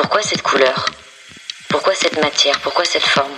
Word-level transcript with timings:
Pourquoi 0.00 0.22
cette 0.22 0.40
couleur? 0.40 0.86
Pourquoi 1.68 1.92
cette 1.94 2.18
matière? 2.22 2.58
Pourquoi 2.62 2.86
cette 2.86 3.02
forme? 3.02 3.34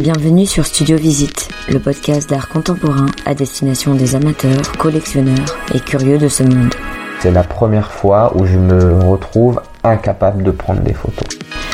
Bienvenue 0.00 0.44
sur 0.44 0.66
Studio 0.66 0.96
Visite, 0.96 1.48
le 1.68 1.78
podcast 1.78 2.28
d'art 2.28 2.48
contemporain 2.48 3.06
à 3.26 3.34
destination 3.36 3.94
des 3.94 4.16
amateurs, 4.16 4.72
collectionneurs 4.76 5.56
et 5.72 5.78
curieux 5.78 6.18
de 6.18 6.26
ce 6.26 6.42
monde. 6.42 6.74
C'est 7.20 7.30
la 7.30 7.44
première 7.44 7.92
fois 7.92 8.32
où 8.34 8.44
je 8.44 8.58
me 8.58 9.04
retrouve 9.04 9.62
incapable 9.84 10.42
de 10.42 10.50
prendre 10.50 10.80
des 10.80 10.94
photos. 10.94 11.28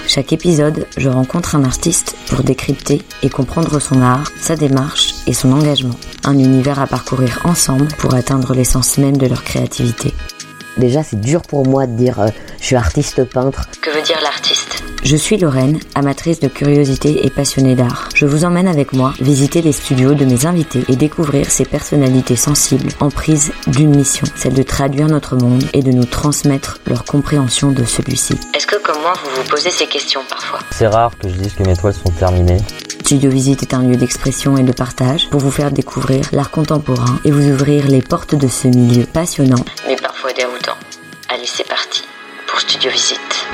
Chaque 0.06 0.34
épisode, 0.34 0.87
je 0.98 1.09
rencontre 1.09 1.56
un 1.56 1.64
artiste 1.64 2.14
pour 2.28 2.42
décrypter 2.42 3.00
et 3.23 3.30
comprendre 3.30 3.80
son 3.80 4.02
art, 4.02 4.24
sa 4.38 4.55
démarche 4.55 5.14
et 5.27 5.32
son 5.32 5.50
engagement. 5.50 5.96
Un 6.24 6.38
univers 6.38 6.78
à 6.78 6.87
parcourir 6.87 7.41
ensemble 7.45 7.88
pour 7.98 8.12
atteindre 8.12 8.52
l'essence 8.52 8.98
même 8.98 9.16
de 9.16 9.27
leur 9.27 9.42
créativité. 9.42 10.12
Déjà, 10.77 11.02
c'est 11.02 11.20
dur 11.20 11.42
pour 11.42 11.66
moi 11.66 11.87
de 11.87 11.96
dire 11.96 12.20
euh, 12.20 12.28
je 12.60 12.66
suis 12.66 12.77
artiste 12.77 13.24
peintre. 13.24 13.66
Que 13.80 13.91
veut 13.91 14.02
dire 14.02 14.19
l'artiste? 14.23 14.82
Je 15.02 15.16
suis 15.16 15.38
Lorraine, 15.38 15.80
amatrice 15.95 16.41
de 16.41 16.48
curiosité 16.48 17.24
et 17.24 17.30
passionnée 17.30 17.74
d'art. 17.74 18.10
Je 18.14 18.27
vous 18.27 18.45
emmène 18.45 18.69
avec 18.69 18.92
moi 18.92 19.14
visiter 19.19 19.62
les 19.62 19.73
studios 19.73 20.12
de 20.12 20.27
mes 20.27 20.45
invités 20.45 20.84
et 20.88 20.96
découvrir 20.96 21.50
ces 21.50 21.64
personnalités 21.64 22.36
sensibles 22.36 22.91
en 23.00 23.10
prise 23.10 23.52
d'une 23.66 23.96
mission, 23.96 24.27
celle 24.36 24.52
de 24.52 24.62
traduire 24.62 25.06
notre 25.06 25.36
monde 25.36 25.64
et 25.73 25.83
de 25.83 25.91
nous 25.91 26.05
transmettre 26.05 26.78
leur 26.86 27.05
compréhension 27.05 27.73
de 27.73 27.84
celui-ci. 27.84 28.34
Est-ce 28.55 28.66
que 28.66 28.77
comme 28.77 29.00
moi, 29.00 29.14
vous 29.24 29.42
vous 29.42 29.48
posez 29.48 29.70
ces 29.70 29.86
questions 29.86 30.20
parfois? 30.28 30.58
C'est 30.70 30.86
rare 30.86 31.12
que 31.19 31.28
je 31.28 31.34
dise 31.34 31.55
que 31.55 31.62
mes 31.62 31.77
toiles 31.77 31.95
sont 31.95 32.11
terminées. 32.11 32.61
Studio 33.00 33.30
Visite 33.30 33.62
est 33.62 33.74
un 33.74 33.83
lieu 33.83 33.97
d'expression 33.97 34.58
et 34.58 34.62
de 34.62 34.72
partage 34.72 35.30
pour 35.30 35.41
vous 35.41 35.50
faire 35.50 35.72
découvrir 35.72 36.28
l'art 36.33 36.50
contemporain 36.50 37.19
et 37.24 37.30
vous 37.30 37.50
ouvrir 37.50 37.88
les 37.88 38.02
portes 38.02 38.34
de 38.34 38.48
ce 38.48 38.69
milieu 38.69 39.05
passionnant, 39.06 39.64
mais 39.88 39.97
parfois 39.97 40.33
déroutant. 40.34 40.77
Allez, 41.28 41.47
c'est 41.47 41.66
parti 41.66 42.05
Studio 42.60 42.91
Visite. 42.91 43.47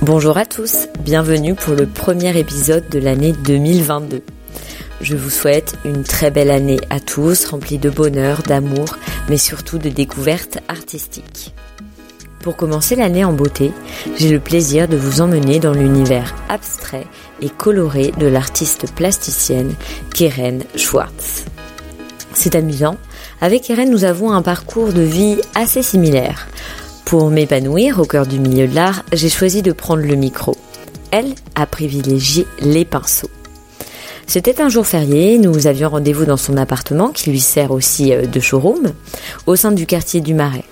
Bonjour 0.00 0.38
à 0.38 0.46
tous, 0.46 0.86
bienvenue 1.00 1.56
pour 1.56 1.74
le 1.74 1.86
premier 1.86 2.38
épisode 2.38 2.88
de 2.90 3.00
l'année 3.00 3.32
2022. 3.32 4.22
Je 5.00 5.16
vous 5.16 5.30
souhaite 5.30 5.74
une 5.84 6.04
très 6.04 6.30
belle 6.30 6.52
année 6.52 6.78
à 6.90 7.00
tous, 7.00 7.44
remplie 7.46 7.78
de 7.78 7.90
bonheur, 7.90 8.44
d'amour, 8.44 8.96
mais 9.28 9.36
surtout 9.36 9.78
de 9.78 9.88
découvertes 9.88 10.60
artistiques. 10.68 11.56
Pour 12.38 12.54
commencer 12.54 12.94
l'année 12.94 13.24
en 13.24 13.32
beauté, 13.32 13.72
j'ai 14.16 14.30
le 14.30 14.38
plaisir 14.38 14.86
de 14.86 14.96
vous 14.96 15.20
emmener 15.20 15.58
dans 15.58 15.74
l'univers 15.74 16.36
abstrait 16.48 17.06
et 17.42 17.50
coloré 17.50 18.12
de 18.16 18.28
l'artiste 18.28 18.94
plasticienne 18.94 19.74
Keren 20.14 20.62
Schwartz. 20.76 21.46
C'est 22.32 22.54
amusant, 22.54 22.96
avec 23.40 23.64
Keren 23.64 23.90
nous 23.90 24.04
avons 24.04 24.30
un 24.30 24.42
parcours 24.42 24.92
de 24.92 25.02
vie 25.02 25.38
assez 25.56 25.82
similaire. 25.82 26.46
Pour 27.06 27.30
m'épanouir 27.30 28.00
au 28.00 28.04
cœur 28.04 28.26
du 28.26 28.40
milieu 28.40 28.66
de 28.66 28.74
l'art, 28.74 29.04
j'ai 29.12 29.28
choisi 29.28 29.62
de 29.62 29.70
prendre 29.70 30.02
le 30.02 30.16
micro. 30.16 30.56
Elle 31.12 31.36
a 31.54 31.64
privilégié 31.64 32.48
les 32.60 32.84
pinceaux. 32.84 33.30
C'était 34.26 34.60
un 34.60 34.68
jour 34.68 34.84
férié, 34.84 35.38
nous 35.38 35.68
avions 35.68 35.88
rendez-vous 35.88 36.24
dans 36.24 36.36
son 36.36 36.56
appartement 36.56 37.10
qui 37.10 37.30
lui 37.30 37.38
sert 37.38 37.70
aussi 37.70 38.12
euh, 38.12 38.26
de 38.26 38.40
showroom, 38.40 38.92
au 39.46 39.54
sein 39.54 39.70
du 39.70 39.86
quartier 39.86 40.20
du 40.20 40.34
Marais. 40.34 40.64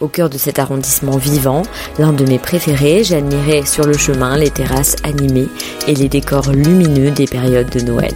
Au 0.00 0.08
cœur 0.08 0.30
de 0.30 0.36
cet 0.36 0.58
arrondissement 0.58 1.16
vivant, 1.16 1.62
l'un 2.00 2.12
de 2.12 2.24
mes 2.24 2.40
préférés, 2.40 3.04
j'admirais 3.04 3.64
sur 3.66 3.86
le 3.86 3.96
chemin 3.96 4.36
les 4.36 4.50
terrasses 4.50 4.96
animées 5.04 5.48
et 5.86 5.94
les 5.94 6.08
décors 6.08 6.50
lumineux 6.50 7.12
des 7.12 7.28
périodes 7.28 7.70
de 7.70 7.82
Noël. 7.82 8.14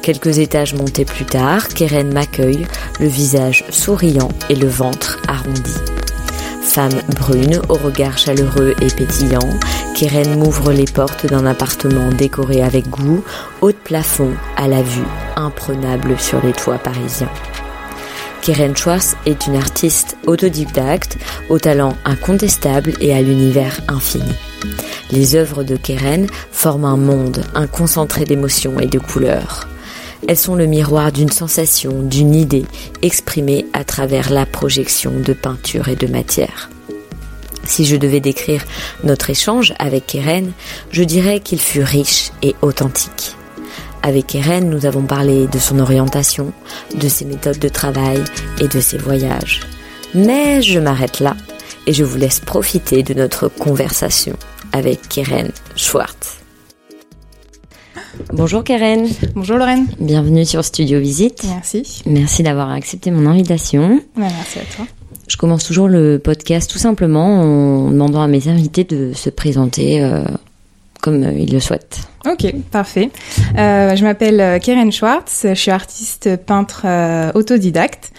Quelques 0.00 0.38
étages 0.38 0.72
montés 0.72 1.04
plus 1.04 1.26
tard, 1.26 1.68
Keren 1.68 2.14
m'accueille, 2.14 2.66
le 2.98 3.08
visage 3.08 3.66
souriant 3.68 4.30
et 4.48 4.54
le 4.54 4.68
ventre 4.68 5.18
arrondi. 5.28 5.74
Femme 6.66 7.00
brune, 7.14 7.62
au 7.70 7.74
regard 7.74 8.18
chaleureux 8.18 8.74
et 8.82 8.88
pétillant, 8.88 9.48
Keren 9.94 10.38
m'ouvre 10.38 10.72
les 10.72 10.84
portes 10.84 11.24
d'un 11.24 11.46
appartement 11.46 12.10
décoré 12.10 12.62
avec 12.62 12.90
goût, 12.90 13.24
haut 13.62 13.72
de 13.72 13.76
plafond, 13.76 14.32
à 14.56 14.68
la 14.68 14.82
vue 14.82 15.06
imprenable 15.36 16.18
sur 16.18 16.44
les 16.44 16.52
toits 16.52 16.76
parisiens. 16.76 17.30
Keren 18.42 18.76
Schwartz 18.76 19.16
est 19.24 19.46
une 19.46 19.56
artiste 19.56 20.18
autodidacte, 20.26 21.16
au 21.48 21.58
talent 21.58 21.96
incontestable 22.04 22.92
et 23.00 23.14
à 23.14 23.22
l'univers 23.22 23.80
infini. 23.88 24.34
Les 25.10 25.34
œuvres 25.34 25.62
de 25.62 25.76
Keren 25.76 26.26
forment 26.52 26.84
un 26.84 26.96
monde, 26.96 27.42
un 27.54 27.68
concentré 27.68 28.24
d'émotions 28.24 28.78
et 28.80 28.86
de 28.86 28.98
couleurs. 28.98 29.66
Elles 30.28 30.36
sont 30.36 30.56
le 30.56 30.66
miroir 30.66 31.12
d'une 31.12 31.30
sensation, 31.30 32.02
d'une 32.02 32.34
idée, 32.34 32.66
exprimée 33.02 33.66
à 33.72 33.84
travers 33.84 34.30
la 34.30 34.44
projection 34.44 35.12
de 35.20 35.32
peinture 35.32 35.88
et 35.88 35.96
de 35.96 36.06
matière. 36.06 36.68
Si 37.64 37.84
je 37.84 37.96
devais 37.96 38.20
décrire 38.20 38.64
notre 39.04 39.30
échange 39.30 39.74
avec 39.78 40.06
Keren, 40.06 40.52
je 40.90 41.02
dirais 41.02 41.40
qu'il 41.40 41.60
fut 41.60 41.82
riche 41.82 42.30
et 42.42 42.54
authentique. 42.62 43.36
Avec 44.02 44.36
Eren, 44.36 44.70
nous 44.70 44.86
avons 44.86 45.02
parlé 45.02 45.48
de 45.48 45.58
son 45.58 45.80
orientation, 45.80 46.52
de 46.94 47.08
ses 47.08 47.24
méthodes 47.24 47.58
de 47.58 47.68
travail 47.68 48.22
et 48.60 48.68
de 48.68 48.80
ses 48.80 48.98
voyages. 48.98 49.62
Mais 50.14 50.62
je 50.62 50.78
m'arrête 50.78 51.18
là 51.18 51.36
et 51.88 51.92
je 51.92 52.04
vous 52.04 52.16
laisse 52.16 52.38
profiter 52.38 53.02
de 53.02 53.14
notre 53.14 53.48
conversation 53.48 54.36
avec 54.72 55.08
Keren 55.08 55.50
Schwartz. 55.74 56.45
Bonjour 58.32 58.64
Keren. 58.64 59.06
Bonjour 59.34 59.56
Lorraine. 59.56 59.86
Bienvenue 60.00 60.44
sur 60.44 60.64
Studio 60.64 61.00
Visite. 61.00 61.44
Merci. 61.48 62.02
Merci 62.06 62.42
d'avoir 62.42 62.70
accepté 62.70 63.10
mon 63.10 63.26
invitation. 63.26 64.00
merci 64.16 64.58
à 64.58 64.74
toi. 64.76 64.86
Je 65.28 65.36
commence 65.36 65.64
toujours 65.64 65.88
le 65.88 66.18
podcast 66.18 66.70
tout 66.70 66.78
simplement 66.78 67.40
en 67.40 67.90
demandant 67.90 68.22
à 68.22 68.28
mes 68.28 68.48
invités 68.48 68.84
de 68.84 69.12
se 69.12 69.28
présenter 69.30 70.02
euh, 70.02 70.24
comme 71.06 71.22
ils 71.38 71.52
le 71.52 71.60
souhaitent. 71.60 72.00
Ok, 72.26 72.52
parfait. 72.72 73.10
Euh, 73.56 73.94
je 73.94 74.02
m'appelle 74.02 74.40
euh, 74.40 74.58
Keren 74.58 74.90
Schwartz, 74.90 75.46
je 75.48 75.54
suis 75.54 75.70
artiste 75.70 76.36
peintre 76.44 76.82
euh, 76.84 77.30
autodidacte. 77.34 78.10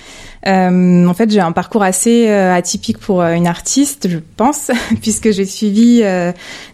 Euh, 0.46 1.06
en 1.06 1.14
fait, 1.14 1.30
j'ai 1.30 1.42
un 1.42 1.52
parcours 1.52 1.84
assez 1.84 2.30
euh, 2.30 2.56
atypique 2.56 3.00
pour 3.00 3.22
une 3.22 3.46
artiste, 3.46 4.08
je 4.10 4.20
pense, 4.38 4.72
puisque 5.02 5.32
j'ai 5.32 5.44
suivi 5.44 6.02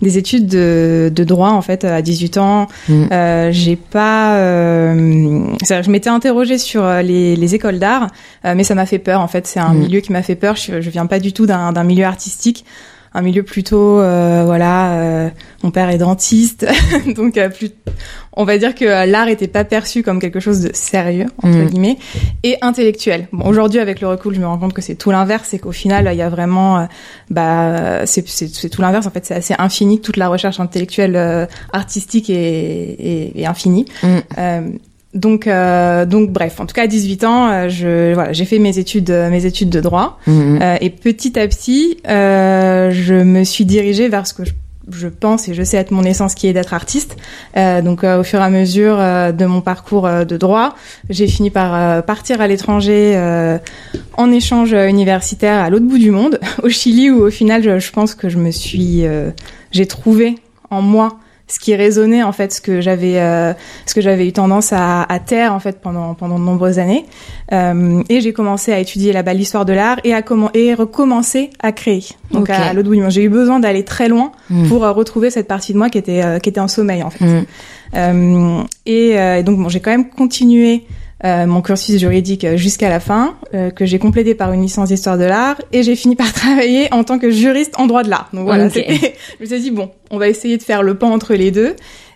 des 0.03 0.17
études 0.19 0.45
de, 0.45 1.11
de, 1.11 1.23
droit 1.23 1.49
en 1.49 1.63
fait 1.63 1.83
à 1.83 2.03
18 2.03 2.37
ans. 2.37 2.67
Mm. 2.87 3.05
j'ai 3.49 3.75
pas, 3.75 4.37
je 4.93 5.89
m'étais 5.89 6.11
interrogée 6.11 6.59
sur 6.59 6.87
les, 6.87 7.35
les 7.35 7.55
écoles 7.55 7.79
d'art, 7.79 8.11
mais 8.43 8.63
ça 8.63 8.75
m'a 8.75 8.85
fait 8.85 8.99
peur. 8.99 9.21
En 9.21 9.27
fait, 9.27 9.47
c'est 9.47 9.59
un 9.59 9.73
mm. 9.73 9.79
milieu 9.79 9.99
qui 10.01 10.11
m'a 10.11 10.21
fait 10.21 10.35
peur. 10.35 10.55
Je, 10.55 10.79
je 10.79 10.89
viens 10.91 11.07
pas 11.07 11.19
du 11.19 11.33
tout 11.33 11.47
d'un 11.47 11.83
milieu 11.83 12.05
artistique 12.05 12.65
un 13.13 13.21
milieu 13.21 13.43
plutôt 13.43 13.99
euh, 13.99 14.43
voilà 14.45 14.93
euh, 14.93 15.29
mon 15.63 15.71
père 15.71 15.89
est 15.89 15.97
dentiste 15.97 16.65
donc 17.15 17.37
euh, 17.37 17.49
plus 17.49 17.71
on 18.35 18.43
va 18.43 18.57
dire 18.57 18.73
que 18.73 18.85
l'art 19.05 19.27
était 19.27 19.47
pas 19.47 19.63
perçu 19.63 20.01
comme 20.01 20.19
quelque 20.19 20.39
chose 20.39 20.61
de 20.61 20.71
sérieux 20.73 21.27
entre 21.37 21.57
mm. 21.57 21.65
guillemets 21.67 21.97
et 22.43 22.57
intellectuel 22.61 23.27
bon 23.31 23.47
aujourd'hui 23.47 23.79
avec 23.79 24.01
le 24.01 24.07
recul 24.07 24.33
je 24.33 24.39
me 24.39 24.47
rends 24.47 24.57
compte 24.57 24.73
que 24.73 24.81
c'est 24.81 24.95
tout 24.95 25.11
l'inverse 25.11 25.53
et 25.53 25.59
qu'au 25.59 25.71
final 25.71 26.09
il 26.11 26.17
y 26.17 26.21
a 26.21 26.29
vraiment 26.29 26.87
bah 27.29 28.05
c'est 28.05 28.27
c'est 28.27 28.69
tout 28.69 28.81
l'inverse 28.81 29.05
en 29.05 29.11
fait 29.11 29.25
c'est 29.25 29.35
assez 29.35 29.55
infini 29.59 30.01
toute 30.01 30.17
la 30.17 30.27
recherche 30.27 30.59
intellectuelle 30.59 31.47
artistique 31.71 32.29
est, 32.29 32.35
est, 32.35 33.39
est 33.39 33.45
infinie 33.45 33.85
mm. 34.01 34.77
Donc, 35.13 35.45
euh, 35.45 36.05
donc 36.05 36.31
bref, 36.31 36.59
en 36.59 36.65
tout 36.65 36.73
cas 36.73 36.83
à 36.83 36.87
18 36.87 37.23
ans, 37.23 37.47
euh, 37.47 37.69
je 37.69 38.13
voilà, 38.13 38.33
j'ai 38.33 38.45
fait 38.45 38.57
mes 38.57 38.79
études, 38.79 39.11
euh, 39.11 39.29
mes 39.29 39.45
études 39.45 39.69
de 39.69 39.79
droit, 39.79 40.17
euh, 40.27 40.75
et 40.81 40.89
petit 40.89 41.39
à 41.39 41.47
petit, 41.47 41.97
euh, 42.07 42.89
je 42.91 43.13
me 43.13 43.43
suis 43.43 43.65
dirigée 43.65 44.09
vers 44.09 44.25
ce 44.25 44.33
que 44.33 44.43
je, 44.43 44.53
je, 44.89 45.07
pense 45.07 45.47
et 45.47 45.53
je 45.53 45.61
sais 45.61 45.77
être 45.77 45.91
mon 45.91 46.03
essence, 46.03 46.33
qui 46.33 46.47
est 46.47 46.53
d'être 46.53 46.73
artiste. 46.73 47.15
donc, 47.55 48.03
au 48.03 48.23
fur 48.23 48.39
et 48.39 48.43
à 48.43 48.49
mesure 48.49 48.97
de 48.97 49.45
mon 49.45 49.61
parcours 49.61 50.09
de 50.09 50.37
droit, 50.37 50.73
j'ai 51.09 51.27
fini 51.27 51.51
par 51.51 52.03
partir 52.03 52.41
à 52.41 52.47
l'étranger 52.47 53.15
en 54.17 54.31
échange 54.31 54.73
universitaire 54.73 55.59
à 55.63 55.69
l'autre 55.69 55.85
bout 55.85 55.99
du 55.99 56.11
monde, 56.11 56.39
au 56.63 56.69
Chili, 56.69 57.11
où 57.11 57.23
au 57.23 57.29
final, 57.29 57.63
je, 57.63 57.77
je 57.79 57.91
pense 57.91 58.15
que 58.15 58.29
je 58.29 58.39
me 58.39 58.51
suis, 58.51 59.05
j'ai 59.71 59.85
trouvé 59.85 60.35
en 60.71 60.81
moi 60.81 61.19
ce 61.53 61.59
qui 61.59 61.75
résonnait 61.75 62.23
en 62.23 62.31
fait 62.31 62.51
ce 62.51 62.61
que 62.61 62.81
j'avais 62.81 63.19
euh, 63.19 63.53
ce 63.85 63.93
que 63.93 64.01
j'avais 64.01 64.27
eu 64.27 64.33
tendance 64.33 64.73
à, 64.73 65.03
à, 65.03 65.19
taire 65.19 65.53
en 65.53 65.59
fait 65.59 65.79
pendant 65.79 66.15
pendant 66.15 66.39
de 66.39 66.43
nombreuses 66.43 66.79
années. 66.79 67.05
Euh, 67.51 68.01
et 68.09 68.21
j'ai 68.21 68.33
commencé 68.33 68.73
à 68.73 68.79
étudier 68.79 69.13
là-bas 69.13 69.33
l'histoire 69.33 69.63
de 69.63 69.73
l'art 69.73 69.97
et 70.03 70.15
à 70.15 70.23
comment 70.23 70.49
et 70.55 70.73
recommencer 70.73 71.51
à 71.61 71.71
créer. 71.71 72.03
Donc 72.31 72.49
à, 72.49 72.73
l'autre 72.73 72.89
bout 72.89 72.95
du 72.95 73.01
monde. 73.01 73.11
J'ai 73.11 73.23
eu 73.23 73.29
besoin 73.29 73.59
d'aller 73.59 73.85
très 73.85 74.09
loin 74.09 74.31
hmm. 74.49 74.67
pour 74.67 74.83
euh, 74.83 74.91
retrouver 74.91 75.29
cette 75.29 75.47
partie 75.47 75.73
de 75.73 75.77
moi 75.77 75.91
qui 75.91 75.99
était 75.99 76.23
euh, 76.23 76.39
qui 76.39 76.49
était 76.49 76.59
en 76.59 76.67
sommeil 76.67 77.03
en 77.03 77.11
fait. 77.11 77.25
Hmm. 77.25 77.45
euh, 77.95 78.63
et, 78.87 79.09
et, 79.11 79.43
donc 79.43 79.59
bon 79.59 79.69
j'ai 79.69 79.79
quand 79.79 79.91
même 79.91 80.09
continué 80.09 80.85
euh, 81.25 81.45
mon 81.45 81.61
cursus 81.61 81.99
juridique 81.99 82.45
jusqu'à 82.55 82.89
la 82.89 82.99
fin, 82.99 83.35
euh, 83.53 83.69
que 83.69 83.85
j'ai 83.85 83.97
complété 83.97 84.35
par 84.35 84.51
une 84.51 84.61
licence 84.61 84.89
d'histoire 84.89 85.17
de 85.17 85.23
l'art, 85.23 85.61
et 85.71 85.83
j'ai 85.83 85.95
fini 85.95 86.15
par 86.15 86.33
travailler 86.33 86.93
en 86.93 87.03
tant 87.03 87.19
que 87.19 87.31
juriste 87.31 87.79
en 87.79 87.85
droit 87.85 88.03
de 88.03 88.09
l'art. 88.09 88.29
Donc 88.33 88.43
voilà, 88.43 88.67
je 88.69 88.79
me 89.39 89.45
suis 89.45 89.59
dit 89.59 89.71
bon, 89.71 89.91
on 90.11 90.17
va 90.17 90.27
essayer 90.27 90.57
de 90.57 90.63
faire 90.63 90.83
le 90.83 90.95
pan 90.95 91.11
entre 91.11 91.33
les 91.33 91.51
deux. 91.51 91.75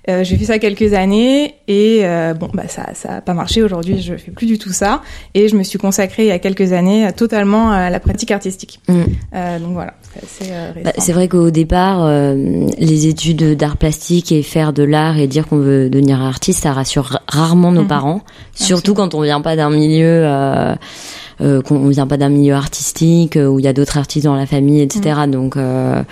Euh, 0.09 0.23
j'ai 0.23 0.37
fait 0.37 0.45
ça 0.45 0.57
quelques 0.57 0.93
années 0.93 1.55
et 1.67 1.99
euh, 2.03 2.33
bon 2.33 2.47
bah 2.53 2.69
ça 2.69 2.91
ça 2.93 3.15
a 3.17 3.21
pas 3.21 3.33
marché 3.33 3.61
aujourd'hui 3.61 4.01
je 4.01 4.15
fais 4.15 4.31
plus 4.31 4.45
du 4.47 4.57
tout 4.57 4.71
ça 4.71 5.01
et 5.33 5.49
je 5.49 5.55
me 5.57 5.63
suis 5.63 5.77
consacrée 5.77 6.23
il 6.23 6.29
y 6.29 6.31
a 6.31 6.39
quelques 6.39 6.71
années 6.71 7.09
totalement 7.13 7.71
à 7.71 7.89
la 7.89 7.99
pratique 7.99 8.31
artistique 8.31 8.79
Mm. 8.87 9.01
Euh, 9.35 9.59
donc 9.59 9.73
voilà 9.73 9.93
c'est 10.13 10.23
assez 10.45 10.53
euh, 10.53 10.71
Bah, 10.85 10.93
c'est 10.97 11.11
vrai 11.11 11.27
qu'au 11.27 11.51
départ, 11.51 12.05
euh, 12.05 12.35
les 12.77 13.07
études 13.07 13.57
d'art 13.57 13.75
plastique 13.75 14.31
et 14.31 14.43
faire 14.43 14.71
de 14.71 14.83
l'art 14.83 15.17
et 15.17 15.27
dire 15.27 15.45
qu'on 15.47 15.57
veut 15.57 15.89
devenir 15.89 16.21
artiste, 16.21 16.63
ça 16.63 16.71
rassure 16.71 17.03
ra- 17.03 17.21
rarement 17.27 17.73
nos 17.73 17.81
Mhm. 17.81 17.87
parents. 17.87 18.21
Surtout 18.55 18.93
quand 18.93 19.13
on 19.13 19.21
vient 19.21 19.41
pas 19.41 19.55
d'un 19.57 19.69
milieu, 19.69 20.21
euh, 20.25 20.73
euh, 21.41 21.61
qu'on 21.61 21.85
vient 21.89 22.07
pas 22.07 22.17
d'un 22.17 22.29
milieu 22.29 22.53
artistique 22.55 23.35
euh, 23.35 23.47
où 23.47 23.59
il 23.59 23.65
y 23.65 23.67
a 23.67 23.73
d'autres 23.73 23.97
artistes 23.97 24.25
dans 24.25 24.35
la 24.35 24.45
famille, 24.45 24.81
etc. 24.81 25.01
Mhm. 25.25 25.31
Donc 25.31 25.57
euh, 25.57 25.61
euh, 25.61 26.03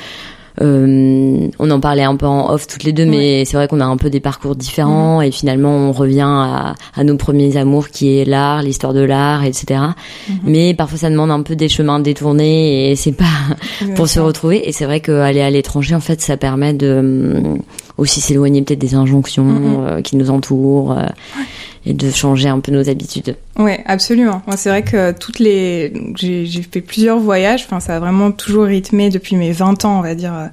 on 0.62 1.70
en 1.72 1.80
parlait 1.80 2.04
un 2.04 2.16
peu 2.16 2.26
en 2.26 2.50
off 2.52 2.68
toutes 2.68 2.84
les 2.84 2.94
deux, 2.94 3.06
mais 3.06 3.46
c'est 3.46 3.58
vrai 3.58 3.68
qu'on 3.68 3.82
a 3.82 3.86
un 3.86 3.98
peu 3.98 4.10
des 4.10 4.20
parcours 4.20 4.56
différents 4.56 5.22
et 5.22 5.32
finalement 5.32 5.70
on 5.72 5.92
revient 5.92 6.22
à, 6.28 6.76
à 6.96 7.04
nos 7.04 7.18
premiers 7.18 7.58
amours 7.58 7.90
qui 7.90 8.18
est 8.20 8.26
l'art, 8.26 8.62
l'histoire 8.62 8.94
de 8.94 9.02
l'art, 9.02 9.44
etc. 9.44 9.82
Mhm. 10.30 10.36
Mais 10.46 10.74
parfois 10.74 10.98
ça 10.98 11.10
demande 11.10 11.32
un 11.32 11.42
peu 11.42 11.56
des 11.56 11.70
chemins 11.70 12.00
détournés 12.00 12.92
et 12.92 12.96
c'est 12.96 13.12
pas 13.12 13.26
pour 13.96 14.08
se 14.08 14.20
retrouver. 14.20 14.68
Et 14.68 14.72
c'est 14.72 14.86
vrai 14.86 15.00
qu'aller 15.00 15.42
à 15.42 15.50
l'étranger, 15.50 15.96
en 15.96 16.00
fait, 16.00 16.22
ça 16.22 16.38
permet 16.38 16.74
de 16.74 16.98
hum, 17.00 17.60
aussi 17.98 18.22
s'éloigner 18.22 18.62
peut-être 18.62 18.80
des 18.80 18.96
injonctions 18.96 19.44
Mhm. 19.46 19.76
euh, 19.88 20.02
qui 20.02 20.16
nous 20.18 20.30
entourent 20.32 20.94
euh, 20.98 21.04
et 21.86 21.94
de 21.94 22.10
changer 22.10 22.50
un 22.50 22.60
peu 22.60 22.72
nos 22.72 22.90
habitudes. 22.90 23.36
Ouais, 23.58 23.84
absolument. 23.86 24.42
Moi, 24.48 24.58
c'est 24.58 24.70
vrai 24.70 24.82
que 24.82 25.12
toutes 25.12 25.40
les, 25.40 25.94
j'ai 26.16 26.62
fait 26.64 26.82
plusieurs 26.82 27.20
voyages. 27.20 27.64
Enfin, 27.66 27.80
ça 27.80 27.96
a 27.96 28.00
vraiment 28.00 28.32
toujours 28.32 28.66
rythmé 28.66 29.10
depuis 29.10 29.36
mes 29.36 29.52
20 29.52 29.86
ans, 29.86 30.00
on 30.00 30.02
va 30.02 30.16
dire, 30.16 30.34
euh, 30.34 30.48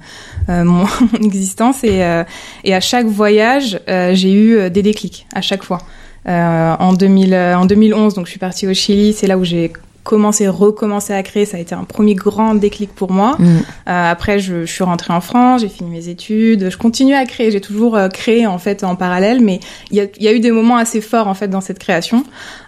euh, 0.49 0.63
mon, 0.63 0.85
existence. 1.23 1.83
Et 1.83 2.03
euh, 2.03 2.23
et 2.63 2.75
à 2.75 2.79
chaque 2.79 3.07
voyage, 3.07 3.79
j'ai 3.87 4.33
eu 4.33 4.69
des 4.69 4.83
déclics 4.83 5.25
à 5.33 5.41
chaque 5.41 5.63
fois. 5.63 5.79
En 6.25 6.93
2000, 6.93 7.35
en 7.35 7.65
2011, 7.65 8.13
donc 8.13 8.25
je 8.25 8.31
suis 8.31 8.39
partie 8.39 8.67
au 8.67 8.73
Chili. 8.73 9.13
C'est 9.13 9.27
là 9.27 9.37
où 9.37 9.43
j'ai 9.43 9.73
commencé, 10.03 10.47
recommencé 10.47 11.13
à 11.13 11.23
créer. 11.23 11.45
Ça 11.45 11.57
a 11.57 11.59
été 11.59 11.73
un 11.73 11.83
premier 11.83 12.15
grand 12.15 12.55
déclic 12.55 12.93
pour 12.93 13.11
moi. 13.11 13.35
Mm. 13.39 13.45
Euh, 13.45 14.11
après, 14.11 14.39
je, 14.39 14.65
je 14.65 14.71
suis 14.71 14.83
rentrée 14.83 15.13
en 15.13 15.21
France, 15.21 15.61
j'ai 15.61 15.69
fini 15.69 15.89
mes 15.89 16.09
études, 16.09 16.69
je 16.69 16.77
continue 16.77 17.15
à 17.15 17.25
créer. 17.25 17.51
J'ai 17.51 17.61
toujours 17.61 17.95
euh, 17.95 18.09
créé 18.09 18.45
en 18.45 18.57
fait 18.57 18.83
en 18.83 18.95
parallèle, 18.95 19.41
mais 19.41 19.59
il 19.91 19.97
y 19.97 20.01
a, 20.01 20.05
il 20.17 20.23
y 20.23 20.27
a 20.27 20.33
eu 20.33 20.39
des 20.39 20.51
moments 20.51 20.77
assez 20.77 21.01
forts 21.01 21.27
en 21.27 21.33
fait 21.33 21.47
dans 21.47 21.61
cette 21.61 21.79
création. 21.79 22.23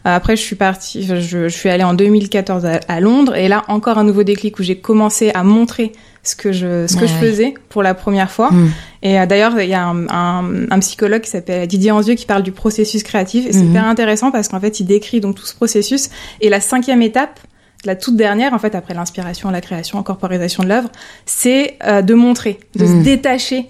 Euh, 0.07 0.15
après, 0.15 0.35
je 0.35 0.41
suis 0.41 0.55
partie, 0.55 1.03
je, 1.03 1.19
je 1.19 1.47
suis 1.47 1.69
allée 1.69 1.83
en 1.83 1.93
2014 1.93 2.65
à, 2.65 2.79
à 2.87 2.99
Londres, 2.99 3.35
et 3.35 3.47
là 3.47 3.63
encore 3.67 3.97
un 3.97 4.03
nouveau 4.03 4.23
déclic 4.23 4.57
où 4.59 4.63
j'ai 4.63 4.77
commencé 4.77 5.31
à 5.33 5.43
montrer 5.43 5.91
ce 6.23 6.35
que 6.35 6.51
je 6.51 6.87
ce 6.87 6.97
que 6.97 7.05
je 7.05 7.13
faisais 7.13 7.53
pour 7.69 7.83
la 7.83 7.93
première 7.93 8.31
fois. 8.31 8.51
Mm. 8.51 8.71
Et 9.07 9.19
euh, 9.19 9.25
d'ailleurs, 9.27 9.53
il 9.61 9.69
y 9.69 9.73
a 9.75 9.83
un, 9.85 10.07
un, 10.09 10.43
un 10.71 10.79
psychologue 10.79 11.21
qui 11.21 11.29
s'appelle 11.29 11.67
Didier 11.67 11.91
Anzieux 11.91 12.15
qui 12.15 12.25
parle 12.25 12.41
du 12.41 12.51
processus 12.51 13.03
créatif, 13.03 13.45
et 13.47 13.53
c'est 13.53 13.59
Mhm. 13.63 13.69
hyper 13.69 13.85
intéressant 13.85 14.31
parce 14.31 14.47
qu'en 14.47 14.59
fait, 14.59 14.79
il 14.79 14.85
décrit 14.85 15.19
donc 15.21 15.35
tout 15.35 15.45
ce 15.45 15.53
processus. 15.53 16.09
Et 16.41 16.49
la 16.49 16.59
cinquième 16.59 17.03
étape, 17.03 17.39
la 17.85 17.95
toute 17.95 18.15
dernière, 18.15 18.53
en 18.53 18.57
fait, 18.59 18.73
après 18.73 18.95
l'inspiration, 18.95 19.51
la 19.51 19.61
création, 19.61 19.99
incorporisation 19.99 20.63
de 20.63 20.69
l'œuvre, 20.69 20.89
c'est 21.27 21.77
euh, 21.85 22.01
de 22.01 22.15
montrer, 22.15 22.59
de 22.75 22.85
Mhm. 22.85 22.99
se 22.99 23.03
détacher, 23.03 23.65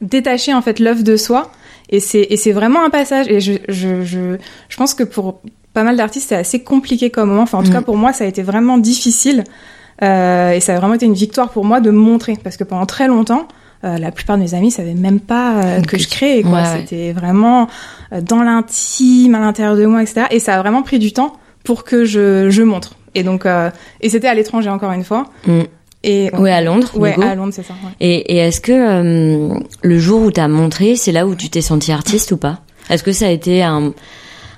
détacher 0.00 0.54
en 0.54 0.62
fait 0.62 0.78
l'œuvre 0.78 1.02
de 1.02 1.16
soi. 1.16 1.50
Et 1.90 1.98
c'est 2.00 2.26
et 2.30 2.36
c'est 2.36 2.52
vraiment 2.52 2.84
un 2.84 2.90
passage. 2.90 3.26
Et 3.28 3.40
je 3.40 3.54
je 3.68 4.02
je 4.04 4.36
je 4.68 4.76
pense 4.76 4.94
que 4.94 5.02
pour 5.04 5.40
pas 5.72 5.82
mal 5.82 5.96
d'artistes, 5.96 6.28
c'est 6.28 6.36
assez 6.36 6.62
compliqué 6.62 7.10
comme 7.10 7.28
moment. 7.30 7.42
Enfin, 7.42 7.58
en 7.58 7.62
tout 7.62 7.68
Mhm. 7.68 7.74
cas, 7.74 7.82
pour 7.82 7.96
moi, 7.96 8.12
ça 8.12 8.22
a 8.24 8.26
été 8.28 8.42
vraiment 8.42 8.78
difficile. 8.78 9.42
Euh, 10.02 10.52
et 10.52 10.60
ça 10.60 10.74
a 10.74 10.78
vraiment 10.78 10.94
été 10.94 11.06
une 11.06 11.14
victoire 11.14 11.48
pour 11.50 11.64
moi 11.64 11.80
de 11.80 11.90
montrer, 11.90 12.34
parce 12.44 12.56
que 12.56 12.64
pendant 12.64 12.86
très 12.86 13.08
longtemps, 13.08 13.48
euh, 13.86 13.98
la 13.98 14.10
plupart 14.10 14.36
de 14.36 14.42
mes 14.42 14.54
amis 14.54 14.70
savaient 14.70 14.94
même 14.94 15.20
pas 15.20 15.62
euh, 15.62 15.80
que 15.80 15.92
Que 15.92 15.98
je 15.98 16.08
créais. 16.08 16.42
Quoi. 16.42 16.52
Ouais, 16.52 16.58
ouais. 16.62 16.80
C'était 16.80 17.12
vraiment 17.12 17.68
euh, 18.12 18.20
dans 18.20 18.42
l'intime, 18.42 19.34
à 19.34 19.40
l'intérieur 19.40 19.76
de 19.76 19.86
moi, 19.86 20.02
etc. 20.02 20.26
Et 20.30 20.40
ça 20.40 20.56
a 20.56 20.60
vraiment 20.60 20.82
pris 20.82 20.98
du 20.98 21.12
temps 21.12 21.34
pour 21.64 21.84
que 21.84 22.04
je, 22.04 22.50
je 22.50 22.62
montre. 22.62 22.94
Et 23.14 23.22
donc, 23.22 23.46
euh, 23.46 23.70
et 24.00 24.10
c'était 24.10 24.28
à 24.28 24.34
l'étranger 24.34 24.68
encore 24.68 24.92
une 24.92 25.04
fois. 25.04 25.24
Mm. 25.46 25.60
Et 26.04 26.30
Ouais, 26.38 26.52
à 26.52 26.60
Londres, 26.60 26.90
Ouais, 26.94 27.16
à 27.22 27.34
Londres, 27.34 27.52
c'est 27.54 27.64
ça. 27.64 27.72
ouais. 27.84 27.90
Et, 28.00 28.34
et 28.34 28.36
est-ce 28.36 28.60
que 28.60 28.72
euh, 28.72 29.58
le 29.82 29.98
jour 29.98 30.22
où 30.22 30.30
t'as 30.30 30.46
montré, 30.48 30.94
c'est 30.96 31.10
là 31.12 31.26
où 31.26 31.34
tu 31.34 31.48
t'es 31.48 31.62
senti 31.62 31.90
artiste 31.92 32.30
ou 32.32 32.36
pas? 32.36 32.60
Est-ce 32.90 33.02
que 33.02 33.10
ça 33.12 33.26
a 33.26 33.30
été 33.30 33.62
un, 33.64 33.92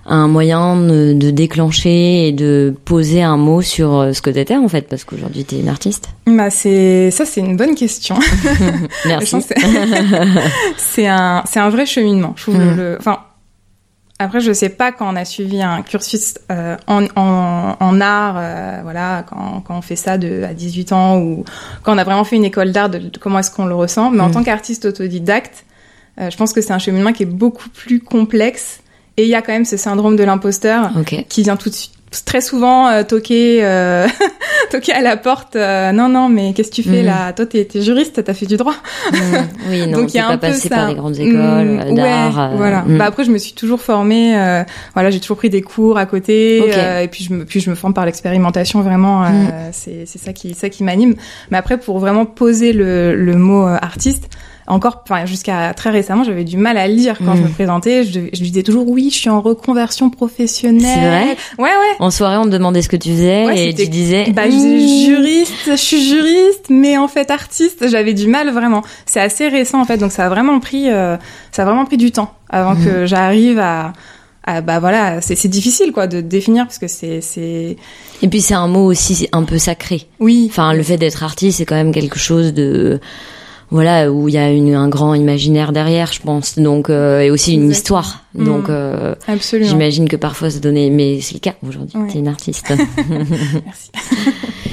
un 0.09 0.27
moyen 0.29 0.77
de, 0.77 1.13
de 1.13 1.31
déclencher 1.31 2.29
et 2.29 2.33
de 2.33 2.75
poser 2.85 3.23
un 3.23 3.37
mot 3.37 3.61
sur 3.63 3.95
euh, 3.99 4.13
ce 4.13 4.23
que 4.23 4.31
t'étais 4.31 4.57
en 4.57 4.69
fait 4.69 4.89
Parce 4.89 5.05
qu'aujourd'hui 5.05 5.45
t'es 5.45 5.59
une 5.61 5.69
artiste. 5.69 6.09
Bah 6.27 6.51
c'est 6.51 7.11
ça, 7.11 7.25
c'est 7.25 7.41
une 7.41 7.57
bonne 7.57 7.75
question. 7.75 8.17
Merci. 9.07 9.37
c'est 10.77 11.07
un, 11.07 11.43
c'est 11.47 11.61
un 11.61 11.71
vrai 11.71 11.87
cheminement. 11.87 12.33
Je 12.37 12.43
trouve 12.43 12.57
Mm. 12.59 12.77
le, 12.77 12.97
enfin, 12.99 13.19
après, 14.21 14.41
je 14.41 14.53
sais 14.53 14.69
pas 14.71 14.91
quand 14.91 15.13
on 15.13 15.17
a 15.17 15.25
suivi 15.25 15.63
un 15.63 15.83
cursus 15.83 16.35
euh, 16.51 16.77
en, 16.89 17.05
en, 17.15 17.77
en 17.79 18.01
art, 18.01 18.35
euh, 18.39 18.81
voilà, 18.83 19.25
quand, 19.29 19.63
quand 19.65 19.79
on 19.79 19.83
fait 19.83 19.95
ça 19.95 20.19
de, 20.19 20.43
à 20.43 20.55
18 20.55 20.93
ans 20.93 21.19
ou 21.19 21.45
quand 21.85 21.95
on 21.95 21.99
a 21.99 22.05
vraiment 22.05 22.25
fait 22.25 22.35
une 22.37 22.45
école 22.45 22.73
d'art, 22.73 22.89
de, 22.91 22.99
de 22.99 23.19
comment 23.19 23.39
est-ce 23.39 23.51
qu'on 23.53 23.67
le 23.67 23.77
ressent. 23.77 24.11
Mais 24.11 24.21
en 24.23 24.29
Mm. 24.29 24.33
tant 24.33 24.43
qu'artiste 24.43 24.87
autodidacte, 24.87 25.65
euh, 26.21 26.31
je 26.31 26.37
pense 26.37 26.53
que 26.53 26.61
c'est 26.61 26.73
un 26.73 26.81
cheminement 26.81 27.13
qui 27.13 27.23
est 27.23 27.27
beaucoup 27.27 27.69
plus 27.69 28.01
complexe. 28.01 28.81
Et 29.19 29.25
il 29.25 29.29
y 29.29 29.35
a 29.35 29.43
quand 29.43 29.53
même 29.53 29.65
ce 29.67 29.77
syndrome 29.77 30.17
de 30.17 30.25
l'imposteur 30.25 30.91
Ok. 30.99 31.27
qui 31.29 31.43
vient 31.43 31.57
tout 31.57 31.69
de 31.69 31.75
suite 31.75 31.93
très 32.25 32.41
souvent 32.41 32.89
euh, 32.89 33.03
toquer 33.03 33.59
euh, 33.63 34.07
toquer 34.71 34.93
à 34.95 35.03
la 35.03 35.19
porte 35.19 35.57
euh, 35.57 35.93
non 35.93 36.09
non 36.09 36.31
mais 36.31 36.55
qu'est-ce 36.55 36.71
que 36.71 36.77
tu 36.77 36.83
fais 36.83 37.01
Mhm. 37.03 37.07
là? 37.07 37.33
Toi 37.35 37.45
t'es 37.45 37.67
t'es 37.67 37.83
juriste 37.83 38.25
t'as 38.25 38.33
fait 38.33 38.47
du 38.47 38.57
droit 38.57 38.73
Mm. 39.13 39.17
Oui, 39.69 39.87
non, 39.91 39.99
donc 39.99 40.15
il 40.15 40.17
y 40.17 40.21
a 40.21 40.25
pas 40.29 40.33
un 40.33 40.39
peu 40.39 40.47
passé 40.47 40.69
ça 40.71 40.77
par 40.77 40.89
les 40.89 40.95
grandes 40.95 41.19
écoles 41.19 41.35
Mm, 41.37 41.81
euh, 41.81 41.93
d'art. 41.93 42.37
ouais, 42.39 42.55
euh, 42.55 42.57
voilà 42.57 42.83
mm. 42.87 42.97
bah 42.97 43.05
après 43.05 43.25
je 43.25 43.31
me 43.31 43.37
suis 43.37 43.53
toujours 43.53 43.83
formée 43.83 44.39
euh, 44.39 44.63
voilà 44.95 45.11
j'ai 45.11 45.21
toujours 45.21 45.37
pris 45.37 45.51
des 45.51 45.61
cours 45.61 45.99
à 45.99 46.07
côté 46.07 46.63
Ok. 46.65 46.71
euh, 46.79 47.01
et 47.01 47.09
puis 47.09 47.25
je 47.25 47.33
me 47.35 47.45
puis 47.45 47.61
je 47.61 47.69
me 47.69 47.75
forme 47.75 47.93
par 47.93 48.07
l'expérimentation 48.07 48.81
vraiment 48.81 49.25
euh, 49.25 49.29
Mm. 49.29 49.51
c'est 49.73 50.05
c'est 50.07 50.19
ça 50.19 50.33
qui 50.33 50.55
ça 50.55 50.71
qui 50.71 50.85
m'anime 50.85 51.15
mais 51.51 51.59
après 51.59 51.77
pour 51.79 51.99
vraiment 51.99 52.25
poser 52.25 52.73
le 52.73 53.15
le 53.17 53.35
mot 53.35 53.67
artiste 53.67 54.31
encore, 54.69 55.03
enfin 55.09 55.27
jusqu'à 55.27 55.73
très 55.75 55.91
récemment, 55.91 56.25
j'avais 56.25 56.45
du 56.45 56.57
mal 56.57 56.77
à 56.77 56.87
le 56.89 56.95
dire 56.95 57.17
quand 57.19 57.35
Mm. 57.35 57.39
je 57.39 57.43
me 57.43 57.49
présentais. 57.49 58.05
Je, 58.05 58.21
je 58.33 58.43
disais 58.43 58.63
toujours 58.63 58.89
oui, 58.89 59.09
je 59.11 59.17
suis 59.19 59.31
en 59.31 59.41
reconversion 59.41 60.11
professionnelle. 60.11 60.83
C'est 60.83 61.01
vrai 61.09 61.37
Ouais, 61.59 61.65
ouais. 61.71 61.97
En 61.99 62.11
soirée, 62.11 62.37
on 62.37 62.45
te 62.45 62.51
demandait 62.51 62.83
ce 62.83 62.89
que 62.89 62.97
tu 62.97 63.11
faisais 63.11 63.47
Ouais, 63.47 63.69
et 63.71 63.75
tu 63.75 63.89
disais. 63.89 64.31
Bah, 64.33 64.43
je 64.51 64.55
Mm. 64.55 64.59
disais 64.59 65.05
juriste, 65.07 65.55
je 65.67 65.75
suis 65.77 66.03
juriste, 66.09 66.67
mais 66.71 66.97
en 66.99 67.09
fait 67.09 67.31
artiste. 67.31 67.89
J'avais 67.89 68.15
du 68.15 68.27
mal 68.27 68.51
vraiment. 68.51 68.83
C'est 69.07 69.21
assez 69.21 69.49
récent 69.49 69.81
en 69.81 69.85
fait, 69.85 69.97
donc 69.99 70.13
ça 70.13 70.27
a 70.27 70.29
vraiment 70.29 70.61
pris, 70.61 70.91
euh, 70.91 71.17
ça 71.53 71.63
a 71.63 71.65
vraiment 71.65 71.85
pris 71.85 71.97
du 71.97 72.11
temps 72.13 72.33
avant 72.51 72.75
Mhm. 72.75 72.85
que 72.85 73.07
j'arrive 73.07 73.59
à, 73.59 73.93
bah 74.63 74.79
voilà, 74.81 75.21
c'est 75.21 75.35
c'est 75.35 75.49
difficile 75.49 75.93
quoi 75.93 76.07
de 76.07 76.23
définir 76.23 76.65
parce 76.67 76.79
que 76.79 76.89
c'est, 76.89 77.21
c'est, 77.21 77.77
Et 78.23 78.29
puis 78.29 78.41
c'est 78.41 78.55
un 78.55 78.67
mot 78.67 78.85
aussi 78.87 79.29
un 79.33 79.45
peu 79.45 79.59
sacré. 79.59 80.07
oui. 80.21 80.47
Enfin, 80.51 80.73
le 80.73 80.83
fait 80.83 80.97
d'être 80.97 81.23
artiste, 81.23 81.59
c'est 81.59 81.67
quand 81.67 81.75
même 81.75 81.93
quelque 81.93 82.19
chose 82.19 82.55
de 82.55 82.99
voilà 83.71 84.11
où 84.11 84.29
il 84.29 84.35
y 84.35 84.39
a 84.39 84.51
une, 84.51 84.75
un 84.75 84.89
grand 84.89 85.15
imaginaire 85.15 85.73
derrière, 85.73 86.13
je 86.13 86.21
pense. 86.21 86.59
Donc 86.59 86.89
euh, 86.91 87.21
et 87.21 87.31
aussi 87.31 87.55
une 87.55 87.69
Exactement. 87.69 88.01
histoire. 88.01 88.25
Mm. 88.35 88.45
Donc 88.45 88.69
euh, 88.71 89.15
Absolument. 89.27 89.69
j'imagine 89.69 90.09
que 90.09 90.17
parfois 90.17 90.51
ça 90.51 90.59
donnait, 90.59 90.91
mais 90.91 91.21
c'est 91.21 91.35
le 91.35 91.41
cas 91.41 91.55
aujourd'hui. 91.67 91.99
Ouais. 91.99 92.09
T'es 92.11 92.19
une 92.19 92.29
artiste. 92.29 92.67
Merci. 93.65 93.91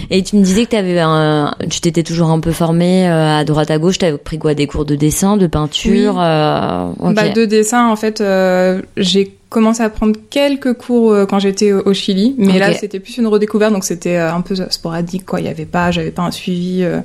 et 0.09 0.23
tu 0.23 0.37
me 0.37 0.43
disais 0.43 0.65
que 0.65 0.71
t'avais 0.71 0.99
un, 0.99 1.53
tu 1.69 1.81
t'étais 1.81 2.03
toujours 2.03 2.29
un 2.29 2.39
peu 2.39 2.51
formée 2.51 3.07
euh, 3.09 3.37
à 3.39 3.43
droite 3.43 3.71
à 3.71 3.77
gauche. 3.77 3.97
T'avais 3.97 4.17
pris 4.17 4.39
quoi 4.39 4.53
Des 4.53 4.67
cours 4.67 4.85
de 4.85 4.95
dessin, 4.95 5.37
de 5.37 5.47
peinture 5.47 6.15
Oui. 6.15 6.21
euh. 6.23 7.13
Bah, 7.13 7.29
de 7.29 7.45
dessin, 7.45 7.89
en 7.89 7.95
fait, 7.95 8.21
euh, 8.21 8.81
j'ai 8.97 9.35
commencé 9.49 9.83
à 9.83 9.89
prendre 9.89 10.15
quelques 10.29 10.73
cours 10.73 11.15
quand 11.29 11.39
j'étais 11.39 11.71
au, 11.71 11.93
Chili, 11.93 12.35
mais 12.37 12.59
là 12.59 12.73
c'était 12.73 12.99
plus 12.99 13.17
une 13.17 13.27
redécouverte, 13.27 13.71
donc 13.71 13.85
c'était 13.85 14.17
un 14.17 14.41
peu 14.41 14.55
sporadique, 14.69 15.25
quoi. 15.25 15.39
Il 15.39 15.45
y 15.45 15.49
avait 15.49 15.65
pas, 15.65 15.91
j'avais 15.91 16.11
pas 16.11 16.23
un 16.23 16.31
suivi, 16.31 16.83
euh, 16.83 16.99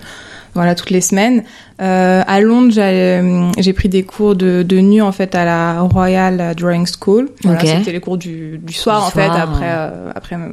voilà, 0.54 0.74
toutes 0.74 0.90
les 0.90 1.00
semaines. 1.00 1.44
Euh, 1.80 2.22
à 2.26 2.40
Londres, 2.40 2.72
j'ai 2.72 2.82
euh, 2.82 3.50
j'ai 3.58 3.72
pris 3.72 3.88
des 3.88 4.02
cours 4.02 4.34
de, 4.36 4.62
de 4.62 4.78
nu 4.78 5.00
en 5.00 5.12
fait 5.12 5.34
à 5.34 5.44
la 5.44 5.80
Royal 5.82 6.54
Drawing 6.56 6.86
School. 6.86 7.28
Voilà, 7.42 7.60
c'était 7.60 7.92
les 7.92 8.00
cours 8.00 8.18
du, 8.18 8.58
du 8.58 8.72
soir 8.72 9.00
Du 9.00 9.06
en 9.06 9.10
soir, 9.10 9.34
fait, 9.34 9.40
après 9.40 9.68
euh, 9.68 10.10
après 10.14 10.36
ma, 10.36 10.48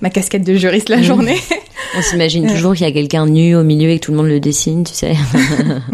ma 0.00 0.10
casquette 0.10 0.44
de 0.44 0.54
juriste 0.54 0.88
la 0.88 1.02
journée. 1.02 1.36
On 1.96 2.02
s'imagine 2.02 2.46
toujours 2.54 2.74
qu'il 2.74 2.86
y 2.86 2.90
a 2.90 2.92
quelqu'un 2.92 3.26
nu 3.26 3.54
au 3.54 3.62
milieu 3.62 3.90
et 3.90 3.98
que 3.98 4.04
tout 4.06 4.10
le 4.12 4.16
monde 4.16 4.28
le 4.28 4.40
dessine, 4.40 4.84
tu 4.84 4.94
sais. 4.94 5.14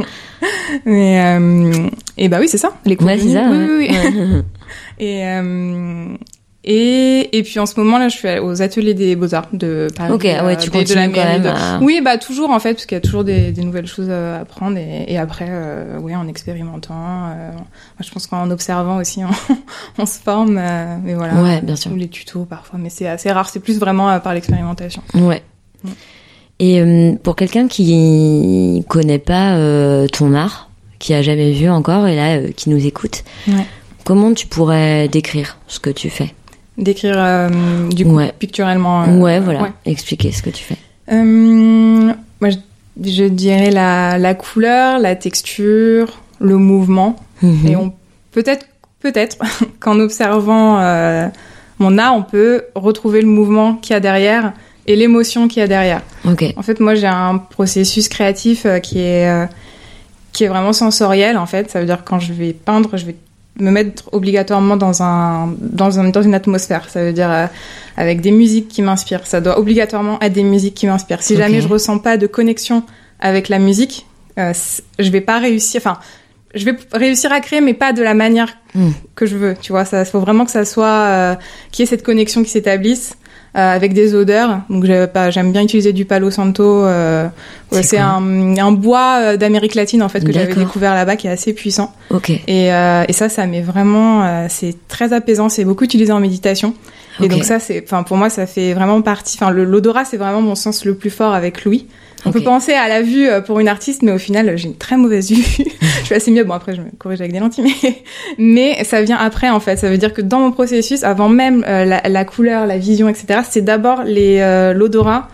mais 0.87 1.21
euh, 1.21 1.89
et 2.17 2.29
bah 2.29 2.39
oui, 2.41 2.49
c'est 2.49 2.59
ça, 2.59 2.73
les 2.85 2.97
cours 2.97 3.07
ouais, 3.09 3.19
de 3.19 3.25
nu. 3.25 3.33
ça. 3.33 3.45
Oui, 3.51 3.59
ouais. 3.59 3.91
oui, 3.91 4.11
oui. 4.35 4.43
Et, 4.99 5.27
euh, 5.27 6.15
et, 6.65 7.37
et 7.37 7.43
puis 7.43 7.59
en 7.59 7.67
ce 7.67 7.79
moment 7.81 7.99
là, 7.99 8.09
je 8.09 8.17
suis 8.17 8.39
aux 8.39 8.63
ateliers 8.63 8.95
des 8.95 9.17
beaux-arts 9.17 9.49
de 9.53 9.89
Paris. 9.97 10.13
ok, 10.13 10.23
ouais, 10.23 10.57
tu 10.57 10.69
euh, 10.69 10.73
des- 10.73 10.85
de 10.85 10.95
la 10.95 11.07
continues 11.09 11.15
quand 11.15 11.25
mairie 11.25 11.33
même. 11.41 11.43
de- 11.43 11.49
à- 11.49 11.79
Oui, 11.83 12.01
bah 12.05 12.19
toujours 12.19 12.51
en 12.51 12.61
fait, 12.61 12.75
parce 12.75 12.87
qu'il 12.87 12.95
y 12.95 12.99
a 12.99 13.01
toujours 13.01 13.25
des, 13.25 13.51
des 13.51 13.65
nouvelles 13.65 13.87
choses 13.89 14.09
à 14.11 14.41
apprendre 14.41 14.77
et, 14.79 15.05
et 15.09 15.19
après, 15.19 15.47
euh, 15.49 15.99
oui, 16.01 16.15
en 16.15 16.29
expérimentant. 16.29 16.95
euh, 16.95 17.51
moi, 17.53 17.65
je 18.01 18.11
pense 18.11 18.27
qu'en 18.29 18.51
observant 18.51 18.99
aussi, 18.99 19.23
on, 19.49 19.57
on 19.99 20.07
se 20.07 20.19
forme. 20.21 20.57
euh, 20.59 20.97
mais 21.03 21.15
voilà. 21.15 21.35
Ouais, 21.43 21.61
bien 21.63 21.75
sûr. 21.77 21.91
Ou 21.93 21.97
les 21.97 22.09
tutos 22.09 22.45
parfois, 22.45 22.79
mais 22.79 22.91
c'est 22.91 23.09
assez 23.09 23.31
rare. 23.33 23.49
C'est 23.49 23.61
plus 23.61 23.79
vraiment 23.81 24.09
euh, 24.11 24.19
par 24.21 24.33
l'expérimentation. 24.35 25.03
Ouais. 25.15 25.43
Mm. 25.85 25.89
Et 26.61 26.81
euh, 26.81 27.13
pour 27.21 27.35
quelqu'un 27.35 27.67
qui 27.67 28.85
connaît 28.89 29.19
pas 29.19 29.55
euh, 29.57 30.07
ton 30.07 30.33
art, 30.35 30.71
qui 31.01 31.13
a 31.13 31.23
jamais 31.23 31.51
vu 31.51 31.69
encore 31.69 32.07
et 32.07 32.15
là 32.15 32.39
qui 32.55 32.71
nous 32.71 32.87
écoute. 32.87 33.25
Ouais. 33.49 33.67
Comment 34.05 34.33
tu 34.33 34.47
pourrais 34.47 35.09
décrire 35.09 35.59
ce 35.67 35.81
que 35.81 35.91
tu 35.91 36.09
fais? 36.11 36.33
Décrire 36.83 37.15
euh, 37.17 37.89
du 37.91 38.05
coup 38.05 38.17
Ouais. 38.17 38.33
picturalement. 38.39 39.03
euh, 39.05 39.19
Ouais, 39.19 39.41
voilà. 39.41 39.63
ouais. 39.63 39.73
Expliquer 39.87 40.33
ce 40.33 40.43
que 40.43 40.51
tu 40.51 40.65
fais. 40.65 40.77
Euh, 41.11 42.13
moi, 42.41 42.51
je, 42.51 42.57
je 43.11 43.25
dirais 43.25 43.71
la, 43.71 44.19
la 44.19 44.35
couleur, 44.35 44.99
la 44.99 45.15
texture, 45.17 46.21
le 46.41 46.57
mouvement. 46.57 47.17
Mhm. 47.43 47.67
Et 47.67 47.77
on 47.77 47.93
peut-être, 48.33 48.67
peut-être 49.01 49.37
qu'en 49.81 49.99
observant 50.01 50.77
mon 51.79 51.99
art, 51.99 52.15
on 52.15 52.23
peut 52.23 52.63
retrouver 52.75 53.21
le 53.23 53.29
mouvement 53.29 53.75
qu'il 53.75 53.95
y 53.95 53.97
a 53.97 54.01
derrière 54.01 54.53
et 54.87 54.97
l'émotion 54.97 55.49
qu'il 55.49 55.61
y 55.61 55.63
a 55.65 55.69
derrière. 55.69 56.03
En 56.25 56.63
fait, 56.63 56.81
moi, 56.81 56.95
j'ai 56.95 57.07
un 57.07 57.39
processus 57.39 58.09
créatif 58.09 58.67
qui 58.83 58.99
est 59.01 59.49
qui 60.33 60.45
est 60.45 60.49
vraiment 60.49 60.73
sensoriel. 60.73 61.37
En 61.37 61.47
fait, 61.47 61.71
ça 61.71 61.79
veut 61.81 61.87
dire 61.87 62.03
que 62.03 62.09
quand 62.09 62.19
je 62.19 62.33
vais 62.33 62.53
peindre, 62.55 62.97
je 62.97 63.05
vais 63.07 63.17
me 63.59 63.71
mettre 63.71 64.09
obligatoirement 64.13 64.77
dans 64.77 65.03
un 65.03 65.55
dans 65.59 65.99
un 65.99 66.09
dans 66.09 66.23
une 66.23 66.35
atmosphère. 66.35 66.89
Ça 66.89 67.03
veut 67.03 67.13
dire 67.13 67.31
euh, 67.31 67.47
avec 67.97 68.21
des 68.21 68.31
musiques 68.31 68.69
qui 68.69 68.83
m'inspirent. 68.83 69.27
Ça 69.27 69.41
doit 69.41 69.59
obligatoirement 69.59 70.19
être 70.21 70.33
des 70.33 70.43
musiques 70.45 70.75
qui 70.75 70.87
m'inspirent. 70.87 71.23
Si 71.23 71.37
jamais 71.37 71.61
je 71.61 71.69
ressens 71.69 71.99
pas 71.99 72.17
de 72.17 72.27
connexion 72.27 72.83
avec 73.21 73.49
la 73.49 73.59
musique, 73.59 74.07
euh, 74.39 74.53
je 74.99 75.11
vais 75.11 75.21
pas 75.21 75.39
réussir. 75.39 75.81
Enfin, 75.85 75.99
je 76.55 76.65
vais 76.65 76.77
réussir 76.93 77.33
à 77.33 77.41
créer, 77.41 77.61
mais 77.61 77.75
pas 77.75 77.93
de 77.93 78.03
la 78.03 78.15
manière 78.15 78.57
Mm. 78.75 78.91
que 79.15 79.27
je 79.27 79.37
veux. 79.37 79.55
Tu 79.61 79.73
vois, 79.73 79.85
ça 79.85 80.05
faut 80.05 80.21
vraiment 80.21 80.45
que 80.45 80.51
ça 80.51 80.65
soit 80.65 80.87
euh, 80.87 81.35
qu'il 81.71 81.83
y 81.83 81.87
ait 81.87 81.91
cette 81.91 82.03
connexion 82.03 82.43
qui 82.43 82.51
s'établisse. 82.51 83.17
Euh, 83.55 83.75
avec 83.77 83.93
des 83.93 84.15
odeurs, 84.15 84.61
donc 84.71 84.85
j'aime 85.31 85.53
bien 85.53 85.63
utiliser 85.63 85.93
du 85.93 86.05
Palo 86.05 86.31
Santo. 86.31 86.63
euh, 86.85 87.27
ouais, 87.71 87.83
C'est 87.83 87.99
un, 87.99 88.57
un 88.57 88.73
bois 88.73 89.19
euh, 89.21 89.37
d'Amérique 89.37 89.75
latine 89.75 90.03
en 90.03 90.09
fait 90.09 90.21
que 90.25 90.33
j'avais 90.33 90.55
découvert 90.65 90.95
là-bas 90.95 91.17
qui 91.17 91.27
est 91.27 91.31
assez 91.31 91.53
puissant. 91.53 91.95
Et, 92.47 92.73
euh, 92.73 93.05
et 93.09 93.13
ça, 93.13 93.29
ça 93.29 93.47
met 93.47 93.61
vraiment, 93.61 94.25
euh, 94.25 94.47
c'est 94.49 94.75
très 94.89 95.13
apaisant. 95.13 95.49
C'est 95.51 95.65
beaucoup 95.65 95.85
utilisé 95.85 96.13
en 96.13 96.21
méditation. 96.21 96.75
Et 97.21 97.29
donc 97.29 97.45
ça, 97.45 97.59
c'est, 97.59 97.83
enfin 97.85 98.03
pour 98.03 98.17
moi, 98.17 98.31
ça 98.31 98.47
fait 98.47 98.73
vraiment 98.73 99.03
partie. 99.03 99.37
Enfin, 99.41 99.51
l'odorat, 99.51 100.05
c'est 100.05 100.17
vraiment 100.17 100.41
mon 100.43 100.55
sens 100.55 100.85
le 100.85 100.95
plus 100.95 101.11
fort 101.11 101.35
avec 101.35 101.65
Louis. 101.65 101.87
On 102.25 102.31
peut 102.31 102.43
penser 102.43 102.73
à 102.73 102.87
la 102.87 103.03
vue 103.03 103.29
euh, 103.29 103.41
pour 103.41 103.59
une 103.59 103.67
artiste, 103.67 104.03
mais 104.03 104.13
au 104.13 104.19
final, 104.19 104.57
j'ai 104.57 104.69
une 104.69 104.77
très 104.77 104.97
mauvaise 104.97 105.31
vue. 105.33 105.43
je 106.01 106.05
suis 106.05 106.15
assez 106.15 106.31
mieux. 106.31 106.45
Bon, 106.45 106.55
après, 106.55 106.75
je 106.75 106.81
me 106.81 106.87
corrige 106.97 107.21
avec 107.21 107.33
des 107.33 107.41
lentilles, 107.41 107.65
mais 107.65 108.03
mais 108.39 108.85
ça 108.85 109.03
vient 109.03 109.19
après 109.19 109.51
en 109.51 109.59
fait. 109.59 109.77
Ça 109.77 109.91
veut 109.91 109.99
dire 109.99 110.13
que 110.13 110.23
dans 110.23 110.39
mon 110.39 110.53
processus, 110.53 111.03
avant 111.03 111.29
même 111.29 111.65
euh, 111.67 111.85
la, 111.85 112.01
la 112.09 112.25
couleur, 112.25 112.67
la 112.67 112.79
vision, 112.79 113.09
etc., 113.09 113.41
c'est 113.49 113.63
d'abord 113.63 114.05
les 114.05 114.39
euh, 114.39 114.73
l'odorat, 114.73 115.29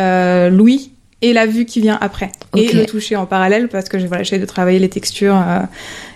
euh, 0.00 0.48
l'ouïe 0.48 0.92
et 1.20 1.32
la 1.32 1.46
vue 1.46 1.64
qui 1.64 1.80
vient 1.80 1.98
après 2.00 2.30
et 2.56 2.72
le 2.72 2.86
toucher 2.86 3.16
en 3.16 3.26
parallèle 3.26 3.68
parce 3.68 3.88
que 3.88 3.98
j'ai 3.98 4.06
voilà, 4.06 4.22
j'essaie 4.22 4.38
de 4.38 4.46
travailler 4.46 4.78
les 4.78 4.88
textures 4.88 5.36
euh, 5.36 5.60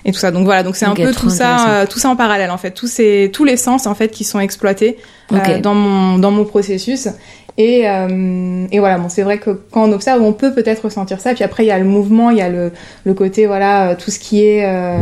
et 0.04 0.12
tout 0.12 0.18
ça. 0.18 0.30
Donc 0.30 0.44
voilà, 0.44 0.62
donc 0.62 0.76
c'est 0.76 0.84
un 0.84 0.94
peu 0.94 1.12
tout 1.12 1.30
ça, 1.30 1.68
euh, 1.68 1.86
tout 1.86 1.98
ça 1.98 2.08
en 2.08 2.16
parallèle 2.16 2.50
en 2.50 2.58
fait. 2.58 2.70
Tous 2.70 2.86
ces 2.86 3.30
tous 3.32 3.44
les 3.44 3.56
sens 3.56 3.86
en 3.86 3.94
fait 3.94 4.08
qui 4.08 4.22
sont 4.24 4.38
exploités 4.38 4.98
euh, 5.32 5.36
Ok. 5.38 5.60
dans 5.60 5.74
mon 5.74 6.18
dans 6.18 6.30
mon 6.30 6.44
processus. 6.44 7.08
Et, 7.58 7.86
euh, 7.86 8.66
et 8.70 8.78
voilà, 8.78 8.96
bon, 8.96 9.10
c'est 9.10 9.22
vrai 9.22 9.36
que 9.38 9.50
quand 9.50 9.84
on 9.86 9.92
observe, 9.92 10.22
on 10.22 10.32
peut 10.32 10.54
peut-être 10.54 10.84
ressentir 10.84 11.20
ça. 11.20 11.34
Puis 11.34 11.44
après, 11.44 11.64
il 11.64 11.66
y 11.66 11.70
a 11.70 11.78
le 11.78 11.84
mouvement, 11.84 12.30
il 12.30 12.38
y 12.38 12.40
a 12.40 12.48
le, 12.48 12.72
le 13.04 13.12
côté, 13.14 13.44
voilà, 13.46 13.90
euh, 13.90 13.94
tout 13.94 14.10
ce 14.10 14.18
qui 14.18 14.42
est, 14.42 14.64
euh, 14.64 14.96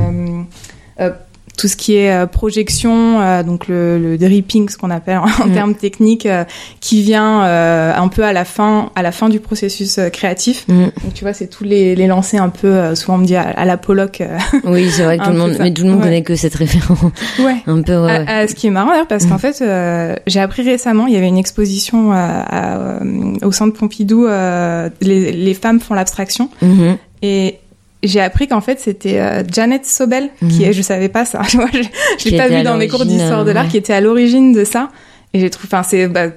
euh, 1.00 1.10
tout 1.56 1.68
ce 1.68 1.76
qui 1.76 1.94
est 1.96 2.10
euh, 2.10 2.26
projection, 2.26 3.20
euh, 3.20 3.42
donc 3.42 3.68
le, 3.68 3.98
le 3.98 4.16
dripping, 4.18 4.68
ce 4.68 4.76
qu'on 4.78 4.90
appelle 4.90 5.18
en, 5.18 5.24
en 5.24 5.46
Mm. 5.48 5.52
termes 5.52 5.74
techniques, 5.74 6.26
euh, 6.26 6.44
qui 6.80 7.02
vient 7.02 7.44
euh, 7.44 7.92
un 7.94 8.08
peu 8.08 8.24
à 8.24 8.32
la 8.32 8.44
fin, 8.44 8.90
à 8.94 9.02
la 9.02 9.12
fin 9.12 9.28
du 9.28 9.40
processus 9.40 9.98
euh, 9.98 10.08
créatif. 10.08 10.64
Mm. 10.68 10.84
Donc 11.04 11.14
tu 11.14 11.24
vois, 11.24 11.32
c'est 11.32 11.48
tous 11.48 11.64
les, 11.64 11.94
les 11.94 12.06
lancers 12.06 12.42
un 12.42 12.48
peu, 12.48 12.68
euh, 12.68 12.94
souvent 12.94 13.14
on 13.16 13.18
me 13.18 13.26
dit 13.26 13.36
à, 13.36 13.42
à 13.42 13.64
la 13.64 13.76
Pollock. 13.76 14.22
Oui, 14.64 14.88
c'est 14.90 15.02
vrai 15.04 15.18
que 15.18 15.24
tout 15.26 15.30
le 15.32 15.38
monde, 15.38 15.52
ça. 15.54 15.62
mais 15.62 15.72
tout 15.72 15.82
le 15.82 15.90
monde 15.90 15.98
Ouais. 15.98 16.04
connaît 16.04 16.22
que 16.22 16.34
cette 16.36 16.54
référence. 16.54 16.98
ouais. 17.40 17.56
Un 17.66 17.82
peu, 17.82 17.96
ouais. 18.04 18.24
À- 18.26 18.38
à- 18.38 18.48
ce 18.48 18.54
qui 18.54 18.66
est 18.66 18.70
marrant 18.70 18.90
d'ailleurs 18.90 19.06
parce 19.08 19.26
qu'en 19.26 19.36
Mm. 19.36 19.38
fait 19.38 19.58
euh, 19.62 20.14
j'ai 20.26 20.40
appris 20.40 20.62
récemment 20.62 21.06
il 21.06 21.14
y 21.14 21.16
avait 21.16 21.28
une 21.28 21.38
exposition 21.38 22.12
euh, 22.12 22.14
à- 22.16 22.76
euh, 22.78 23.34
au 23.42 23.52
centre 23.52 23.76
Pompidou 23.78 24.26
euh, 24.26 24.88
les, 25.00 25.32
les 25.32 25.54
femmes 25.54 25.80
font 25.80 25.94
l'abstraction 25.94 26.48
Mhm. 26.62 26.96
et 27.22 27.58
j'ai 28.02 28.20
appris 28.20 28.48
qu'en 28.48 28.60
fait 28.60 28.80
c'était 28.80 29.18
euh, 29.20 29.42
Janet 29.50 29.84
Sobel 29.86 30.30
qui 30.48 30.60
Mhm. 30.60 30.64
est 30.64 30.72
je 30.72 30.82
savais 30.82 31.08
pas 31.08 31.24
ça 31.24 31.42
je, 31.48 31.58
je 32.18 32.28
l'ai 32.30 32.36
pas 32.36 32.48
vu 32.48 32.62
dans 32.62 32.76
mes 32.76 32.88
cours 32.88 33.04
d'histoire 33.04 33.44
de 33.44 33.50
l'art 33.50 33.68
qui 33.68 33.76
était 33.76 33.92
à 33.92 34.00
l'origine 34.00 34.52
de 34.52 34.64
ça 34.64 34.88
et 35.34 35.40
j'ai 35.40 35.50
trouvé 35.50 35.68
enfin 35.72 35.82
c'est 35.82 36.08
bah, 36.08 36.28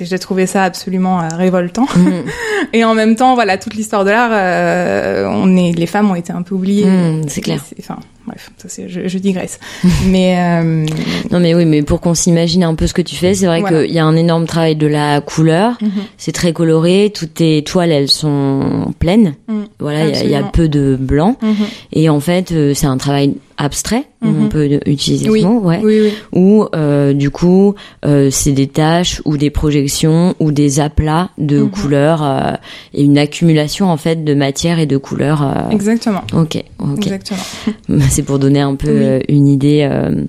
j'ai 0.00 0.18
trouvé 0.18 0.46
ça 0.46 0.64
absolument 0.64 1.20
euh, 1.22 1.28
révoltant 1.36 1.86
Mhm. 1.96 2.24
et 2.72 2.84
en 2.84 2.94
même 2.94 3.14
temps 3.14 3.34
voilà 3.34 3.56
toute 3.58 3.74
l'histoire 3.74 4.04
de 4.04 4.10
l'art 4.10 4.30
euh, 4.32 5.28
on 5.30 5.56
est 5.56 5.72
les 5.72 5.86
femmes 5.86 6.10
ont 6.10 6.16
été 6.16 6.32
un 6.32 6.42
peu 6.42 6.54
oubliées 6.56 6.86
Mhm, 6.86 7.28
c'est 7.28 7.40
clair. 7.40 7.62
enfin 7.78 7.98
bref 8.26 8.50
ça 8.56 8.68
c'est 8.68 8.88
je, 8.88 9.06
je 9.08 9.18
digresse 9.18 9.58
mais 10.06 10.36
euh, 10.38 10.86
Non 11.30 11.40
mais 11.40 11.54
oui, 11.54 11.64
mais 11.64 11.82
pour 11.82 12.00
qu'on 12.00 12.14
s'imagine 12.14 12.62
un 12.64 12.74
peu 12.74 12.86
ce 12.86 12.94
que 12.94 13.02
tu 13.02 13.14
fais, 13.16 13.34
c'est 13.34 13.46
vrai 13.46 13.60
Voilà. 13.60 13.84
qu'il 13.84 13.94
y 13.94 13.98
a 13.98 14.04
un 14.04 14.16
énorme 14.16 14.46
travail 14.46 14.76
de 14.76 14.86
la 14.86 15.20
couleur. 15.20 15.76
mhm. 15.80 15.90
C'est 16.18 16.32
très 16.32 16.52
coloré. 16.52 17.12
Toutes 17.14 17.34
tes 17.34 17.62
toiles, 17.62 17.92
elles 17.92 18.10
sont 18.10 18.92
pleines. 18.98 19.34
Mm. 19.48 19.62
Voilà, 19.78 20.06
il 20.08 20.30
y 20.30 20.34
a- 20.34 20.40
y, 20.40 20.44
peu 20.52 20.68
de 20.68 20.96
blanc. 20.98 21.36
Mhm. 21.42 21.54
Et 21.92 22.08
en 22.08 22.20
fait, 22.20 22.52
euh, 22.52 22.72
c'est 22.74 22.86
un 22.86 22.96
travail 22.98 23.34
abstrait. 23.58 24.04
On 24.22 24.28
Mhm. 24.28 24.48
peut 24.48 24.80
utiliser 24.86 25.30
Oui. 25.30 25.40
ce 25.42 25.46
mot, 25.46 25.60
ouais. 25.60 25.80
Oui, 25.82 26.00
oui. 26.02 26.12
Où 26.32 26.66
euh, 26.74 27.12
du 27.12 27.30
coup, 27.30 27.74
euh, 28.04 28.30
c'est 28.30 28.52
des 28.52 28.66
taches 28.66 29.22
ou 29.24 29.36
des 29.36 29.50
projections 29.50 30.34
ou 30.40 30.52
des 30.52 30.80
aplats 30.80 31.30
de 31.38 31.60
Mhm. 31.60 31.70
couleurs 31.70 32.22
euh, 32.22 32.52
et 32.94 33.02
une 33.04 33.18
accumulation 33.18 33.90
en 33.90 33.96
fait 33.96 34.24
de 34.24 34.34
matière 34.34 34.78
et 34.78 34.86
de 34.86 34.96
couleurs. 34.98 35.42
euh, 35.42 35.70
Exactement. 35.70 36.22
Ok, 36.34 36.62
ok. 36.78 36.96
Exactement. 37.06 37.40
C'est 38.10 38.22
pour 38.22 38.38
donner 38.38 38.60
un 38.60 38.74
peu 38.74 38.88
euh, 38.90 39.20
une 39.28 39.46
idée 39.46 39.88
euh, 39.90 40.24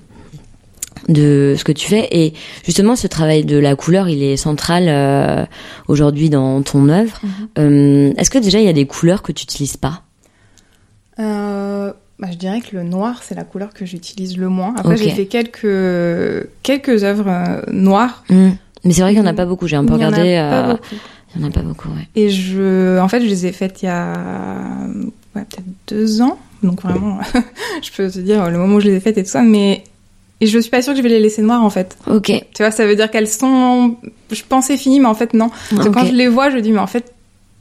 de 1.08 1.54
ce 1.56 1.64
que 1.64 1.72
tu 1.72 1.88
fais. 1.88 2.06
Et 2.10 2.34
justement, 2.64 2.94
ce 2.96 3.06
travail 3.06 3.44
de 3.44 3.56
la 3.58 3.76
couleur, 3.76 4.08
il 4.08 4.22
est 4.22 4.36
central 4.36 4.84
euh, 4.88 5.44
aujourd'hui 5.88 6.28
dans 6.30 6.60
ton 6.62 6.88
œuvre. 6.88 7.18
Mhm. 7.22 7.30
Euh, 7.58 8.12
Est-ce 8.18 8.30
que 8.30 8.38
déjà 8.38 8.58
il 8.60 8.66
y 8.66 8.68
a 8.68 8.72
des 8.74 8.86
couleurs 8.86 9.22
que 9.22 9.32
tu 9.32 9.44
n'utilises 9.44 9.76
pas? 9.78 10.02
Euh, 11.18 11.92
bah, 12.18 12.28
je 12.30 12.36
dirais 12.36 12.60
que 12.60 12.74
le 12.76 12.82
noir, 12.82 13.22
c'est 13.22 13.34
la 13.34 13.44
couleur 13.44 13.72
que 13.72 13.86
j'utilise 13.86 14.36
le 14.36 14.48
moins. 14.48 14.74
Après, 14.76 14.96
j'ai 14.96 15.10
fait 15.10 15.26
quelques, 15.26 16.48
quelques 16.62 17.04
œuvres 17.04 17.28
euh, 17.28 17.60
noires. 17.70 18.24
Hmm. 18.28 18.50
Mais 18.84 18.92
c'est 18.92 19.02
vrai 19.02 19.12
qu'il 19.12 19.20
n'y 19.22 19.26
en 19.28 19.30
a 19.30 19.34
pas 19.34 19.46
beaucoup. 19.46 19.66
J'ai 19.66 19.76
un 19.76 19.84
peu 19.84 19.92
Il 19.94 20.04
regardé. 20.04 20.36
euh. 20.36 20.74
Il 21.34 21.42
n'y 21.42 21.46
en 21.46 21.50
a 21.50 21.52
pas 21.52 21.60
beaucoup, 21.60 21.88
ouais. 21.88 22.08
Et 22.16 22.30
je, 22.30 22.98
en 22.98 23.08
fait, 23.08 23.20
je 23.20 23.26
les 23.26 23.46
ai 23.46 23.52
faites 23.52 23.82
il 23.82 23.86
y 23.86 23.88
a 23.88 24.14
ouais, 25.36 25.44
peut-être 25.48 25.66
deux 25.88 26.22
ans. 26.22 26.38
Donc 26.62 26.82
vraiment, 26.82 27.18
je 27.82 27.90
peux 27.92 28.10
te 28.10 28.18
dire 28.18 28.50
le 28.50 28.58
moment 28.58 28.76
où 28.76 28.80
je 28.80 28.86
les 28.86 28.96
ai 28.96 29.00
faites 29.00 29.18
et 29.18 29.22
tout 29.22 29.30
ça. 29.30 29.42
Mais 29.42 29.84
et 30.40 30.46
je 30.46 30.58
suis 30.58 30.70
pas 30.70 30.82
sûre 30.82 30.92
que 30.94 30.98
je 30.98 31.02
vais 31.02 31.08
les 31.08 31.20
laisser 31.20 31.42
noires 31.42 31.62
en 31.62 31.70
fait. 31.70 31.96
Ok. 32.06 32.26
Tu 32.54 32.62
vois, 32.62 32.70
ça 32.70 32.86
veut 32.86 32.96
dire 32.96 33.10
qu'elles 33.10 33.28
sont. 33.28 33.96
Je 34.32 34.42
pensais 34.48 34.76
finies, 34.76 35.00
mais 35.00 35.06
en 35.06 35.14
fait 35.14 35.34
non. 35.34 35.50
Parce 35.70 35.88
que 35.88 35.92
quand 35.92 36.04
je 36.06 36.12
les 36.14 36.28
vois, 36.28 36.50
je 36.50 36.58
dis 36.58 36.72
mais 36.72 36.78
en 36.78 36.86
fait 36.86 37.12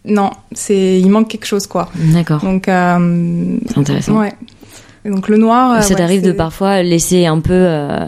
non, 0.07 0.31
c'est 0.53 0.99
il 0.99 1.09
manque 1.09 1.27
quelque 1.29 1.45
chose 1.45 1.67
quoi. 1.67 1.89
D'accord. 1.95 2.41
Donc 2.43 2.67
euh, 2.67 3.57
C'est 3.67 3.77
intéressant. 3.77 4.19
ouais. 4.19 4.33
Et 5.05 5.09
donc 5.09 5.27
le 5.29 5.37
noir. 5.37 5.73
euh, 5.77 5.81
Ça 5.81 5.89
ouais, 5.89 5.95
t'arrive 5.95 6.21
de 6.21 6.31
parfois 6.31 6.81
laisser 6.83 7.25
un 7.27 7.39
peu 7.39 7.53
euh, 7.53 8.05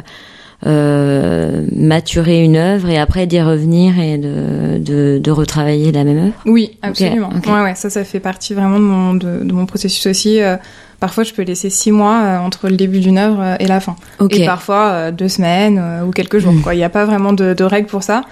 euh, 0.66 1.66
maturer 1.76 2.44
une 2.44 2.58
œuvre 2.58 2.90
et 2.90 2.98
après 2.98 3.26
d'y 3.28 3.42
revenir 3.42 3.98
et 4.00 4.18
de, 4.18 4.78
de, 4.80 5.20
de 5.24 5.32
retravailler 5.32 5.92
la 5.92 6.04
même 6.04 6.18
œuvre? 6.18 6.34
Oui, 6.46 6.78
absolument. 6.82 7.30
Ouais, 7.48 7.64
ouais, 7.64 7.76
ça, 7.76 7.90
ça 7.90 8.04
fait 8.04 8.20
partie 8.20 8.54
vraiment 8.54 8.78
de 8.80 8.84
mon, 8.84 9.14
de, 9.14 9.44
de 9.44 9.54
mon 9.54 9.66
processus 9.66 10.06
aussi. 10.08 10.42
Euh, 10.42 10.58
parfois, 11.00 11.24
je 11.24 11.34
peux 11.34 11.44
laisser 11.44 11.70
six 11.70 11.92
mois 11.92 12.22
euh, 12.24 12.38
entre 12.40 12.68
le 12.68 12.76
début 12.76 13.00
d'une 13.00 13.18
œuvre 13.18 13.40
euh, 13.42 13.56
et 13.60 13.68
la 13.68 13.80
fin. 13.80 13.96
Ok. 14.20 14.36
Et 14.36 14.46
parfois, 14.46 14.88
euh, 14.90 15.12
deux 15.12 15.30
semaines 15.30 15.80
euh, 15.82 16.04
ou 16.06 16.12
quelques 16.12 16.40
jours. 16.40 16.52
Mm. 16.54 16.62
quoi. 16.62 16.74
Il 16.74 16.78
n'y 16.78 16.84
a 16.84 16.90
pas 16.90 17.06
vraiment 17.06 17.32
de, 17.32 17.54
de 17.54 17.64
règles 17.64 17.88
pour 17.88 18.04
ça. 18.04 18.24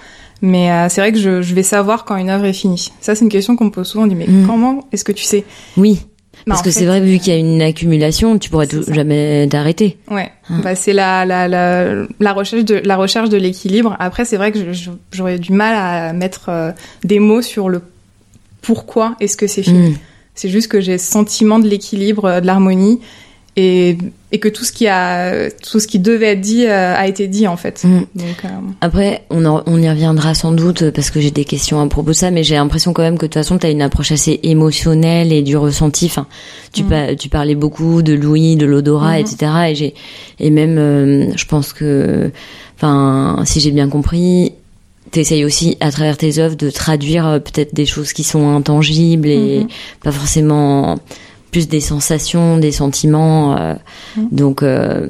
Mais 0.42 0.70
euh, 0.70 0.88
c'est 0.88 1.00
vrai 1.00 1.12
que 1.12 1.18
je, 1.18 1.42
je 1.42 1.54
vais 1.54 1.62
savoir 1.62 2.04
quand 2.04 2.16
une 2.16 2.30
œuvre 2.30 2.44
est 2.44 2.52
finie. 2.52 2.92
Ça, 3.00 3.14
c'est 3.14 3.24
une 3.24 3.30
question 3.30 3.56
qu'on 3.56 3.66
me 3.66 3.70
pose 3.70 3.86
souvent. 3.88 4.04
On 4.04 4.06
dit, 4.06 4.14
mais 4.14 4.26
Mm. 4.28 4.46
comment 4.46 4.86
est-ce 4.92 5.04
que 5.04 5.12
tu 5.12 5.24
sais? 5.24 5.44
Oui. 5.76 6.00
Bah, 6.46 6.54
Parce 6.54 6.62
que 6.62 6.70
c'est 6.70 6.86
vrai, 6.86 7.00
vu 7.00 7.18
qu'il 7.18 7.32
y 7.32 7.36
a 7.36 7.38
une 7.38 7.60
accumulation, 7.60 8.38
tu 8.38 8.48
pourrais 8.48 8.68
tout- 8.68 8.84
jamais 8.86 9.48
t'arrêter. 9.50 9.98
Ouais, 10.08 10.30
Ah. 10.48 10.54
bah, 10.62 10.74
c'est 10.76 10.92
la, 10.92 11.24
la, 11.26 11.48
la, 11.48 12.04
la 12.20 12.32
recherche 12.32 12.64
de 12.64 12.76
la 12.76 12.96
recherche 12.96 13.28
de 13.28 13.36
l'équilibre. 13.36 13.96
Après, 13.98 14.24
c'est 14.24 14.36
vrai 14.36 14.52
que 14.52 14.58
j'aurais 15.10 15.38
du 15.40 15.52
mal 15.52 15.74
à 15.74 16.12
mettre 16.12 16.48
euh, 16.48 16.70
des 17.04 17.18
mots 17.18 17.42
sur 17.42 17.68
le 17.68 17.82
pourquoi 18.62 19.16
est-ce 19.20 19.36
que 19.36 19.46
c'est 19.46 19.62
fini. 19.62 19.90
Mm. 19.90 19.94
C'est 20.34 20.48
juste 20.48 20.68
que 20.68 20.80
j'ai 20.80 20.98
ce 20.98 21.10
sentiment 21.10 21.58
de 21.58 21.66
l'équilibre, 21.66 22.26
euh, 22.26 22.40
de 22.40 22.46
l'harmonie, 22.46 23.00
et, 23.60 23.98
et 24.30 24.38
que 24.38 24.48
tout 24.48 24.64
ce 24.64 24.70
qui 24.72 24.86
a, 24.86 25.50
tout 25.50 25.80
ce 25.80 25.86
qui 25.88 25.98
devait 25.98 26.32
être 26.32 26.40
dit 26.40 26.64
euh, 26.66 26.94
a 26.94 27.06
été 27.08 27.26
dit 27.26 27.48
en 27.48 27.56
fait. 27.56 27.82
Mm. 27.82 27.98
Donc, 28.14 28.44
euh, 28.44 28.48
Après, 28.80 29.24
on, 29.30 29.44
en- 29.44 29.62
on 29.66 29.82
y 29.82 29.88
reviendra 29.90 30.34
sans 30.34 30.52
doute 30.52 30.90
parce 30.90 31.10
que 31.10 31.18
j'ai 31.20 31.30
des 31.32 31.44
questions 31.44 31.80
à 31.80 31.86
propos 31.88 32.10
de 32.10 32.14
ça, 32.14 32.30
mais 32.30 32.44
j'ai 32.44 32.54
l'impression 32.54 32.92
quand 32.92 33.02
même 33.02 33.16
que 33.18 33.22
de 33.26 33.32
toute 33.32 33.34
façon, 33.34 33.58
tu 33.58 33.66
as 33.66 33.70
une 33.70 33.82
approche 33.82 34.12
assez 34.12 34.38
émotionnelle 34.44 35.32
et 35.32 35.42
du 35.42 35.56
ressenti. 35.56 36.06
Enfin, 36.06 36.26
tu, 36.72 36.84
pa- 36.84 37.16
tu 37.16 37.28
parlais 37.28 37.54
beaucoup 37.56 38.02
de 38.02 38.12
l'ouïe, 38.14 38.56
de 38.56 38.66
l'odorat, 38.66 39.14
Mhm. 39.14 39.20
etc. 39.26 39.52
Et, 39.70 39.74
j'ai, 39.74 39.94
et 40.38 40.50
même, 40.50 40.76
euh, 40.78 41.26
je 41.36 41.44
pense 41.46 41.72
que, 41.72 42.30
enfin, 42.76 43.42
si 43.44 43.58
j'ai 43.60 43.72
bien 43.72 43.88
compris, 43.88 44.52
t'essayes 45.10 45.44
aussi 45.46 45.76
à 45.80 45.90
travers 45.90 46.16
tes 46.18 46.38
œuvres 46.38 46.54
de 46.56 46.68
traduire 46.70 47.40
peut-être 47.42 47.74
des 47.74 47.86
choses 47.86 48.12
qui 48.12 48.22
sont 48.24 48.54
intangibles 48.54 49.28
et 49.28 49.60
Mhm. 49.60 49.68
pas 50.04 50.12
forcément 50.12 50.98
plus 51.50 51.68
des 51.68 51.80
sensations, 51.80 52.58
des 52.58 52.72
sentiments. 52.72 53.56
euh, 53.58 53.74
Mm. 54.16 54.28
Donc, 54.32 54.62
euh, 54.62 55.08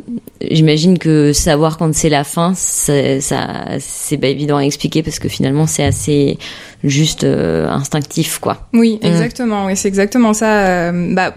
j'imagine 0.51 0.99
que 0.99 1.33
savoir 1.33 1.79
quand 1.79 1.95
c'est 1.95 2.09
la 2.09 2.25
fin, 2.25 2.53
c'est- 2.57 3.21
ça, 3.21 3.65
c'est 3.81 4.19
pas 4.19 4.27
évident 4.29 4.57
à 4.57 4.63
expliquer 4.63 5.03
parce 5.03 5.19
que 5.19 5.29
finalement, 5.29 5.67
c'est 5.67 5.85
assez 5.85 6.39
juste 6.85 7.25
euh, 7.25 7.69
instinctif, 7.69 8.39
quoi. 8.39 8.69
Oui, 8.73 8.99
Mm. 9.03 9.07
exactement. 9.07 9.67
Oui, 9.67 9.77
c'est 9.77 9.89
exactement 9.89 10.33
ça. 10.35 10.93
bah, 10.93 11.35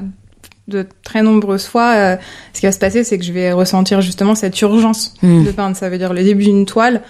de 0.67 0.88
très 1.03 1.22
nombreuses 1.24 1.65
fois, 1.65 1.93
euh, 1.96 2.15
ce 2.53 2.60
qui 2.62 2.65
va 2.65 2.72
se 2.72 2.79
passer, 2.79 3.03
c'est 3.03 3.17
que 3.17 3.25
je 3.25 3.34
vais 3.34 3.51
ressentir 3.51 4.00
justement 4.01 4.36
cette 4.36 4.60
urgence 4.62 5.13
Mm. 5.22 5.43
de 5.46 5.51
peindre. 5.51 5.75
Ça 5.75 5.89
veut 5.89 5.98
dire 5.98 6.13
le 6.13 6.24
début 6.24 6.43
d'une 6.46 6.65
toile. 6.65 7.01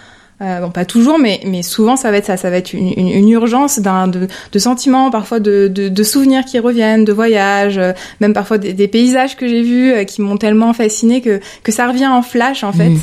Euh, 0.41 0.59
bon, 0.59 0.71
pas 0.71 0.85
toujours, 0.85 1.19
mais, 1.19 1.39
mais 1.45 1.61
souvent 1.61 1.95
ça 1.95 2.09
va 2.09 2.17
être 2.17 2.25
ça. 2.25 2.35
Ça 2.37 2.49
va 2.49 2.57
être 2.57 2.73
une, 2.73 2.91
une, 2.97 3.09
une 3.09 3.29
urgence 3.29 3.79
d'un 3.79 4.07
de, 4.07 4.27
de 4.51 4.59
sentiments, 4.59 5.11
parfois 5.11 5.39
de, 5.39 5.67
de, 5.67 5.87
de 5.87 6.03
souvenirs 6.03 6.45
qui 6.45 6.57
reviennent, 6.57 7.05
de 7.05 7.13
voyages, 7.13 7.77
euh, 7.77 7.93
même 8.21 8.33
parfois 8.33 8.57
des, 8.57 8.73
des 8.73 8.87
paysages 8.87 9.35
que 9.35 9.47
j'ai 9.47 9.61
vus 9.61 9.91
euh, 9.91 10.03
qui 10.03 10.21
m'ont 10.21 10.37
tellement 10.37 10.73
fasciné 10.73 11.21
que 11.21 11.39
que 11.63 11.71
ça 11.71 11.87
revient 11.87 12.07
en 12.07 12.23
flash 12.23 12.63
en 12.63 12.71
fait. 12.73 12.89
Mhm. 12.89 12.99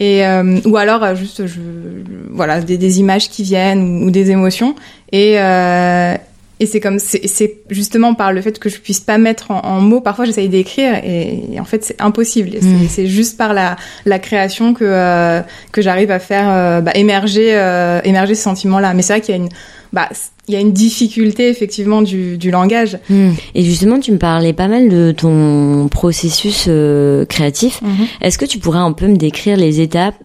Et 0.00 0.24
ou 0.64 0.76
alors 0.76 1.14
juste 1.14 1.46
je, 1.46 1.60
voilà 2.30 2.60
des, 2.60 2.76
des 2.76 2.98
images 2.98 3.30
qui 3.30 3.44
viennent 3.44 4.02
ou, 4.02 4.06
ou 4.06 4.10
des 4.10 4.32
émotions 4.32 4.74
et 5.12 5.38
euh, 5.38 6.16
et 6.62 6.66
c'est 6.66 6.78
comme 6.78 7.00
c'est 7.00 7.56
justement 7.70 8.14
par 8.14 8.32
le 8.32 8.40
fait 8.40 8.60
que 8.60 8.68
je 8.68 8.78
puisse 8.78 9.00
pas 9.00 9.18
mettre 9.18 9.50
en, 9.50 9.62
en 9.64 9.80
mots 9.80 10.00
parfois 10.00 10.26
j'essaye 10.26 10.48
d'écrire 10.48 10.94
et, 11.02 11.40
et 11.52 11.58
en 11.58 11.64
fait 11.64 11.82
c'est 11.82 12.00
impossible. 12.00 12.50
Et 12.54 12.60
c'est 12.88 13.08
juste 13.08 13.36
par 13.36 13.52
la 13.52 13.76
la 14.06 14.20
création 14.20 14.72
que 14.72 14.84
euh, 14.84 15.40
que 15.72 15.82
j'arrive 15.82 16.12
à 16.12 16.20
faire 16.20 16.48
euh, 16.48 16.80
bah, 16.80 16.92
émerger 16.94 17.48
euh, 17.56 18.00
émerger 18.04 18.36
ce 18.36 18.44
sentiment 18.44 18.78
là 18.78 18.94
mais 18.94 19.02
c'est 19.02 19.14
vrai 19.14 19.20
qu'il 19.20 19.34
y 19.34 19.38
a 19.38 19.40
une 19.40 19.48
bah 19.92 20.08
il 20.46 20.54
y 20.54 20.56
a 20.56 20.60
une 20.60 20.72
difficulté 20.72 21.48
effectivement 21.48 22.00
du 22.00 22.38
du 22.38 22.50
langage. 22.52 22.98
Et 23.54 23.62
justement, 23.62 24.00
tu 24.00 24.10
me 24.12 24.18
parlais 24.18 24.52
pas 24.52 24.66
mal 24.68 24.88
de 24.88 25.12
ton 25.16 25.88
processus 25.88 26.66
euh, 26.68 27.24
créatif. 27.26 27.80
Est-ce 28.20 28.38
que 28.38 28.44
tu 28.44 28.58
pourrais 28.58 28.78
un 28.80 28.92
peu 28.92 29.06
me 29.06 29.16
décrire 29.16 29.56
les 29.56 29.80
étapes 29.80 30.16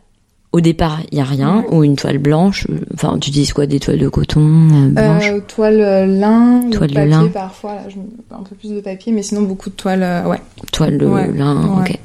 Au 0.53 0.61
départ, 0.61 0.99
il 1.11 1.17
y 1.17 1.21
a 1.21 1.25
rien, 1.25 1.65
ou 1.71 1.83
une 1.83 1.95
toile 1.97 2.17
blanche. 2.19 2.65
Enfin, 2.93 3.17
tu 3.19 3.29
utilises 3.29 3.51
quoi 3.53 3.65
Des 3.67 3.79
toiles 3.79 3.99
de 3.99 4.07
coton 4.09 4.41
euh, 4.41 4.91
Euh, 4.97 5.41
toile 5.41 5.81
euh, 5.81 6.05
lin, 6.05 6.61
Toile 6.71 6.89
de 6.89 6.95
papier 6.95 7.09
lin. 7.11 7.27
parfois, 7.27 7.75
là, 7.75 7.81
je, 7.89 7.95
un 8.33 8.43
peu 8.43 8.55
plus 8.55 8.71
de 8.71 8.79
papier, 8.79 9.11
mais 9.11 9.23
sinon 9.23 9.41
beaucoup 9.41 9.69
de 9.69 9.75
toile, 9.75 10.01
euh, 10.03 10.23
ouais. 10.25 10.39
Toile 10.71 10.97
de 10.97 11.05
ouais, 11.05 11.31
lin, 11.31 11.55
ouais. 11.79 11.91
ok. 11.91 11.99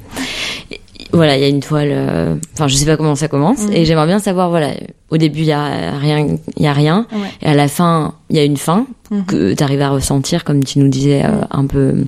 Et- 0.72 0.80
Voilà, 1.12 1.37
il 1.37 1.40
y 1.42 1.44
a 1.44 1.49
une 1.49 1.61
toile. 1.61 2.38
Enfin, 2.54 2.66
je 2.68 2.75
sais 2.75 2.84
pas 2.87 2.96
comment 2.96 3.14
ça 3.14 3.28
commence, 3.28 3.66
Mhm. 3.66 3.72
et 3.75 3.84
j'aimerais 3.84 4.06
bien 4.06 4.18
savoir. 4.18 4.50
Voilà, 4.50 4.70
au 5.11 5.18
début, 5.18 5.40
il 5.40 5.46
y 5.46 5.52
a 5.52 5.92
rien, 5.99 6.26
il 6.56 6.62
y 6.62 6.66
a 6.66 6.72
rien, 6.72 7.06
Ouais. 7.12 7.28
et 7.42 7.46
à 7.46 7.54
la 7.54 7.68
fin, 7.68 8.14
il 8.28 8.37
y 8.37 8.38
a 8.40 8.44
une 8.44 8.56
fin 8.56 8.87
Mhm. 9.11 9.25
que 9.26 9.54
tu 9.54 9.62
arrives 9.62 9.82
à 9.82 9.90
ressentir, 9.90 10.42
comme 10.42 10.64
tu 10.64 10.78
nous 10.80 10.88
disais 10.88 11.22
un 11.50 11.66
peu 11.66 12.04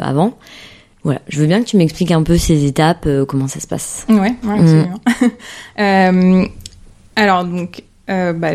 avant. 0.00 0.34
Voilà, 1.04 1.20
je 1.28 1.40
veux 1.40 1.46
bien 1.46 1.60
que 1.60 1.66
tu 1.66 1.76
m'expliques 1.76 2.12
un 2.12 2.22
peu 2.22 2.36
ces 2.36 2.64
étapes, 2.64 3.04
euh, 3.06 3.24
comment 3.24 3.48
ça 3.48 3.58
se 3.58 3.66
passe. 3.66 4.06
Ouais, 4.08 4.34
ouais, 4.44 4.60
absolument. 4.60 5.00
Euh, 5.80 6.46
alors 7.16 7.44
donc, 7.44 7.82
euh, 8.10 8.32
bah, 8.34 8.52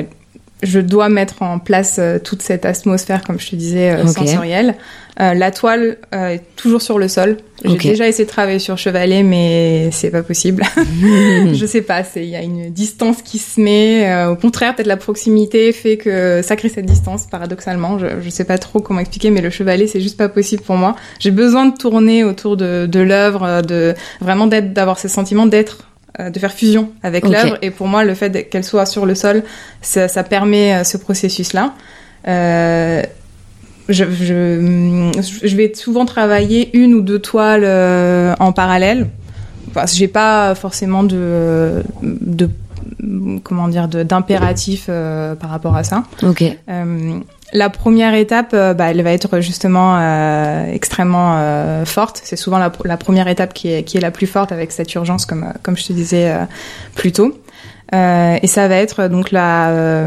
je 0.64 0.80
dois 0.80 1.10
mettre 1.10 1.42
en 1.42 1.60
place 1.60 1.98
euh, 2.00 2.20
toute 2.20 2.42
cette 2.42 2.66
atmosphère, 2.66 3.24
comme 3.24 3.40
je 3.40 3.50
te 3.50 3.56
disais, 3.56 3.92
euh, 3.92 4.08
sensorielle. 4.08 4.76
Euh, 5.20 5.34
la 5.34 5.50
toile 5.50 5.98
euh, 6.14 6.30
est 6.30 6.44
toujours 6.56 6.82
sur 6.84 7.00
le 7.00 7.08
sol. 7.08 7.38
J'ai 7.66 7.76
déjà 7.76 8.08
essayé 8.08 8.26
de 8.26 8.30
travailler 8.30 8.60
sur 8.60 8.78
chevalet, 8.78 9.24
mais 9.24 9.90
c'est 9.92 10.12
pas 10.12 10.22
possible. 10.22 10.64
je 11.54 11.66
sais 11.66 11.82
pas, 11.82 12.04
il 12.16 12.26
y 12.26 12.36
a 12.36 12.42
une 12.44 12.70
distance 12.70 13.24
qui 13.24 13.40
se 13.40 13.60
met. 13.60 14.08
euh, 14.12 14.30
au 14.30 14.36
contraire, 14.36 14.76
peut-être 14.76 14.88
la 14.88 14.98
proximité 14.98 15.72
fait 15.72 15.98
que 15.98 16.42
ça 16.44 16.56
crée 16.56 16.70
cette 16.70 16.86
distance. 16.86 17.26
Paradoxalement, 17.26 17.98
je, 17.98 18.06
je 18.22 18.30
sais 18.30 18.44
pas 18.46 18.60
trop 18.60 18.80
comment 18.80 19.00
expliquer, 19.00 19.32
mais 19.32 19.42
le 19.42 19.50
chevalet 19.50 19.88
c'est 19.88 20.02
juste 20.02 20.18
pas 20.18 20.30
possible 20.30 20.62
pour 20.62 20.76
moi. 20.76 20.96
J'ai 21.20 21.32
besoin 21.32 21.66
de 21.66 21.76
tourner 21.76 22.24
autour 22.24 22.56
de, 22.56 22.86
de 22.86 23.00
l'œuvre, 23.00 23.64
de 23.64 23.96
vraiment 24.22 24.46
d'être, 24.46 24.72
d'avoir 24.74 25.00
ce 25.00 25.08
sentiment 25.08 25.48
d'être 25.48 25.88
de 26.20 26.40
faire 26.40 26.52
fusion 26.52 26.92
avec 27.04 27.28
l'œuvre 27.28 27.58
et 27.62 27.70
pour 27.70 27.88
moi 27.88 28.04
le 28.04 28.16
fait 28.16 28.50
qu'elle 28.50 28.64
soit 28.64 28.86
sur 28.86 29.06
le 29.06 29.14
sol 29.14 29.44
ça, 29.82 30.08
ça 30.08 30.24
permet 30.24 30.74
euh, 30.74 30.84
ce 30.84 30.98
processus 30.98 31.54
là 31.54 31.74
euh, 32.28 33.04
je, 33.89 34.04
je, 34.04 35.22
je 35.43 35.56
vais 35.56 35.74
souvent 35.74 36.06
travailler 36.06 36.76
une 36.78 36.93
ou 36.93 37.02
deux 37.02 37.20
toiles 37.20 37.63
euh, 37.63 38.36
en 38.39 38.52
parallèle. 38.52 39.08
Enfin, 39.70 39.86
j'ai 39.86 40.08
pas 40.08 40.56
forcément 40.56 41.04
de, 41.04 41.84
de 42.02 42.50
comment 43.43 43.67
dire 43.67 43.88
d'impératif 43.88 44.88
euh, 44.89 45.36
par 45.36 45.50
rapport 45.50 45.76
à 45.76 45.84
ça. 45.84 46.04
Ok. 46.24 46.43
Euh, 46.70 47.20
la 47.54 47.70
première 47.70 48.14
étape, 48.14 48.52
euh, 48.54 48.74
bah, 48.74 48.92
elle 48.92 49.02
va 49.02 49.12
être 49.14 49.40
justement 49.40 49.98
euh, 49.98 50.66
extrêmement 50.72 51.36
euh, 51.38 51.86
forte. 51.86 52.20
C'est 52.24 52.36
souvent 52.36 52.58
la, 52.58 52.70
première 52.98 53.28
étape 53.28 53.54
qui 53.54 53.72
est, 53.72 53.84
qui 53.84 53.98
est 53.98 54.02
la 54.02 54.12
plus 54.12 54.28
forte 54.28 54.52
avec 54.52 54.72
cette 54.72 54.94
urgence, 54.96 55.26
comme, 55.26 55.44
euh, 55.44 55.54
comme 55.64 55.78
je 55.78 55.86
te 55.86 55.94
disais 55.94 56.30
euh, 56.30 56.44
plus 56.96 57.12
tôt. 57.12 57.40
Euh, 57.94 58.38
et 58.42 58.48
ça 58.48 58.68
va 58.68 58.76
être 58.76 59.08
donc 59.08 59.32
la, 59.32 60.06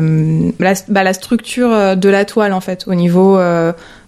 la, 0.59 0.74
bah, 0.88 1.03
la 1.03 1.14
structure 1.14 1.96
de 1.96 2.09
la 2.11 2.26
toile 2.26 2.53
en 2.53 2.61
fait, 2.61 2.85
au 2.87 2.94
niveau, 2.94 3.40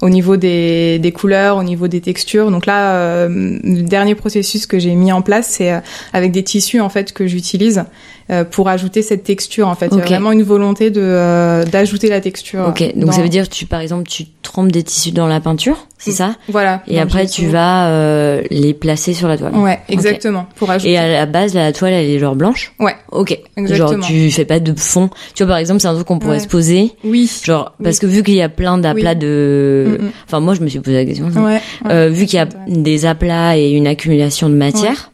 au 0.02 0.08
niveau 0.10 0.36
des, 0.36 0.98
des 0.98 1.12
couleurs, 1.12 1.56
au 1.56 1.62
niveau 1.62 1.88
des 1.88 2.02
textures. 2.02 2.50
Donc 2.50 2.66
là, 2.66 3.28
le 3.28 3.80
dernier 3.80 4.14
processus 4.14 4.66
que 4.66 4.78
j'ai 4.78 4.94
mis 4.94 5.10
en 5.10 5.22
place, 5.22 5.46
c'est 5.46 5.72
avec 6.12 6.32
des 6.32 6.42
tissus 6.42 6.82
en 6.82 6.90
fait 6.90 7.14
que 7.14 7.26
j'utilise 7.26 7.84
euh, 8.30 8.44
pour 8.44 8.68
ajouter 8.68 9.02
cette 9.02 9.24
texture 9.24 9.68
en 9.68 9.74
fait. 9.74 9.88
Il 9.92 9.98
y 9.98 10.00
a 10.00 10.04
vraiment 10.04 10.32
une 10.32 10.42
volonté 10.42 10.90
de 10.90 11.00
euh, 11.02 11.64
d'ajouter 11.64 12.08
la 12.08 12.20
texture. 12.20 12.66
Ok, 12.68 12.82
donc 12.94 13.06
dans- 13.06 13.12
ça 13.12 13.22
veut 13.22 13.28
dire 13.28 13.48
tu, 13.48 13.66
par 13.66 13.80
exemple, 13.80 14.08
tu 14.08 14.24
trempes 14.42 14.70
des 14.72 14.82
tissus 14.82 15.12
dans 15.12 15.26
la 15.26 15.40
peinture, 15.40 15.86
c'est 15.98 16.10
Mm. 16.10 16.14
ça? 16.14 16.34
Voilà. 16.48 16.82
Et 16.88 16.98
après, 17.00 17.26
tu 17.26 17.46
vas 17.46 17.88
euh, 17.88 18.42
les 18.50 18.74
placer 18.74 19.14
sur 19.14 19.28
la 19.28 19.38
toile. 19.38 19.54
Ouais, 19.56 19.78
exactement. 19.88 20.46
Pour 20.56 20.70
ajouter. 20.70 20.92
Et 20.92 20.98
à 20.98 21.08
la 21.08 21.26
base, 21.26 21.54
la 21.54 21.72
toile, 21.72 21.92
elle 21.92 22.10
est 22.10 22.18
genre 22.18 22.36
blanche? 22.36 22.74
Ouais, 22.80 22.94
Ok. 23.10 23.38
Exactement. 23.56 24.00
Genre, 24.00 24.06
tu 24.06 24.30
fais 24.30 24.44
pas 24.44 24.58
de 24.60 24.72
fond. 24.78 25.10
Tu 25.34 25.42
vois, 25.44 25.52
par 25.52 25.58
exemple, 25.58 25.80
c'est 25.80 25.88
un 25.88 25.94
truc 25.94 26.06
qu'on 26.06 26.18
pourrait 26.18 26.36
Ouais. 26.36 26.40
se 26.42 26.48
poser. 26.48 26.92
oui. 27.04 27.30
Genre, 27.44 27.74
Oui. 27.78 27.84
parce 27.84 27.98
que 27.98 28.06
vu 28.06 28.22
qu'il 28.22 28.34
y 28.34 28.42
a 28.42 28.48
plein 28.48 28.78
d'aplats 28.78 29.12
Oui. 29.12 29.16
de... 29.18 29.98
Mm, 30.00 30.04
mm. 30.06 30.10
Enfin, 30.26 30.40
moi, 30.40 30.54
je 30.54 30.60
me 30.60 30.68
suis 30.68 30.80
posé 30.80 30.96
la 30.96 31.04
question. 31.04 31.26
Ouais. 31.28 31.40
ouais. 31.42 31.60
Euh, 31.90 32.08
vu 32.08 32.26
qu'il 32.26 32.38
y 32.38 32.42
a 32.42 32.48
des 32.66 33.06
aplats 33.06 33.56
et 33.58 33.70
une 33.70 33.86
accumulation 33.86 34.48
de 34.48 34.54
matière, 34.54 35.11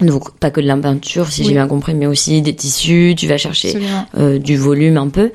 donc 0.00 0.32
pas 0.38 0.50
que 0.50 0.60
de 0.60 0.66
la 0.66 0.76
peinture, 0.76 1.28
si 1.28 1.44
j'ai 1.44 1.52
bien 1.52 1.66
compris, 1.66 1.94
mais 1.94 2.06
aussi 2.06 2.40
des 2.42 2.54
tissus, 2.54 3.14
tu 3.16 3.26
vas 3.26 3.38
chercher 3.38 3.74
euh, 4.18 4.38
du 4.38 4.56
volume 4.56 4.96
un 4.96 5.08
peu. 5.08 5.30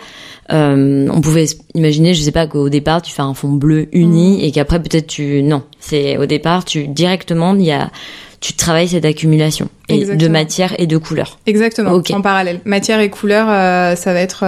Euh, 0.51 1.07
on 1.11 1.21
pouvait 1.21 1.45
imaginer, 1.73 2.13
je 2.13 2.21
sais 2.21 2.31
pas, 2.31 2.45
qu'au 2.47 2.69
départ 2.69 3.01
tu 3.01 3.11
fais 3.11 3.23
un 3.23 3.33
fond 3.33 3.49
bleu 3.49 3.87
uni 3.93 4.37
Mm. 4.37 4.39
et 4.41 4.51
qu'après 4.51 4.81
peut-être 4.81 5.07
tu 5.07 5.41
non, 5.43 5.63
c'est 5.79 6.17
au 6.17 6.25
départ 6.25 6.65
tu 6.65 6.87
directement 6.87 7.55
il 7.55 7.63
y 7.63 7.71
a 7.71 7.89
tu 8.41 8.53
travailles 8.53 8.89
cette 8.89 9.05
accumulation 9.05 9.69
et 9.89 10.05
de 10.05 10.27
matière 10.27 10.79
et 10.79 10.85
de 10.85 10.97
couleur. 10.97 11.39
Exactement. 11.47 11.99
En 12.11 12.21
parallèle. 12.21 12.59
Matière 12.65 12.99
et 12.99 13.09
couleur, 13.09 13.47
euh, 13.49 13.95
ça 13.95 14.13
va 14.13 14.19
être, 14.19 14.43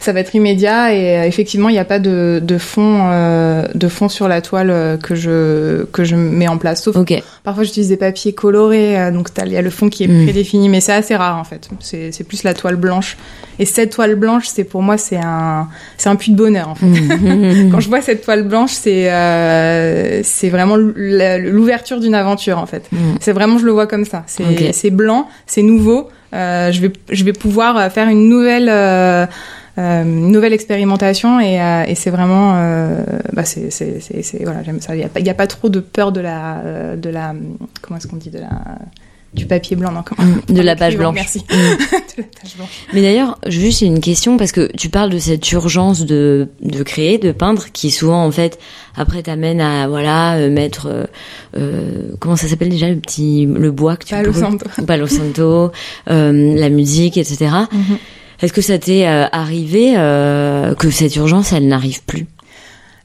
ça 0.00 0.12
va 0.12 0.20
être 0.20 0.34
immédiat 0.34 0.92
et 0.94 1.18
euh, 1.18 1.24
effectivement, 1.24 1.68
il 1.68 1.72
n'y 1.72 1.78
a 1.78 1.84
pas 1.84 1.98
de, 1.98 2.40
de 2.42 2.58
fond, 2.58 3.08
euh, 3.10 3.64
de 3.74 3.88
fond 3.88 4.08
sur 4.08 4.28
la 4.28 4.40
toile 4.40 4.70
euh, 4.70 4.96
que 4.96 5.14
je 5.14 5.84
que 5.92 6.04
je 6.04 6.16
mets 6.16 6.48
en 6.48 6.58
place. 6.58 6.82
Sauf 6.82 6.96
Ok. 6.96 7.14
parfois, 7.44 7.64
j'utilise 7.64 7.88
des 7.88 7.96
papiers 7.96 8.32
colorés, 8.32 8.98
euh, 8.98 9.10
donc 9.10 9.28
il 9.44 9.52
y 9.52 9.56
a 9.56 9.62
le 9.62 9.70
fond 9.70 9.88
qui 9.88 10.04
est 10.04 10.08
Mm. 10.08 10.24
prédéfini, 10.24 10.68
mais 10.68 10.80
c'est 10.80 10.92
assez 10.92 11.16
rare 11.16 11.38
en 11.38 11.44
fait. 11.44 11.68
C'est 11.80 12.12
c'est 12.12 12.24
plus 12.24 12.42
la 12.44 12.54
toile 12.54 12.76
blanche. 12.76 13.16
Et 13.58 13.64
cette 13.64 13.90
toile 13.90 14.16
blanche, 14.16 14.46
c'est 14.48 14.64
pour 14.64 14.82
moi, 14.82 14.98
c'est 14.98 15.16
un, 15.16 15.68
c'est 15.96 16.10
un 16.10 16.16
puits 16.16 16.30
de 16.32 16.36
bonheur 16.36 16.68
en 16.68 16.74
fait. 16.74 16.86
Mm. 16.86 17.70
Quand 17.72 17.80
je 17.80 17.88
vois 17.88 18.02
cette 18.02 18.22
toile 18.22 18.42
blanche, 18.42 18.72
c'est 18.72 19.10
euh, 19.10 20.20
c'est 20.22 20.48
vraiment 20.50 20.76
l'ouverture 20.76 22.00
d'une 22.00 22.14
aventure 22.14 22.58
en 22.58 22.66
fait. 22.66 22.84
Mm. 22.92 22.96
C'est 23.20 23.32
vraiment 23.32 23.58
je 23.58 23.64
le 23.64 23.72
vois 23.72 23.86
comme 23.86 24.04
ça. 24.04 24.24
C'est 24.26 24.44
Ok. 24.44 24.64
c'est 24.72 24.90
blanc, 24.90 25.28
c'est 25.46 25.62
nouveau. 25.62 26.08
Euh, 26.34 26.70
je 26.72 26.80
vais 26.80 26.92
je 27.10 27.24
vais 27.24 27.32
pouvoir 27.32 27.90
faire 27.92 28.08
une 28.08 28.28
nouvelle 28.28 28.68
une 29.78 30.30
nouvelle 30.32 30.52
expérimentation 30.52 31.38
et, 31.40 31.60
euh, 31.60 31.84
et 31.86 31.94
c'est 31.94 32.10
vraiment 32.10 32.54
euh, 32.56 33.04
bah 33.32 33.44
c'est 33.44 33.70
c'est 33.70 34.00
c'est 34.00 34.22
c'est- 34.22 34.42
voilà 34.44 34.62
j'aime 34.62 34.80
ça. 34.80 34.94
Il 34.96 35.00
y 35.00 35.30
a 35.30 35.34
pas 35.34 35.42
a 35.42 35.46
trop 35.46 35.68
de 35.68 35.80
peur 35.80 36.12
de 36.12 36.20
la 36.20 36.58
euh, 36.64 36.96
de 36.96 37.10
la 37.10 37.34
comment 37.82 37.98
est-ce 37.98 38.06
qu'on 38.06 38.16
dit 38.16 38.30
de 38.30 38.38
la 38.38 38.48
du 39.34 39.44
papier 39.44 39.76
blanc 39.76 39.92
non 39.92 40.02
comment 40.02 40.26
Mm. 40.48 40.54
De 40.54 40.62
la 40.62 40.76
page 40.76 40.96
blanche. 40.96 41.14
Merci. 41.14 41.40
Mm. 41.40 41.52
de 41.52 42.22
la 42.22 42.24
page 42.40 42.56
blanche. 42.56 42.86
Mais 42.94 43.02
d'ailleurs, 43.02 43.38
juste 43.46 43.82
une 43.82 44.00
question 44.00 44.38
parce 44.38 44.50
que 44.52 44.70
tu 44.78 44.88
parles 44.88 45.10
de 45.10 45.18
cette 45.18 45.52
urgence 45.52 46.06
de 46.06 46.48
de 46.62 46.82
créer, 46.82 47.18
de 47.18 47.32
peindre, 47.32 47.66
qui 47.72 47.90
souvent 47.90 48.24
en 48.24 48.30
fait 48.30 48.58
après 48.96 49.22
t'amène 49.22 49.60
à 49.60 49.88
voilà 49.88 50.36
euh, 50.36 50.48
mettre 50.50 50.86
euh, 50.86 51.04
euh, 51.58 52.12
comment 52.18 52.36
ça 52.36 52.48
s'appelle 52.48 52.70
déjà 52.70 52.88
le 52.88 52.96
petit 52.96 53.44
le 53.44 53.70
bois 53.72 53.96
que 53.98 54.06
tu 54.06 54.14
Palo 54.14 54.30
brûles 54.32 54.42
Santo. 54.42 54.66
Palo 54.86 55.06
Santo, 55.06 55.70
euh, 56.08 56.54
la 56.58 56.70
musique, 56.70 57.18
etc. 57.18 57.50
Est-ce 58.42 58.52
que 58.52 58.60
ça 58.60 58.78
t'est 58.78 59.06
euh, 59.08 59.26
arrivé 59.32 59.94
euh, 59.96 60.74
que 60.74 60.90
cette 60.90 61.16
urgence 61.16 61.52
elle 61.52 61.66
n'arrive 61.68 62.02
plus? 62.04 62.26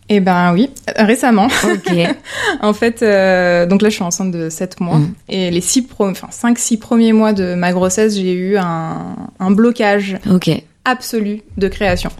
Eh 0.10 0.20
ben 0.20 0.52
oui, 0.54 0.70
récemment. 0.98 1.48
Ok. 1.64 1.94
En 2.62 2.74
fait, 2.74 3.02
euh, 3.02 3.66
donc 3.66 3.82
là, 3.82 3.88
je 3.90 3.96
suis 3.96 4.04
enceinte 4.04 4.32
de 4.32 4.50
7 4.50 4.82
mois. 4.82 4.98
Mhm. 4.98 5.14
Et 5.30 5.50
les 5.52 5.62
six 5.62 5.84
pro- 5.84 6.10
enfin, 6.10 6.28
5-6 6.32 6.78
premiers 6.80 7.14
mois 7.14 7.32
de 7.34 7.56
ma 7.56 7.72
grossesse, 7.72 8.16
j'ai 8.16 8.34
eu 8.34 8.58
un, 8.58 9.16
un 9.40 9.52
blocage 9.52 10.18
absolu 10.84 11.42
de 11.58 11.68
création. 11.70 12.12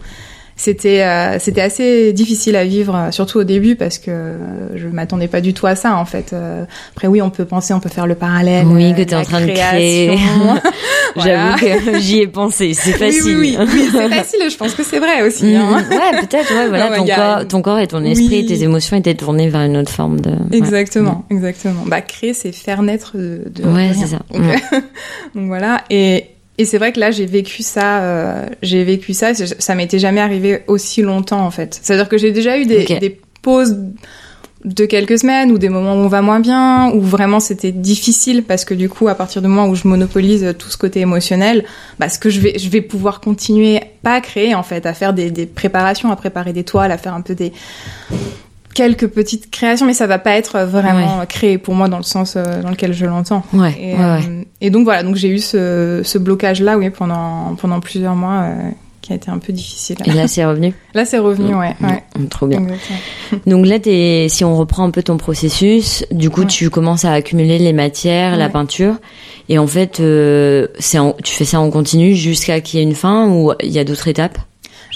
C'était 0.56 1.02
euh, 1.02 1.38
c'était 1.38 1.60
assez 1.62 2.12
difficile 2.12 2.56
à 2.56 2.64
vivre, 2.64 2.94
euh, 2.94 3.10
surtout 3.10 3.38
au 3.38 3.44
début 3.44 3.74
parce 3.76 3.98
que 3.98 4.10
euh, 4.10 4.36
je 4.76 4.86
m'attendais 4.88 5.28
pas 5.28 5.40
du 5.40 5.54
tout 5.54 5.66
à 5.66 5.74
ça 5.76 5.96
en 5.96 6.04
fait. 6.04 6.32
Euh, 6.32 6.64
après 6.94 7.08
oui, 7.08 7.20
on 7.22 7.30
peut 7.30 7.44
penser, 7.44 7.72
on 7.74 7.80
peut 7.80 7.88
faire 7.88 8.06
le 8.06 8.14
parallèle. 8.14 8.66
Oui, 8.66 8.94
que 8.94 9.00
euh, 9.00 9.04
t'es 9.04 9.14
en 9.16 9.22
train 9.24 9.40
de 9.40 9.50
créer. 9.52 10.18
Voilà. 11.14 11.56
J'avoue 11.60 11.90
que 11.92 11.98
j'y 11.98 12.20
ai 12.20 12.26
pensé, 12.26 12.72
c'est 12.72 12.92
facile. 12.92 13.36
oui, 13.36 13.56
oui, 13.60 13.66
oui, 13.70 13.88
c'est 13.92 14.08
facile. 14.08 14.40
Je 14.50 14.56
pense 14.56 14.72
que 14.74 14.82
c'est 14.82 14.98
vrai 14.98 15.20
aussi. 15.26 15.44
Mm, 15.44 15.56
hein. 15.56 15.84
ouais, 15.90 16.20
peut-être, 16.22 16.54
ouais, 16.54 16.68
voilà, 16.68 16.96
ton, 16.96 17.04
a- 17.06 17.14
corps, 17.14 17.48
ton 17.48 17.60
corps 17.62 17.78
et 17.80 17.86
ton 17.86 18.02
esprit, 18.02 18.28
Oui. 18.40 18.46
tes 18.46 18.62
émotions 18.62 18.96
étaient 18.96 19.14
tournés 19.14 19.50
vers 19.50 19.60
une 19.60 19.76
autre 19.76 19.92
forme 19.92 20.20
de. 20.20 20.30
ouais. 20.30 20.36
Exactement, 20.52 21.26
exactement. 21.30 21.82
Bah 21.86 22.00
créer, 22.00 22.32
c'est 22.32 22.50
faire 22.52 22.80
naître 22.80 23.18
de. 23.18 23.42
de 23.46 23.62
Ouais, 23.62 23.90
c'est 23.94 24.06
ça. 24.06 24.20
Donc 24.32 24.42
voilà. 25.48 25.82
Et 25.90 26.28
et 26.58 26.64
c'est 26.64 26.78
vrai 26.78 26.92
que 26.92 27.00
là, 27.00 27.10
j'ai 27.10 27.26
vécu 27.26 27.62
ça. 27.62 28.02
euh, 28.02 28.46
j'ai 28.62 28.84
vécu 28.84 29.14
ça. 29.14 29.34
Ça 29.34 29.74
m'était 29.74 29.98
jamais 29.98 30.20
arrivé 30.20 30.60
aussi 30.66 31.02
longtemps 31.02 31.44
en 31.44 31.50
fait. 31.50 31.78
C'est-à-dire 31.82 32.08
que 32.08 32.18
j'ai 32.18 32.30
déjà 32.30 32.58
eu 32.58 32.66
des, 32.66 32.84
des 32.84 33.20
pauses 33.40 33.76
de 34.64 34.84
quelques 34.84 35.18
semaines 35.18 35.50
ou 35.50 35.58
des 35.58 35.68
moments 35.68 35.94
où 35.94 36.04
on 36.04 36.08
va 36.08 36.22
moins 36.22 36.38
bien, 36.38 36.90
où 36.92 37.00
vraiment 37.00 37.40
c'était 37.40 37.72
difficile 37.72 38.44
parce 38.44 38.64
que 38.64 38.74
du 38.74 38.88
coup, 38.88 39.08
à 39.08 39.14
partir 39.16 39.42
du 39.42 39.48
moment 39.48 39.66
où 39.66 39.74
je 39.74 39.88
monopolise 39.88 40.54
tout 40.56 40.68
ce 40.68 40.76
côté 40.76 41.00
émotionnel, 41.00 41.64
bah, 41.98 42.08
ce 42.08 42.18
que 42.18 42.30
je 42.30 42.38
vais, 42.38 42.58
je 42.58 42.68
vais 42.68 42.80
pouvoir 42.80 43.20
continuer, 43.20 43.80
pas 44.04 44.14
à 44.14 44.20
créer 44.20 44.54
en 44.54 44.62
fait, 44.62 44.86
à 44.86 44.94
faire 44.94 45.14
des, 45.14 45.32
des 45.32 45.46
préparations, 45.46 46.12
à 46.12 46.16
préparer 46.16 46.52
des 46.52 46.62
toiles, 46.62 46.92
à 46.92 46.98
faire 46.98 47.14
un 47.14 47.22
peu 47.22 47.34
des 47.34 47.52
quelques 48.74 49.06
petites 49.08 49.50
créations, 49.50 49.86
mais 49.86 49.94
ça 49.94 50.06
va 50.06 50.18
pas 50.18 50.36
être 50.36 50.60
vraiment 50.60 51.24
créé 51.26 51.58
pour 51.58 51.74
moi 51.74 51.88
dans 51.88 51.98
le 51.98 52.02
sens 52.02 52.34
euh, 52.36 52.62
dans 52.62 52.70
lequel 52.70 52.92
je 52.92 53.06
l'entends. 53.06 53.42
Ouais, 53.52 53.74
Et, 53.80 53.94
ouais, 53.94 54.00
euh, 54.00 54.42
et 54.60 54.70
donc 54.70 54.84
voilà, 54.84 55.02
donc 55.02 55.16
j'ai 55.16 55.28
eu 55.28 55.38
ce, 55.38 56.00
ce 56.04 56.18
blocage 56.18 56.60
là, 56.60 56.78
oui, 56.78 56.90
pendant 56.90 57.54
pendant 57.60 57.80
plusieurs 57.80 58.14
mois, 58.14 58.42
euh, 58.44 58.70
qui 59.00 59.12
a 59.12 59.16
été 59.16 59.30
un 59.32 59.38
peu 59.38 59.52
difficile. 59.52 59.96
Et 60.06 60.12
là, 60.12 60.28
c'est 60.28 60.44
revenu. 60.44 60.72
Là, 60.94 61.04
c'est 61.04 61.18
revenu, 61.18 61.54
ouais, 61.56 61.74
ouais. 61.82 62.02
Mm, 62.16 62.26
Trop 62.28 62.46
bien. 62.46 62.60
Exactement. 62.62 62.98
Donc 63.46 63.66
là, 63.66 63.78
t'es, 63.80 64.26
si 64.28 64.44
on 64.44 64.56
reprend 64.56 64.84
un 64.84 64.90
peu 64.90 65.02
ton 65.02 65.16
processus, 65.16 66.04
du 66.12 66.30
coup, 66.30 66.44
tu 66.44 66.70
commences 66.70 67.04
à 67.04 67.12
accumuler 67.12 67.58
les 67.58 67.72
matières, 67.72 68.36
la 68.36 68.48
peinture, 68.48 68.94
et 69.48 69.58
en 69.58 69.66
fait, 69.66 69.98
euh, 69.98 70.68
c'est 70.78 70.98
en- 71.00 71.16
tu 71.24 71.34
fais 71.34 71.44
ça 71.44 71.58
en 71.60 71.68
continu 71.70 72.14
jusqu'à 72.14 72.60
qu'il 72.60 72.78
y 72.78 72.82
ait 72.82 72.86
une 72.86 72.94
fin 72.94 73.28
ou 73.28 73.52
il 73.62 73.70
y 73.70 73.78
a 73.80 73.84
d'autres 73.84 74.06
étapes? 74.06 74.38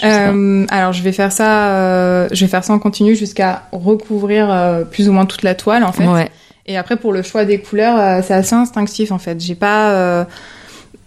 Euh, 0.03 0.65
alors 0.69 0.93
je 0.93 1.01
vais 1.01 1.11
faire 1.11 1.31
ça, 1.31 1.69
euh, 1.69 2.27
je 2.31 2.45
vais 2.45 2.49
faire 2.49 2.63
ça 2.63 2.73
en 2.73 2.79
continu 2.79 3.15
jusqu'à 3.15 3.63
recouvrir 3.71 4.47
euh, 4.51 4.83
plus 4.83 5.09
ou 5.09 5.11
moins 5.11 5.25
toute 5.25 5.43
la 5.43 5.55
toile 5.55 5.83
en 5.83 5.91
fait. 5.91 6.07
Ouais. 6.07 6.29
Et 6.67 6.77
après 6.77 6.97
pour 6.97 7.13
le 7.13 7.21
choix 7.21 7.45
des 7.45 7.59
couleurs, 7.59 7.99
euh, 7.99 8.21
c'est 8.23 8.33
assez 8.33 8.53
instinctif 8.55 9.11
en 9.11 9.17
fait. 9.17 9.39
J'ai 9.41 9.55
pas, 9.55 9.91
euh, 9.91 10.23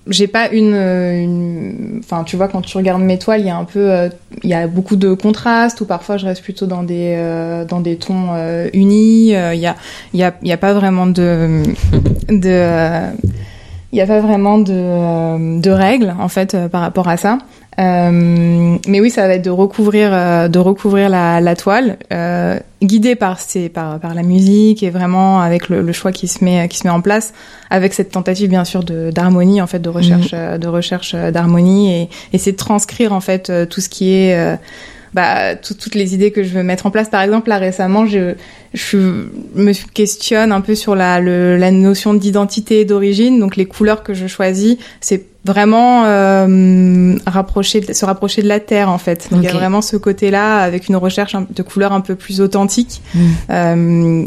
j'ai 0.08 0.26
pas 0.26 0.48
une, 0.48 0.72
euh, 0.74 1.22
une, 1.22 2.00
enfin 2.02 2.24
tu 2.24 2.36
vois 2.36 2.48
quand 2.48 2.62
tu 2.62 2.76
regardes 2.76 3.02
mes 3.02 3.18
toiles, 3.18 3.40
il 3.42 3.46
y 3.46 3.50
a 3.50 3.56
un 3.56 3.64
peu, 3.64 3.90
euh, 3.90 4.08
il 4.42 4.50
y 4.50 4.54
a 4.54 4.66
beaucoup 4.66 4.96
de 4.96 5.12
contrastes 5.12 5.80
ou 5.82 5.84
parfois 5.84 6.16
je 6.16 6.26
reste 6.26 6.42
plutôt 6.42 6.66
dans 6.66 6.82
des, 6.82 7.14
euh, 7.16 7.64
dans 7.64 7.80
des 7.80 7.96
tons 7.96 8.30
euh, 8.32 8.68
unis. 8.72 9.36
Euh, 9.36 9.54
Il 9.54 9.60
y 9.60 9.66
a, 9.66 9.76
il 10.14 10.20
y 10.20 10.24
a, 10.24 10.34
il 10.42 10.48
y 10.48 10.52
a 10.52 10.56
pas 10.56 10.72
vraiment 10.72 11.06
de, 11.06 11.62
de, 12.28 12.40
euh, 12.46 13.10
il 13.92 13.98
y 13.98 14.00
a 14.00 14.06
pas 14.06 14.20
vraiment 14.20 14.58
de, 14.58 14.72
euh, 14.72 15.60
de 15.60 15.70
règles 15.70 16.14
en 16.18 16.28
fait 16.28 16.56
par 16.72 16.80
rapport 16.80 17.08
à 17.08 17.16
ça. 17.16 17.38
Euh, 17.78 18.76
mais 18.86 19.00
oui, 19.00 19.10
ça 19.10 19.26
va 19.26 19.34
être 19.34 19.44
de 19.44 19.50
recouvrir, 19.50 20.10
euh, 20.12 20.48
de 20.48 20.58
recouvrir 20.58 21.08
la, 21.08 21.40
la 21.40 21.54
toile, 21.56 21.96
euh, 22.12 22.58
guidé 22.82 23.14
par, 23.14 23.38
par, 23.72 24.00
par 24.00 24.14
la 24.14 24.22
musique 24.22 24.82
et 24.82 24.90
vraiment 24.90 25.40
avec 25.40 25.68
le, 25.68 25.80
le 25.80 25.92
choix 25.92 26.12
qui 26.12 26.28
se 26.28 26.44
met, 26.44 26.68
qui 26.68 26.78
se 26.78 26.86
met 26.86 26.92
en 26.92 27.00
place, 27.00 27.32
avec 27.70 27.94
cette 27.94 28.10
tentative 28.10 28.50
bien 28.50 28.64
sûr 28.64 28.82
de 28.82 29.10
d'harmonie 29.12 29.62
en 29.62 29.66
fait, 29.66 29.78
de 29.78 29.88
recherche, 29.88 30.30
euh, 30.34 30.58
de 30.58 30.66
recherche 30.68 31.12
euh, 31.14 31.30
d'harmonie 31.30 31.94
et 31.94 32.08
essayer 32.32 32.52
de 32.52 32.56
transcrire 32.56 33.12
en 33.12 33.20
fait 33.20 33.48
euh, 33.48 33.66
tout 33.66 33.80
ce 33.80 33.88
qui 33.88 34.12
est 34.14 34.36
euh, 34.36 34.56
bah, 35.14 35.54
tout- 35.54 35.74
toutes 35.74 35.94
les 35.94 36.12
idées 36.14 36.32
que 36.32 36.42
je 36.42 36.50
veux 36.50 36.62
mettre 36.64 36.86
en 36.86 36.90
place. 36.90 37.08
Par 37.08 37.22
exemple, 37.22 37.48
là 37.48 37.58
récemment, 37.58 38.04
je, 38.04 38.34
je 38.74 38.98
me 39.54 39.72
questionne 39.94 40.52
un 40.52 40.60
peu 40.60 40.74
sur 40.74 40.94
la, 40.96 41.20
le, 41.20 41.56
la 41.56 41.70
notion 41.70 42.14
d'identité 42.14 42.80
et 42.80 42.84
d'origine. 42.84 43.38
Donc 43.40 43.56
les 43.56 43.66
couleurs 43.66 44.02
que 44.02 44.12
je 44.12 44.26
choisis, 44.26 44.76
c'est 45.00 45.29
vraiment 45.44 46.04
euh, 46.04 47.14
rapprocher, 47.26 47.80
de- 47.80 47.92
se 47.92 48.04
rapprocher 48.04 48.42
de 48.42 48.48
la 48.48 48.60
terre 48.60 48.88
en 48.90 48.98
fait. 48.98 49.28
Donc 49.30 49.40
il 49.42 49.46
y 49.46 49.48
a 49.48 49.54
vraiment 49.54 49.80
ce 49.82 49.96
côté-là 49.96 50.58
avec 50.58 50.88
une 50.88 50.96
recherche 50.96 51.34
de 51.50 51.62
couleurs 51.62 51.92
un 51.92 52.00
peu 52.02 52.14
plus 52.14 52.40
authentiques. 52.40 53.00
Mm. 53.14 53.20
Euh, 53.50 54.26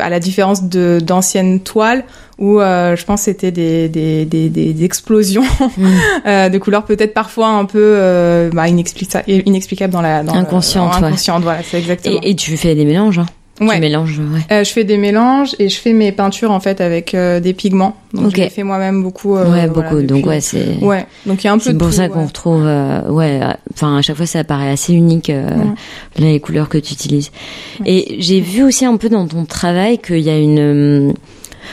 à 0.00 0.08
la 0.08 0.18
différence 0.18 0.62
de 0.62 0.98
d'anciennes 0.98 1.60
toiles 1.60 2.02
où 2.38 2.58
euh, 2.58 2.96
je 2.96 3.04
pense 3.04 3.22
c'était 3.22 3.50
des, 3.50 3.90
des, 3.90 4.24
des, 4.24 4.48
des, 4.48 4.82
explosions 4.82 5.42
Mm. 5.76 5.86
euh, 6.26 6.48
de 6.48 6.56
couleurs 6.56 6.84
peut-être 6.86 7.12
parfois 7.12 7.48
un 7.48 7.66
peu 7.66 7.78
euh, 7.82 8.48
bah, 8.50 8.66
inexplica- 8.66 9.24
inexplicables 9.28 9.92
dans 9.92 10.00
la 10.00 10.22
dans 10.22 10.32
le- 10.32 10.40
Inconsciente, 10.40 10.94
ouais. 11.00 11.04
inconsciente, 11.08 11.42
voilà 11.42 11.60
c'est 11.62 11.78
exactement 11.78 12.18
Et, 12.22 12.30
et 12.30 12.34
tu 12.34 12.56
fais 12.56 12.74
des 12.74 12.86
mélanges, 12.86 13.18
hein 13.18 13.26
Tu 13.58 13.66
ouais 13.66 13.80
mélanges, 13.80 14.18
ouais. 14.18 14.40
euh, 14.52 14.64
je 14.64 14.70
fais 14.70 14.84
des 14.84 14.96
mélanges 14.98 15.56
et 15.58 15.68
je 15.68 15.78
fais 15.78 15.92
mes 15.92 16.12
peintures 16.12 16.50
en 16.52 16.60
fait 16.60 16.80
avec 16.80 17.14
euh, 17.14 17.40
des 17.40 17.52
pigments 17.54 17.96
donc 18.14 18.26
Ok. 18.28 18.36
je 18.36 18.40
les 18.42 18.50
fais 18.50 18.62
moi-même 18.62 19.02
beaucoup 19.02 19.36
euh, 19.36 19.50
ouais, 19.52 19.66
beaucoup. 19.68 20.00
Donc 20.02 20.26
ouais, 20.26 20.40
c'est. 20.40 20.76
ouais 20.80 21.06
donc 21.26 21.42
il 21.42 21.46
y 21.46 21.50
a 21.50 21.52
un 21.52 21.58
peu 21.58 21.64
C'est 21.64 21.74
pour 21.76 21.88
tout, 21.88 21.92
ça 21.94 22.08
qu'on 22.08 22.26
retrouve, 22.26 22.64
euh, 22.64 23.02
ouais, 23.10 23.40
enfin 23.74 23.96
à 23.98 24.02
chaque 24.02 24.16
fois 24.16 24.26
ça 24.26 24.44
paraît 24.44 24.70
assez 24.70 24.92
unique 24.94 25.28
euh, 25.30 25.48
les 26.18 26.40
couleurs 26.40 26.68
que 26.68 26.78
tu 26.78 26.92
utilises. 26.94 27.30
Et 27.84 28.16
j'ai 28.20 28.40
vu 28.40 28.62
aussi 28.62 28.84
un 28.84 28.96
peu 28.96 29.08
dans 29.08 29.26
ton 29.26 29.44
travail 29.44 29.98
qu'il 29.98 30.20
y 30.20 30.30
a 30.30 30.38
une, 30.38 30.58
euh, 30.58 31.12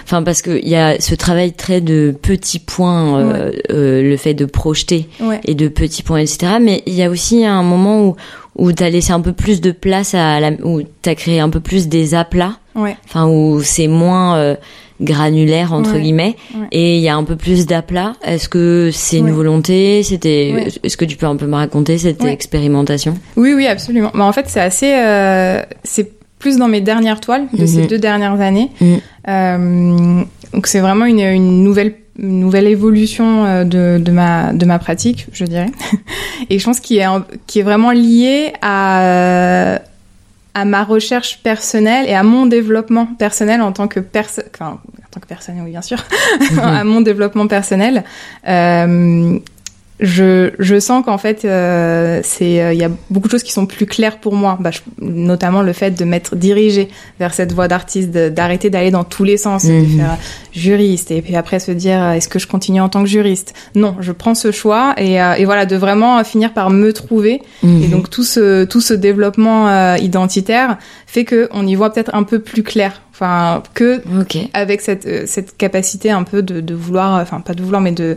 enfin 0.04 0.24
parce 0.24 0.42
que 0.42 0.60
il 0.62 0.68
y 0.68 0.76
a 0.76 1.00
ce 1.00 1.16
travail 1.16 1.54
très 1.54 1.82
de 1.82 2.16
petits 2.22 2.60
points, 2.60 3.20
euh, 3.20 3.52
euh, 3.72 4.02
le 4.02 4.18
fait 4.18 4.34
de 4.34 4.46
projeter 4.46 5.08
ouais 5.22 5.40
et 5.46 5.54
de 5.56 5.68
petits 5.68 6.04
points, 6.04 6.20
etc. 6.20 6.54
Mais 6.62 6.84
il 6.86 6.94
y 6.94 7.04
a 7.04 7.10
aussi 7.10 7.46
un 7.46 7.64
moment 7.64 8.04
où 8.06 8.16
où 8.56 8.72
t'as 8.72 8.90
laissé 8.90 9.12
un 9.12 9.22
peu 9.22 9.34
plus 9.34 9.62
de 9.62 9.72
place 9.72 10.14
à 10.14 10.40
la, 10.40 10.52
où 10.64 10.82
t'as 11.02 11.16
créé 11.16 11.40
un 11.40 11.50
peu 11.50 11.60
plus 11.60 11.88
des 11.88 12.14
aplats, 12.16 12.58
ouais 12.76 12.96
enfin 13.06 13.28
où 13.28 13.62
c'est 13.62 13.88
moins 13.88 14.38
euh, 14.38 14.56
granulaire 15.02 15.74
entre 15.74 15.94
Ouais. 15.94 16.02
guillemets 16.02 16.36
Ouais. 16.56 16.68
et 16.72 16.96
il 16.98 17.02
y 17.02 17.10
a 17.10 17.16
un 17.16 17.24
peu 17.26 17.36
plus 17.36 17.66
d'aplats. 17.66 18.14
Est-ce 18.24 18.48
que 18.48 18.92
c'est 18.94 19.18
une 19.18 19.32
volonté? 19.32 20.04
C'était 20.04 20.68
est-ce 20.84 20.96
que 20.96 21.04
tu 21.06 21.18
peux 21.18 21.26
un 21.26 21.36
peu 21.36 21.48
me 21.48 21.56
raconter 21.56 21.98
cette 21.98 22.24
expérimentation? 22.24 23.16
Oui, 23.36 23.54
oui, 23.54 23.68
absolument. 23.68 24.12
Bah, 24.14 24.24
en 24.24 24.32
fait, 24.32 24.46
c'est 24.48 24.62
assez, 24.62 24.94
euh, 24.96 25.62
c'est 25.84 26.14
plus 26.40 26.58
dans 26.58 26.68
mes 26.70 26.80
dernières 26.82 27.20
toiles 27.20 27.48
de 27.54 27.66
ces 27.66 27.82
Mhm. 27.82 27.88
deux 27.88 27.98
dernières 28.00 28.40
années. 28.40 28.70
Mhm. 28.80 29.00
Euh, 29.28 30.24
donc 30.54 30.68
c'est 30.68 30.80
vraiment 30.80 31.06
une, 31.06 31.20
une 31.20 31.64
nouvelle 31.64 31.96
une 32.18 32.40
nouvelle 32.40 32.68
évolution 32.68 33.46
euh, 33.46 33.64
de, 33.64 34.02
de 34.04 34.12
ma 34.12 34.54
de 34.54 34.66
ma 34.66 34.80
pratique, 34.80 35.28
je 35.32 35.46
dirais. 35.46 35.72
Et 36.50 36.60
je 36.60 36.66
pense 36.66 36.80
qui 36.80 36.98
est 37.00 37.06
qui 37.48 37.60
est 37.60 37.64
vraiment 37.64 37.92
lié 37.92 38.54
à 38.62 39.80
à 40.56 40.64
ma 40.64 40.86
recherche 40.86 41.40
personnelle 41.44 42.08
et 42.08 42.14
à 42.14 42.24
mon 42.24 42.46
développement 42.46 43.06
personnel 43.06 43.62
en 43.62 43.74
tant 43.74 43.90
que 43.90 44.00
personne, 44.00 44.46
enfin, 44.54 44.80
en 44.80 45.10
tant 45.12 45.20
que 45.20 45.28
personne, 45.28 45.56
oui, 45.62 45.72
bien 45.72 45.82
sûr, 45.82 46.02
à 46.62 46.84
mon 46.86 47.02
développement 47.02 47.46
personnel. 47.48 48.06
Euh, 48.48 49.38
je, 50.02 50.52
je 50.60 50.78
sens 50.78 51.06
qu'en 51.06 51.18
fait, 51.18 51.46
euh, 51.46 52.20
c'est, 52.24 52.62
euh, 52.62 52.74
il 52.74 52.80
y 52.80 52.84
a 52.84 52.92
beaucoup 53.10 53.28
de 53.28 53.32
choses 53.32 53.44
qui 53.44 53.54
sont 53.54 53.66
plus 53.66 53.86
claires 53.86 54.20
pour 54.20 54.36
moi. 54.36 54.58
Bah, 54.60 54.72
je- 54.72 54.82
notamment 55.00 55.62
le 55.62 55.72
fait 55.72 55.92
de 55.92 56.04
m'être 56.04 56.36
dirigée 56.36 56.90
vers 57.20 57.34
cette 57.34 57.54
voie 57.54 57.70
d'artiste, 57.70 58.12
d'arrêter 58.12 58.70
d'aller 58.70 58.92
dans 58.92 59.06
tous 59.06 59.24
les 59.24 59.38
sens, 59.38 59.66
de 59.66 59.72
Mhm. 59.72 59.98
faire 59.98 60.18
juriste 60.52 61.12
et 61.12 61.22
puis 61.22 61.36
après 61.38 61.60
se 61.60 61.72
dire 61.72 62.02
euh, 62.02 62.12
est-ce 62.14 62.28
que 62.28 62.40
je 62.40 62.48
continue 62.48 62.82
en 62.82 62.90
tant 62.90 63.04
que 63.04 63.10
juriste? 63.10 63.54
Non, 63.74 63.96
je 64.02 64.12
prends 64.12 64.36
ce 64.36 64.52
choix 64.52 64.94
et, 64.98 65.22
euh, 65.22 65.34
et 65.36 65.46
voilà 65.46 65.66
de 65.66 65.76
vraiment 65.78 66.22
finir 66.26 66.54
par 66.54 66.70
me 66.72 66.92
trouver. 66.92 67.42
Et 67.64 67.68
Mhm. 67.68 67.90
donc 67.90 68.10
tout 68.10 68.24
ce 68.24 68.66
tout 68.66 68.82
ce 68.82 68.94
développement 68.94 69.70
euh, 69.70 69.96
identitaire 69.98 70.78
fait 71.08 71.24
que 71.24 71.48
on 71.52 71.66
y 71.66 71.76
voit 71.76 71.94
peut-être 71.94 72.14
un 72.14 72.24
peu 72.24 72.40
plus 72.40 72.64
clair. 72.64 73.02
Enfin 73.14 73.64
que 73.74 74.02
avec 74.54 74.82
cette, 74.82 75.06
euh, 75.06 75.24
cette 75.26 75.56
capacité 75.56 76.12
un 76.12 76.24
peu 76.24 76.42
de, 76.42 76.60
de 76.60 76.74
vouloir, 76.74 77.16
euh, 77.16 77.22
enfin 77.22 77.40
pas 77.40 77.54
de 77.54 77.64
vouloir, 77.64 77.82
mais 77.82 77.94
de, 77.94 78.04
euh, 78.04 78.16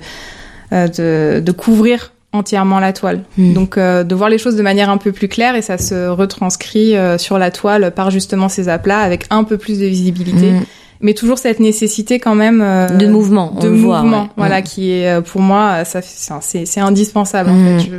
de, 0.70 1.40
de 1.40 1.52
couvrir 1.52 2.12
entièrement 2.32 2.78
la 2.80 2.92
toile. 2.92 3.24
Mhm. 3.36 3.54
Donc 3.54 3.78
euh, 3.78 4.04
de 4.04 4.14
voir 4.14 4.28
les 4.28 4.38
choses 4.38 4.56
de 4.56 4.62
manière 4.62 4.90
un 4.90 4.98
peu 4.98 5.12
plus 5.12 5.28
claire 5.28 5.54
et 5.54 5.62
ça 5.62 5.78
se 5.78 6.08
retranscrit 6.08 6.96
euh, 6.96 7.18
sur 7.18 7.38
la 7.38 7.50
toile 7.50 7.92
par 7.94 8.10
justement 8.10 8.48
ces 8.48 8.68
aplats 8.68 9.00
avec 9.00 9.24
un 9.30 9.44
peu 9.44 9.56
plus 9.56 9.78
de 9.78 9.86
visibilité. 9.86 10.52
Mhm. 10.52 10.62
Mais 11.00 11.14
toujours 11.14 11.38
cette 11.38 11.60
nécessité 11.60 12.18
quand 12.18 12.34
même 12.34 12.60
euh, 12.60 12.88
De 12.88 13.06
mouvement, 13.06 13.52
on 13.56 13.60
de 13.60 13.68
voit, 13.68 14.02
mouvement, 14.02 14.22
ouais. 14.24 14.28
voilà, 14.36 14.62
qui 14.62 14.90
est 14.90 15.08
euh, 15.08 15.20
pour 15.20 15.40
moi, 15.40 15.84
ça, 15.84 16.00
c'est- 16.02 16.66
c'est 16.66 16.80
indispensable 16.80 17.50
en 17.50 17.54
Mhm. 17.54 17.78
fait. 17.80 17.86
Je 17.86 17.96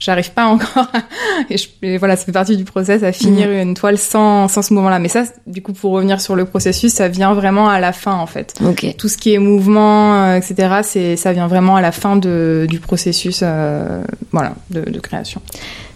j'arrive 0.00 0.32
pas 0.32 0.46
encore, 0.46 0.86
et, 1.50 1.56
je, 1.58 1.68
et 1.82 1.98
voilà, 1.98 2.16
ça 2.16 2.24
fait 2.24 2.32
partie 2.32 2.56
du 2.56 2.64
process 2.64 3.02
à 3.04 3.12
finir 3.12 3.46
Mhm. 3.48 3.54
une 3.68 3.74
toile 3.74 3.98
sans 3.98 4.48
sans 4.48 4.62
ce 4.62 4.74
mouvement-là. 4.74 4.98
Mais 4.98 5.08
ça, 5.08 5.24
du 5.46 5.62
coup, 5.62 5.72
pour 5.72 5.92
revenir 5.92 6.20
sur 6.20 6.34
le 6.34 6.44
processus, 6.44 6.92
ça 6.92 7.06
vient 7.06 7.34
vraiment 7.34 7.68
à 7.68 7.78
la 7.78 7.92
fin 7.92 8.14
en 8.14 8.26
fait. 8.26 8.54
Ok. 8.66 8.96
Tout 8.98 9.08
ce 9.08 9.16
qui 9.16 9.32
est 9.32 9.38
mouvement, 9.38 10.14
euh, 10.24 10.36
etc., 10.36 10.80
c'est 10.82 11.16
ça 11.16 11.32
vient 11.32 11.46
vraiment 11.46 11.76
à 11.76 11.80
la 11.80 11.92
fin 11.92 12.16
de 12.16 12.66
du 12.68 12.80
processus, 12.80 13.40
euh, 13.44 14.02
voilà, 14.32 14.54
de, 14.70 14.80
de 14.90 14.98
création. 15.00 15.40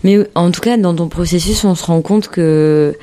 Mais 0.04 0.18
en 0.36 0.50
tout 0.52 0.60
cas, 0.60 0.76
dans 0.76 0.94
ton 0.94 1.08
processus, 1.08 1.64
on 1.64 1.74
se 1.74 1.84
rend 1.84 2.00
compte 2.02 2.28
que 2.28 2.96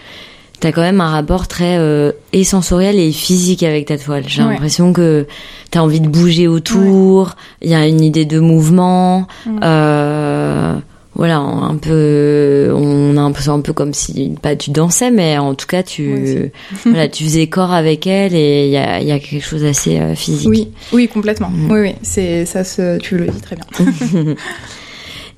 t'as 0.62 0.72
quand 0.72 0.82
même 0.82 1.02
un 1.02 1.10
rapport 1.10 1.48
très 1.50 1.78
euh, 1.78 2.14
et 2.32 2.46
sensoriel 2.46 2.98
et 2.98 3.12
physique 3.12 3.64
avec 3.64 3.88
ta 3.88 3.98
toile. 3.98 4.24
J'ai 4.28 4.42
Ouais. 4.44 4.50
l'impression 4.54 4.94
que 4.94 5.28
t'as 5.72 5.82
envie 5.82 6.00
de 6.00 6.08
bouger 6.08 6.48
autour. 6.48 7.36
Il 7.62 7.70
y 7.70 7.74
a 7.76 7.86
une 7.88 8.02
idée 8.02 8.24
de 8.26 8.40
mouvement. 8.40 9.28
Ouais. 9.46 9.54
Euh, 9.64 10.76
voilà, 11.14 11.40
un 11.40 11.76
peu, 11.76 12.72
on 12.74 13.18
a 13.18 13.22
un 13.22 13.32
peu, 13.34 13.50
un 13.52 13.60
peu 13.60 13.74
comme 13.74 13.94
si 13.94 14.34
pas 14.42 14.56
tu 14.56 14.72
dansais, 14.72 15.12
mais 15.12 15.38
en 15.38 15.56
tout 15.56 15.68
cas 15.68 15.84
tu, 15.84 16.52
voilà, 16.86 17.10
tu 17.10 17.26
faisais 17.26 17.48
corps 17.48 17.74
avec 17.74 18.08
elle 18.08 18.34
et 18.34 18.68
il 18.68 18.72
y 18.72 18.78
a, 18.78 19.02
y 19.02 19.12
a 19.12 19.20
quelque 19.20 19.44
chose 19.44 19.64
d'assez 19.64 20.00
euh, 20.00 20.16
physique. 20.16 20.48
Oui, 20.48 20.70
oui, 20.94 21.08
complètement. 21.10 21.50
Mm. 21.50 21.70
Oui, 21.72 21.80
oui, 21.82 21.96
c'est 22.02 22.46
ça, 22.46 22.64
se, 22.64 22.98
tu 23.00 23.18
le 23.18 23.28
dis 23.28 23.42
très 23.42 23.58
bien. 23.58 23.66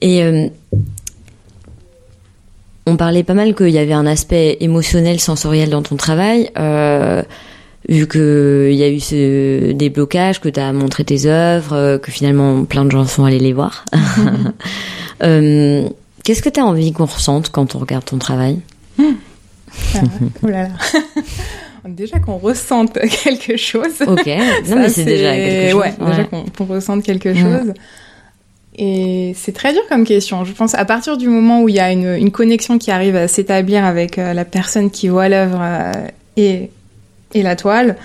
et 0.02 0.24
euh, 0.24 0.48
on 2.86 2.98
parlait 2.98 3.24
pas 3.24 3.34
mal 3.34 3.56
qu'il 3.56 3.70
y 3.70 3.78
avait 3.78 3.94
un 3.94 4.06
aspect 4.06 4.58
émotionnel, 4.60 5.20
sensoriel 5.20 5.70
dans 5.70 5.82
ton 5.82 5.96
travail. 5.96 6.50
Euh, 6.58 7.24
vu 7.88 8.08
que 8.08 8.70
il 8.72 8.78
y 8.78 8.84
a 8.84 8.90
eu 8.90 9.00
ce 9.00 9.72
déblocage, 9.72 10.40
que 10.40 10.50
tu 10.50 10.60
as 10.60 10.72
montré 10.74 11.04
tes 11.04 11.26
œuvres, 11.26 11.74
euh, 11.74 11.98
que 11.98 12.12
finalement 12.12 12.64
plein 12.66 12.86
de 12.86 12.92
gens 12.92 13.06
sont 13.06 13.26
allés 13.26 13.40
les 13.40 13.54
voir. 13.54 13.86
euh, 15.24 15.88
Qu'est-ce 16.24 16.42
que 16.42 16.50
tu 16.50 16.60
as 16.60 16.66
envie 16.66 16.94
qu'on 16.94 17.06
ressente 17.06 17.50
quand 17.50 17.76
on 17.76 17.80
regarde 17.80 18.06
ton 18.06 18.18
travail? 18.18 18.60
Mmh. 18.98 19.04
ah, 19.96 20.00
oh 20.44 20.48
là 20.48 20.64
là. 20.64 20.70
déjà 21.90 22.20
qu'on 22.20 22.38
ressente 22.38 22.94
quelque 23.24 23.58
chose. 23.58 24.02
Ok, 24.08 24.28
non 24.70 24.78
mais 24.78 24.90
c'est 24.90 25.04
déjà 25.04 25.36
quelque 25.36 25.72
chose. 25.72 25.82
Ouais, 25.82 25.94
déjà 26.00 26.24
qu'on 26.24 26.44
qu 26.44 26.64
ressente 26.64 27.04
quelque 27.04 27.30
mmh. 27.30 27.74
Et 28.76 29.34
c'est 29.36 29.52
très 29.52 29.72
dur 29.72 29.82
comme 29.88 30.04
question. 30.04 30.46
Je 30.46 30.52
pense 30.54 30.74
à 30.74 30.86
partir 30.86 31.18
du 31.18 31.28
moment 31.28 31.62
où 31.62 31.70
il 31.70 31.76
y 31.76 31.80
a 31.80 31.92
une, 31.92 32.16
une 32.16 32.32
connexion 32.32 32.78
qui 32.78 32.92
arrive 32.92 33.16
à 33.16 33.28
s'établir 33.28 33.86
avec 33.86 34.18
euh, 34.18 34.34
la 34.34 34.46
personne 34.46 34.90
qui 34.90 35.10
voit 35.10 35.30
l'œuvre 35.30 35.60
euh, 35.62 35.92
et 36.38 36.72
et 37.36 37.42
la 37.42 37.56
toile, 37.56 37.96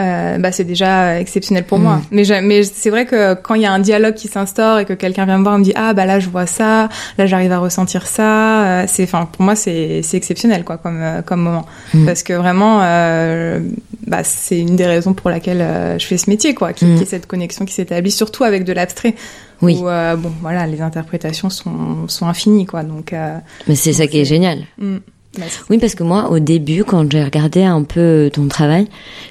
euh, 0.00 0.38
bah 0.38 0.50
c'est 0.50 0.64
déjà 0.64 1.20
exceptionnel 1.20 1.64
pour 1.64 1.78
mmh. 1.78 1.82
moi. 1.82 2.02
Mais, 2.10 2.24
mais 2.42 2.64
c'est 2.64 2.90
vrai 2.90 3.06
que 3.06 3.34
quand 3.34 3.54
il 3.54 3.62
y 3.62 3.66
a 3.66 3.72
un 3.72 3.78
dialogue 3.78 4.14
qui 4.14 4.26
s'instaure 4.26 4.80
et 4.80 4.84
que 4.84 4.92
quelqu'un 4.92 5.24
vient 5.24 5.38
me 5.38 5.44
voir 5.44 5.54
et 5.54 5.58
me 5.58 5.64
dit 5.64 5.72
ah 5.76 5.94
bah 5.94 6.04
là 6.04 6.18
je 6.18 6.28
vois 6.28 6.46
ça, 6.46 6.88
là 7.16 7.26
j'arrive 7.26 7.52
à 7.52 7.58
ressentir 7.58 8.06
ça, 8.06 8.64
euh, 8.64 8.84
c'est 8.88 9.04
enfin 9.04 9.28
pour 9.30 9.44
moi 9.44 9.54
c'est 9.54 10.02
exceptionnel 10.12 10.64
quoi 10.64 10.78
comme 10.78 11.00
euh, 11.00 11.22
comme 11.22 11.42
moment 11.42 11.64
mmh. 11.94 12.06
parce 12.06 12.24
que 12.24 12.32
vraiment 12.32 12.80
euh, 12.82 13.60
bah 14.06 14.24
c'est 14.24 14.58
une 14.58 14.74
des 14.74 14.86
raisons 14.86 15.14
pour 15.14 15.30
laquelle 15.30 15.60
euh, 15.60 15.98
je 15.98 16.06
fais 16.06 16.18
ce 16.18 16.28
métier 16.28 16.54
quoi, 16.54 16.72
qui, 16.72 16.86
mmh. 16.86 16.96
qui 16.96 17.02
est 17.04 17.06
cette 17.06 17.26
connexion 17.26 17.64
qui 17.64 17.74
s'établit 17.74 18.10
surtout 18.10 18.42
avec 18.44 18.64
de 18.64 18.72
l'abstrait. 18.72 19.14
Oui. 19.62 19.76
Où, 19.76 19.84
bon 19.84 20.32
voilà 20.40 20.66
les 20.66 20.82
interprétations 20.82 21.50
sont 21.50 22.08
sont 22.08 22.26
infinies 22.26 22.66
quoi 22.66 22.82
donc. 22.82 23.14
mais 23.66 23.74
c'est 23.74 23.92
ça 23.92 24.06
qui 24.06 24.18
est 24.18 24.24
génial. 24.24 24.64
Oui, 25.70 25.78
parce 25.78 25.94
que 25.94 26.02
moi, 26.02 26.30
au 26.30 26.38
début, 26.38 26.84
quand 26.84 27.10
j'ai 27.10 27.24
regardé 27.24 27.62
un 27.62 27.82
peu 27.82 28.30
ton 28.32 28.48
travail, 28.48 28.86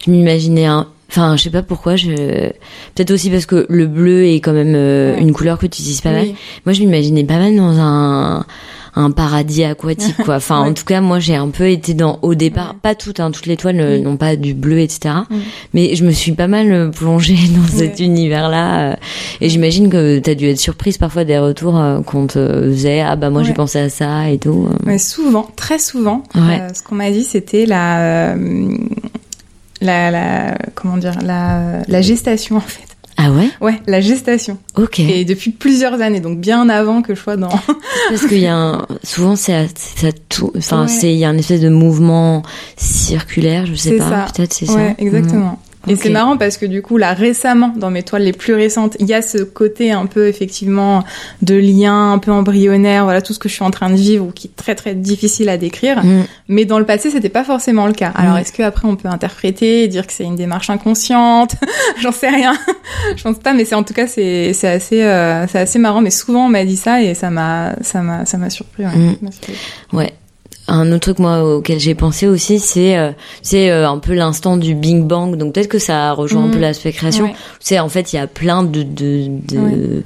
je 0.06 0.12
m'imaginais 0.12 0.66
un. 0.66 0.88
Enfin, 1.10 1.38
je 1.38 1.44
sais 1.44 1.50
pas 1.50 1.62
pourquoi. 1.62 1.96
Je 1.96 2.10
peut-être 2.96 3.12
aussi 3.12 3.30
parce 3.30 3.46
que 3.46 3.66
le 3.70 3.86
bleu 3.86 4.26
est 4.26 4.40
quand 4.40 4.54
même 4.54 4.74
euh, 4.76 5.16
ouais. 5.16 5.22
une 5.22 5.32
couleur 5.32 5.58
que 5.60 5.68
tu 5.68 5.82
utilises 5.82 6.02
pas 6.02 6.12
mal. 6.12 6.28
Moi, 6.66 6.74
je 6.74 6.82
m'imaginais 6.82 7.24
pas 7.24 7.38
mal 7.38 7.56
dans 7.56 7.80
un 7.80 8.46
un 8.96 9.12
paradis 9.12 9.64
aquatique 9.64 10.18
quoi. 10.24 10.36
Enfin 10.36 10.64
ouais. 10.64 10.70
en 10.70 10.74
tout 10.74 10.86
cas 10.86 11.02
moi 11.02 11.20
j'ai 11.20 11.36
un 11.36 11.50
peu 11.50 11.70
été 11.70 11.94
dans 11.94 12.20
au 12.22 12.36
départ 12.36 12.72
ouais. 12.72 12.78
pas 12.82 12.96
toutes 12.96 13.20
hein, 13.20 13.32
toutes 13.32 13.46
les 13.46 13.58
toiles 13.58 13.78
oui. 13.82 14.02
n'ont 14.02 14.18
pas 14.18 14.36
du 14.36 14.54
bleu 14.54 14.80
etc. 14.80 15.16
Oui. 15.32 15.38
Mais 15.74 15.96
je 15.96 16.06
me 16.06 16.12
suis 16.12 16.34
pas 16.34 16.48
mal 16.48 16.72
euh, 16.72 16.90
plongée 16.90 17.38
dans 17.56 17.68
cet 17.68 18.00
univers 18.00 18.50
là 18.50 18.92
euh, 18.92 18.96
et 19.42 19.50
j'imagine 19.50 19.90
que 19.90 20.20
tu 20.20 20.30
as 20.30 20.36
dû 20.36 20.48
être 20.48 20.60
surprise 20.60 20.98
parfois 20.98 21.24
des 21.24 21.40
retours 21.40 21.78
euh, 21.78 22.02
qu'on 22.02 22.28
te 22.28 22.72
faisait 22.72 23.02
ah 23.02 23.16
bah 23.16 23.30
moi 23.30 23.44
j'ai 23.44 23.54
pensé 23.54 23.80
à 23.80 23.90
ça 23.90 24.30
et 24.30 24.38
tout. 24.38 24.70
Mais 24.86 24.98
souvent 24.98 25.50
très 25.56 25.80
souvent 25.80 26.24
ce 26.34 26.84
qu'on 26.84 26.96
m'a 26.96 27.12
dit 27.12 27.24
c'était 27.24 27.66
la 27.66 28.36
la, 29.82 30.12
la 30.12 30.58
comment 30.76 30.98
dire 30.98 31.20
la, 31.22 31.82
la 31.88 32.02
gestation 32.02 32.58
en 32.58 32.62
fait. 32.62 32.93
Ah 33.18 33.32
ouais 33.32 33.50
Ouais, 33.62 33.82
la 33.88 34.02
gestation. 34.02 34.58
Ok. 34.76 35.00
Et 35.00 35.26
depuis 35.26 35.52
plusieurs 35.52 36.02
années, 36.02 36.20
donc 36.20 36.40
bien 36.40 36.68
avant 36.70 37.02
que 37.02 37.16
je 37.16 37.22
sois 37.22 37.38
dans. 37.38 37.50
Parce 38.10 38.26
qu'il 38.28 38.40
y 38.40 38.48
a 38.48 38.56
un, 38.56 38.88
souvent 39.04 39.36
c'est 39.36 39.68
ça 39.78 40.08
tout, 40.30 40.52
enfin 40.58 40.84
ouais. 40.84 40.88
c'est 40.88 41.14
il 41.14 41.20
y 41.20 41.26
a 41.26 41.30
un 41.30 41.38
espèce 41.38 41.62
de 41.62 41.70
mouvement 41.70 42.44
circulaire, 42.78 43.66
je 43.66 43.76
sais 43.76 43.98
pas, 43.98 44.28
peut-être 44.36 44.54
c'est 44.54 44.70
ouais, 44.70 44.96
ça. 44.98 45.04
exactement. 45.04 45.60
Et 45.88 45.96
c'est 45.96 46.10
marrant 46.10 46.38
parce 46.38 46.58
que 46.58 46.66
du 46.66 46.82
coup, 46.82 46.98
là, 46.98 47.14
récemment, 47.14 47.74
dans 47.76 47.92
mes 47.92 48.04
toiles 48.04 48.24
les 48.24 48.32
plus 48.32 48.54
récentes, 48.54 48.96
il 49.00 49.08
y 49.08 49.14
a 49.14 49.22
ce 49.22 49.40
côté 49.40 49.92
un 49.92 50.06
peu, 50.06 50.28
effectivement, 50.28 51.04
de 51.42 51.56
lien 51.56 52.14
un 52.14 52.20
peu 52.20 52.32
embryonnaire, 52.32 53.04
voilà, 53.04 53.22
tout 53.22 53.34
ce 53.34 53.40
que 53.40 53.50
je 53.50 53.54
suis 53.54 53.64
en 53.64 53.72
train 53.72 53.90
de 53.90 53.96
vivre 53.96 54.26
ou 54.26 54.32
qui 54.32 54.48
est 54.48 54.56
très, 54.56 54.76
très 54.76 54.96
difficile 54.96 55.50
à 55.50 55.58
décrire. 55.58 56.04
Mm. 56.04 56.24
Mais 56.48 56.66
dans 56.66 56.80
le 56.80 56.86
passé, 56.86 57.10
c'était 57.10 57.30
pas 57.30 57.44
forcément 57.44 57.86
le 57.86 57.94
cas. 57.94 58.12
Alors, 58.16 58.36
mm. 58.36 58.40
est-ce 58.40 58.54
qu'après, 58.54 58.88
on 58.88 58.96
peut 58.96 59.10
interpréter, 59.10 59.88
dire 59.90 60.08
que 60.08 60.14
c'est 60.14 60.24
une 60.24 60.38
démarche 60.38 60.70
inconsciente? 60.70 61.56
J'en 62.02 62.14
sais 62.14 62.30
rien. 62.30 62.54
Je 63.16 63.24
pense 63.24 63.40
pas, 63.40 63.54
mais 63.54 63.66
c'est, 63.66 63.76
en 63.76 63.84
tout 63.84 63.94
cas, 63.94 64.08
c'est, 64.08 64.54
c'est 64.54 64.70
assez, 64.70 65.04
euh, 65.04 65.46
c'est 65.48 65.60
assez 65.60 65.80
marrant. 65.80 66.02
Mais 66.02 66.12
souvent, 66.12 66.46
on 66.46 66.50
m'a 66.50 66.64
dit 66.64 66.78
ça 66.78 67.02
et 67.02 67.14
ça 67.14 67.30
m'a, 67.30 67.76
ça 67.82 68.02
m'a, 68.02 68.26
ça 68.26 68.38
m'a 68.38 68.50
surpris. 68.50 68.86
Ouais. 68.86 68.96
Mm. 68.96 69.98
ouais 69.98 70.14
un 70.68 70.92
autre 70.92 71.00
truc 71.00 71.20
moi 71.20 71.44
auquel 71.44 71.80
j'ai 71.80 71.96
pensé 71.96 72.28
aussi 72.28 72.60
c'est 72.60 72.98
euh, 72.98 73.12
c'est 73.42 73.70
euh, 73.70 73.90
un 73.90 74.00
peu 74.00 74.14
l'instant 74.14 74.58
du 74.58 74.76
Big 74.76 75.04
Bang. 75.04 75.36
Donc 75.36 75.54
peut-être 75.54 75.68
que 75.68 75.80
ça 75.80 76.12
rejoint 76.14 76.44
mmh. 76.44 76.50
un 76.50 76.54
peu 76.54 76.60
l'aspect 76.60 76.92
création. 76.92 77.26
Ouais. 77.26 77.36
c'est 77.60 77.80
en 77.80 77.90
fait 77.90 78.14
il 78.14 78.16
y 78.16 78.20
a 78.20 78.28
plein 78.28 78.64
de 78.64 78.84
de, 78.84 79.28
de 79.48 79.58
ouais. 79.58 80.04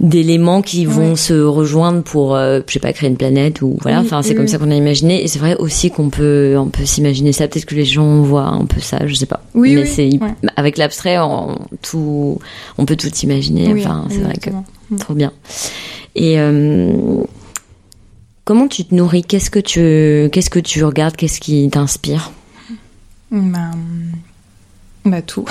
d'éléments 0.00 0.62
qui 0.62 0.86
vont 0.86 1.14
se 1.14 1.34
rejoindre 1.34 2.02
pour 2.02 2.34
euh, 2.34 2.60
je 2.66 2.72
sais 2.72 2.78
pas 2.78 2.94
créer 2.94 3.10
une 3.10 3.18
planète 3.18 3.60
ou 3.60 3.76
voilà. 3.82 4.00
Enfin 4.00 4.22
c'est 4.22 4.34
comme 4.34 4.48
ça 4.48 4.56
qu'on 4.56 4.70
a 4.70 4.74
imaginé. 4.74 5.22
Et 5.22 5.28
c'est 5.28 5.38
vrai 5.38 5.56
aussi 5.56 5.90
qu'on 5.90 6.08
peut 6.08 6.56
on 6.56 6.68
peut 6.68 6.86
s'imaginer 6.86 7.32
ça. 7.32 7.46
Peut-être 7.46 7.66
que 7.66 7.74
les 7.74 7.84
gens 7.84 8.22
voient 8.22 8.48
un 8.48 8.64
peu 8.64 8.80
ça 8.80 9.06
je 9.06 9.14
sais 9.14 9.26
pas. 9.26 9.42
Oui, 9.54 9.74
mais 9.74 9.84
c'est 9.84 10.08
avec 10.56 10.78
l'abstrait 10.78 11.18
on 11.18 11.58
tout 11.82 12.38
on 12.78 12.86
peut 12.86 12.96
tout 12.96 13.14
imaginer. 13.22 13.74
Enfin 13.78 14.06
c'est 14.08 14.20
vrai 14.20 14.38
que 14.40 14.50
mmh. 14.50 14.98
trop 14.98 15.14
bien. 15.14 15.32
Et 16.16 16.40
euh, 16.40 16.92
Comment 18.50 18.66
tu 18.66 18.84
te 18.84 18.92
nourris? 18.92 19.22
Qu'est-ce 19.22 19.48
que 19.48 19.60
tu 19.60 20.28
qu'est-ce 20.32 20.50
que 20.50 20.58
tu 20.58 20.82
regardes? 20.82 21.14
Qu'est-ce 21.14 21.38
qui 21.38 21.70
t'inspire? 21.70 22.32
Bah, 23.30 23.70
bah, 25.04 25.22
tout. 25.22 25.44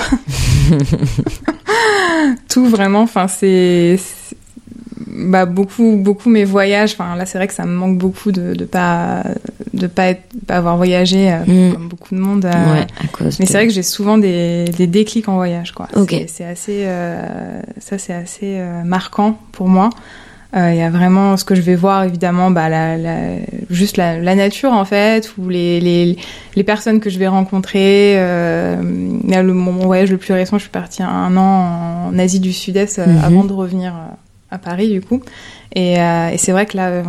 tout 2.50 2.66
vraiment. 2.66 3.04
Enfin 3.04 3.30
c'est 3.30 3.98
bah 5.08 5.46
beaucoup 5.46 5.96
beaucoup 5.96 6.30
mes 6.30 6.44
voyages. 6.44 6.92
Enfin 6.92 7.16
là 7.16 7.26
c'est 7.26 7.38
vrai 7.38 7.48
que 7.48 7.54
ça 7.54 7.64
me 7.64 7.72
manque 7.72 7.98
beaucoup 7.98 8.34
de 8.34 8.54
de 8.54 8.66
pas 8.66 9.24
de 9.74 9.88
pas 9.88 10.08
être 10.08 10.24
pas 10.46 10.58
avoir 10.58 10.76
voyagé 10.76 11.32
euh, 11.32 11.70
mm. 11.70 11.74
comme 11.76 11.88
beaucoup 11.88 12.14
de 12.14 12.20
monde. 12.20 12.44
Euh, 12.44 12.74
ouais, 12.74 12.88
à 13.02 13.08
cause 13.14 13.40
mais 13.40 13.46
de... 13.46 13.50
c'est 13.50 13.58
vrai 13.60 13.68
que 13.68 13.74
j'ai 13.74 13.82
souvent 13.82 14.18
des, 14.18 14.66
des 14.76 14.88
déclics 14.88 15.30
en 15.30 15.36
voyage 15.36 15.72
quoi. 15.72 15.88
Ok. 15.96 16.14
C'est 16.28 16.44
assez 16.44 16.84
euh, 16.84 17.62
ça 17.80 17.98
c'est 17.98 18.14
assez 18.14 18.62
marquant 18.84 19.40
pour 19.54 19.70
moi. 19.70 19.90
Il 20.52 20.58
euh, 20.58 20.74
y 20.74 20.82
a 20.82 20.90
vraiment 20.90 21.38
ce 21.38 21.46
que 21.46 21.54
je 21.54 21.62
vais 21.62 21.76
voir 21.76 22.04
évidemment, 22.06 22.50
bah, 22.50 22.70
la, 22.70 22.98
la, 22.98 23.18
juste 23.70 23.98
la, 23.98 24.18
la, 24.18 24.34
nature 24.34 24.72
en 24.72 24.84
fait, 24.84 25.32
ou 25.38 25.48
les, 25.48 25.80
les, 25.80 26.18
les 26.56 26.64
personnes 26.64 27.00
que 27.00 27.12
je 27.12 27.20
vais 27.20 27.28
rencontrer. 27.28 28.16
Euh, 28.18 28.76
le, 28.82 29.54
mon 29.54 29.74
voyage 29.86 30.10
le 30.10 30.18
plus 30.18 30.34
récent, 30.34 30.58
je 30.58 30.64
suis 30.64 30.72
partie 30.72 31.04
un 31.04 31.38
an 31.38 32.08
en 32.08 32.18
Asie 32.18 32.40
du 32.40 32.52
Sud-Est 32.52 32.98
mm 32.98 33.04
-hmm. 33.04 33.24
avant 33.24 33.44
de 33.44 33.54
revenir 33.54 33.94
à 34.50 34.58
Paris 34.58 34.90
du 34.90 35.02
coup. 35.02 35.22
Et, 35.76 36.00
euh, 36.00 36.34
et 36.34 36.38
c'est 36.40 36.52
vrai 36.52 36.66
que 36.66 36.78
là, 36.78 37.04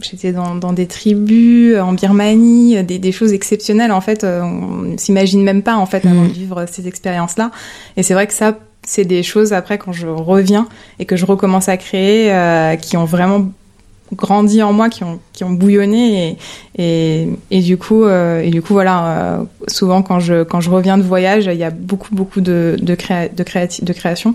j'étais 0.00 0.32
dans, 0.32 0.54
dans, 0.54 0.72
des 0.72 0.86
tribus 0.86 1.78
en 1.78 1.92
Birmanie, 1.92 2.82
des, 2.84 2.98
des, 2.98 3.12
choses 3.12 3.34
exceptionnelles 3.34 3.92
en 3.92 4.00
fait. 4.00 4.24
On 4.24 4.96
s'imagine 4.96 5.42
même 5.42 5.62
pas 5.62 5.76
en 5.76 5.84
fait 5.84 6.06
avant 6.06 6.24
-hmm. 6.24 6.28
de 6.28 6.40
vivre 6.42 6.64
ces 6.74 6.84
expériences-là. 6.88 7.50
Et 7.98 8.02
c'est 8.02 8.14
vrai 8.14 8.26
que 8.26 8.32
ça 8.42 8.56
c'est 8.86 9.04
des 9.04 9.22
choses 9.22 9.52
après 9.52 9.76
quand 9.76 9.92
je 9.92 10.06
reviens 10.06 10.66
et 10.98 11.04
que 11.04 11.16
je 11.16 11.26
recommence 11.26 11.68
à 11.68 11.76
créer 11.76 12.32
euh, 12.32 12.76
qui 12.76 12.96
ont 12.96 13.04
vraiment 13.04 13.48
grandi 14.12 14.62
en 14.62 14.72
moi, 14.72 14.88
qui 14.88 15.04
ont, 15.04 15.18
qui 15.32 15.44
ont 15.44 15.50
bouillonné 15.50 16.30
et, 16.30 16.38
et, 16.78 17.28
et 17.50 17.60
du 17.60 17.76
coup 17.76 18.04
euh, 18.04 18.40
et 18.40 18.50
du 18.50 18.62
coup 18.62 18.72
voilà 18.72 19.06
euh, 19.06 19.44
souvent 19.66 20.02
quand 20.02 20.20
je 20.20 20.44
quand 20.44 20.60
je 20.60 20.70
reviens 20.70 20.98
de 20.98 21.02
voyage 21.02 21.46
il 21.46 21.58
y 21.58 21.64
a 21.64 21.70
beaucoup 21.70 22.14
beaucoup 22.14 22.40
de 22.40 22.76
de, 22.80 22.94
créa 22.94 23.28
de, 23.28 23.42
créati 23.42 23.84
de 23.84 23.92
création. 23.92 24.34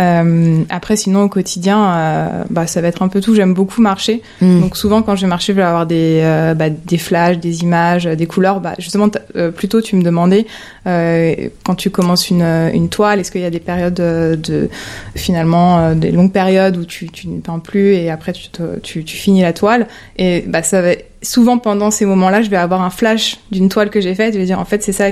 Euh, 0.00 0.62
après 0.70 0.96
sinon 0.96 1.22
au 1.22 1.28
quotidien 1.28 2.44
bah 2.50 2.66
ça 2.66 2.80
va 2.80 2.88
être 2.88 3.02
un 3.02 3.08
peu 3.08 3.20
tout. 3.20 3.34
J'aime 3.34 3.54
beaucoup 3.54 3.80
marcher. 3.80 4.22
Mmh. 4.40 4.60
donc 4.60 4.76
souvent 4.76 5.02
quand 5.02 5.16
je 5.16 5.22
vais 5.22 5.28
marcher 5.28 5.52
je 5.52 5.58
vais 5.58 5.64
avoir 5.64 5.86
des 5.86 6.20
bah, 6.56 6.68
des 6.70 6.98
flashs 6.98 7.38
des 7.38 7.62
images 7.62 8.04
des 8.04 8.26
couleurs. 8.26 8.60
Bah 8.60 8.74
justement 8.78 9.08
plutôt 9.56 9.80
tu 9.80 9.96
me 9.96 10.02
demandais 10.02 10.46
quand 10.84 11.74
tu 11.76 11.90
commences 11.90 12.30
une 12.30 12.42
une 12.42 12.88
toile 12.88 13.20
est-ce 13.20 13.30
qu'il 13.30 13.40
y 13.40 13.46
a 13.46 13.50
des 13.50 13.60
périodes 13.60 13.94
de, 13.94 14.38
de 14.42 14.68
finalement 15.14 15.94
des 15.94 16.10
longues 16.10 16.32
périodes 16.32 16.76
où 16.76 16.84
tu 16.84 17.08
tu 17.08 17.28
ne 17.28 17.40
peins 17.40 17.58
plus 17.58 17.94
et 17.94 18.10
après 18.10 18.32
tu 18.32 18.48
te, 18.48 18.78
tu, 18.80 19.03
tu 19.04 19.16
finis 19.16 19.42
la 19.42 19.52
toile 19.52 19.86
et 20.16 20.44
bah 20.46 20.62
ça 20.62 20.82
va 20.82 20.90
souvent 21.22 21.58
pendant 21.58 21.90
ces 21.90 22.06
moments-là, 22.06 22.42
je 22.42 22.50
vais 22.50 22.56
avoir 22.56 22.82
un 22.82 22.90
flash 22.90 23.38
d'une 23.50 23.68
toile 23.68 23.90
que 23.90 24.00
j'ai 24.00 24.14
faite, 24.14 24.34
je 24.34 24.38
vais 24.38 24.44
dire 24.44 24.60
en 24.60 24.64
fait 24.64 24.82
c'est 24.82 24.92
ça 24.92 25.10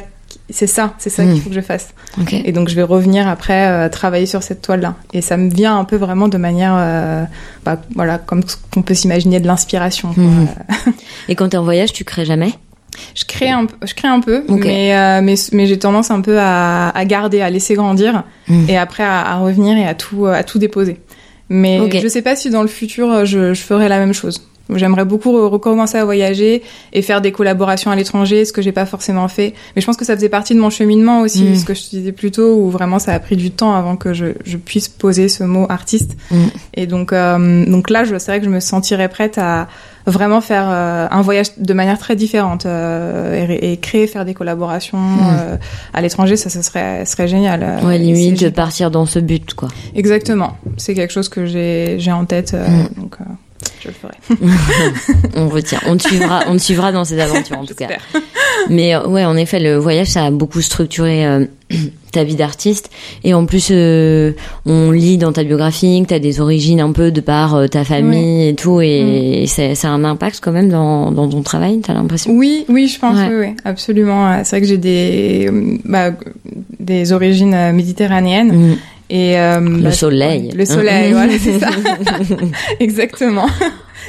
c'est 0.51 0.67
ça, 0.67 0.95
c'est 0.99 1.11
ça 1.11 1.25
mmh. 1.25 1.33
qu'il 1.33 1.43
faut 1.43 1.49
que 1.49 1.55
je 1.55 1.61
fasse. 1.61 1.95
Okay. 2.21 2.43
Et 2.45 2.53
donc 2.53 2.69
je 2.69 2.75
vais 2.75 2.83
revenir 2.83 3.29
après 3.29 3.69
euh, 3.69 3.89
travailler 3.89 4.27
sur 4.27 4.43
cette 4.43 4.63
toile-là. 4.63 4.97
Et 5.13 5.21
ça 5.21 5.37
me 5.37 5.51
vient 5.51 5.79
un 5.79 5.85
peu 5.85 5.97
vraiment 5.97 6.29
de 6.29 6.39
manière, 6.39 6.75
euh, 6.77 7.25
bah, 7.65 7.81
voilà, 7.95 8.19
comme 8.19 8.43
qu'on 8.73 8.83
peut 8.83 8.95
s'imaginer 8.95 9.41
de 9.41 9.47
l'inspiration. 9.47 10.15
Mmh. 10.17 10.47
Et 11.29 11.35
quand 11.35 11.49
tu 11.51 11.57
es 11.57 11.59
en 11.59 11.65
voyage, 11.65 11.93
tu 11.93 12.05
crées 12.05 12.25
jamais? 12.25 12.55
Je 13.15 13.25
crée 13.25 13.51
un, 13.51 13.67
je 13.83 13.95
crée 13.95 14.09
un 14.09 14.21
peu, 14.21 14.45
okay. 14.49 14.69
mais, 14.69 14.97
euh, 14.97 15.21
mais, 15.23 15.35
mais 15.53 15.67
j'ai 15.67 15.79
tendance 15.79 16.11
un 16.11 16.21
peu 16.21 16.39
à, 16.39 16.91
à, 16.91 17.05
garder, 17.07 17.41
à 17.41 17.49
laisser 17.49 17.75
grandir, 17.75 18.25
mmh. 18.49 18.69
et 18.69 18.77
après 18.77 19.03
à, 19.03 19.23
à, 19.23 19.39
revenir 19.39 19.79
et 19.79 19.87
à 19.87 19.95
tout, 19.95 20.27
à 20.27 20.43
tout 20.45 20.59
déposer. 20.59 21.01
Mais 21.49 22.01
je 22.01 22.09
sais 22.09 22.23
pas 22.23 22.37
si 22.37 22.51
dans 22.51 22.63
le 22.63 22.69
futur 22.69 23.11
euh, 23.11 23.25
je, 23.25 23.55
je 23.55 23.63
ferai 23.63 23.89
la 23.89 23.99
même 23.99 24.15
chose. 24.15 24.43
J'aimerais 24.75 25.05
beaucoup 25.05 25.33
re- 25.33 25.49
recommencer 25.49 25.99
à 25.99 26.05
voyager 26.05 26.63
et 26.93 27.03
faire 27.03 27.21
des 27.21 27.33
collaborations 27.33 27.91
à 27.91 27.97
l'étranger, 27.97 28.45
ce 28.45 28.53
que 28.53 28.63
j'ai 28.63 28.73
pas 28.73 28.87
forcément 28.87 29.29
fait. 29.29 29.53
Mais 29.75 29.83
je 29.83 29.87
pense 29.87 29.97
que 29.97 30.05
ça 30.05 30.15
faisait 30.15 30.29
partie 30.29 30.55
de 30.55 30.61
mon 30.61 30.71
cheminement 30.71 31.21
aussi, 31.21 31.45
Mm. 31.45 31.57
ce 31.57 31.65
que 31.65 31.75
je 31.75 31.83
te 31.83 31.91
disais 31.97 32.13
plus 32.13 32.31
tôt, 32.31 32.55
où 32.57 32.71
vraiment 32.71 32.99
ça 32.99 33.13
a 33.13 33.19
pris 33.21 33.37
du 33.37 33.51
temps 33.51 33.75
avant 33.75 33.97
que 33.97 34.15
je, 34.15 34.27
je 34.45 34.57
puisse 34.57 34.89
poser 34.89 35.29
ce 35.29 35.45
mot 35.45 35.67
artiste. 35.69 36.17
Mm. 36.31 36.37
Et 36.75 36.87
donc, 36.87 37.13
euh, 37.13 37.67
donc 37.67 37.91
là, 37.91 38.05
je- 38.05 38.17
c'est 38.19 38.31
vrai 38.31 38.39
que 38.41 38.47
je 38.47 38.51
me 38.51 38.61
sentirais 38.61 39.09
prête 39.09 39.37
à 39.39 39.69
vraiment 40.07 40.41
faire 40.41 40.67
euh, 40.69 41.07
un 41.11 41.21
voyage 41.23 41.47
de 41.59 41.75
manière 41.75 41.99
très 41.99 42.17
différente 42.17 42.67
euh, 42.67 43.47
et, 43.49 43.73
et 43.73 43.77
créer, 43.77 44.07
faire 44.09 44.25
des 44.25 44.35
collaborations 44.35 44.99
euh, 44.99 45.57
à 45.95 46.01
l'étranger, 46.01 46.37
ça, 46.37 46.51
ça 46.51 46.63
serait, 46.63 47.05
serait 47.05 47.29
génial. 47.29 47.63
Euh, 47.63 47.81
Mm. 47.83 47.87
Ouais, 47.87 47.99
limite 47.99 48.43
de 48.43 48.49
partir 48.49 48.91
dans 48.91 49.07
ce 49.07 49.19
but, 49.19 49.55
quoi. 49.55 49.69
Exactement. 49.95 50.57
C'est 50.77 50.95
quelque 50.95 51.13
chose 51.13 51.29
que 51.29 51.47
j'ai 51.47 51.97
j'ai 51.99 52.13
en 52.13 52.25
tête, 52.25 52.53
Mm. 52.55 53.01
donc 53.01 53.17
euh, 53.21 53.25
je 53.83 53.89
le 53.89 53.95
ferai. 53.95 54.15
On 55.37 55.49
retient. 55.49 55.81
On 55.87 55.97
te 55.97 56.03
suivra, 56.07 56.45
on 56.49 56.53
te 56.55 56.63
suivra 56.63 56.93
dans 56.93 57.05
ces 57.05 57.19
aventures, 57.19 57.59
en 57.59 57.65
tout 57.65 57.75
cas. 57.75 57.89
Mais 58.71 58.95
euh, 58.95 59.07
ouais, 59.09 59.25
en 59.25 59.37
effet, 59.37 59.59
le 59.61 59.77
voyage, 59.77 60.09
ça 60.09 60.25
a 60.27 60.31
beaucoup 60.31 60.61
structuré 60.61 61.27
euh, 61.27 61.47
ta 62.13 62.23
vie 62.25 62.37
d'artiste. 62.37 62.91
Et 63.25 63.35
en 63.35 63.45
plus, 63.47 63.69
euh, 63.71 64.33
on 64.67 64.91
lit 64.91 65.19
dans 65.19 65.33
ta 65.33 65.43
biographie 65.43 66.03
que 66.03 66.09
t'as 66.09 66.19
des 66.19 66.41
origines 66.41 66.81
un 66.81 66.93
peu 66.93 67.11
de 67.11 67.21
par 67.21 67.55
euh, 67.55 67.67
ta 67.67 67.85
famille 67.85 68.49
et 68.49 68.55
tout. 68.55 68.81
Et, 68.81 69.45
c'est- 69.47 69.75
ça 69.75 69.89
a 69.89 69.91
un 69.93 70.05
impact 70.05 70.41
quand 70.43 70.53
même 70.53 70.69
dans, 70.69 71.11
dans 71.11 71.29
ton 71.29 71.43
travail, 71.43 71.81
t'as 71.81 71.95
l'impression? 71.95 72.33
Oui, 72.33 72.65
oui, 72.69 72.87
je 72.89 72.99
pense, 72.99 73.17
Ouais. 73.19 73.29
oui, 73.29 73.47
oui, 73.49 73.55
absolument. 73.65 74.45
C'est 74.45 74.51
vrai 74.57 74.61
que 74.61 74.67
j'ai 74.69 74.79
des, 74.79 75.51
bah, 75.85 76.11
des 76.79 77.13
origines 77.13 77.73
méditerranéennes. 77.73 78.71
Mm. 78.73 78.77
Et, 79.15 79.39
euh, 79.39 79.61
Le 79.61 79.83
bah, 79.83 79.93
soleil. 79.93 80.51
Le 80.57 80.65
soleil, 80.65 81.11
Mm. 81.11 81.15
voilà, 81.15 81.33
c'est 81.39 81.59
ça. 81.61 81.69
Exactement. 82.81 83.47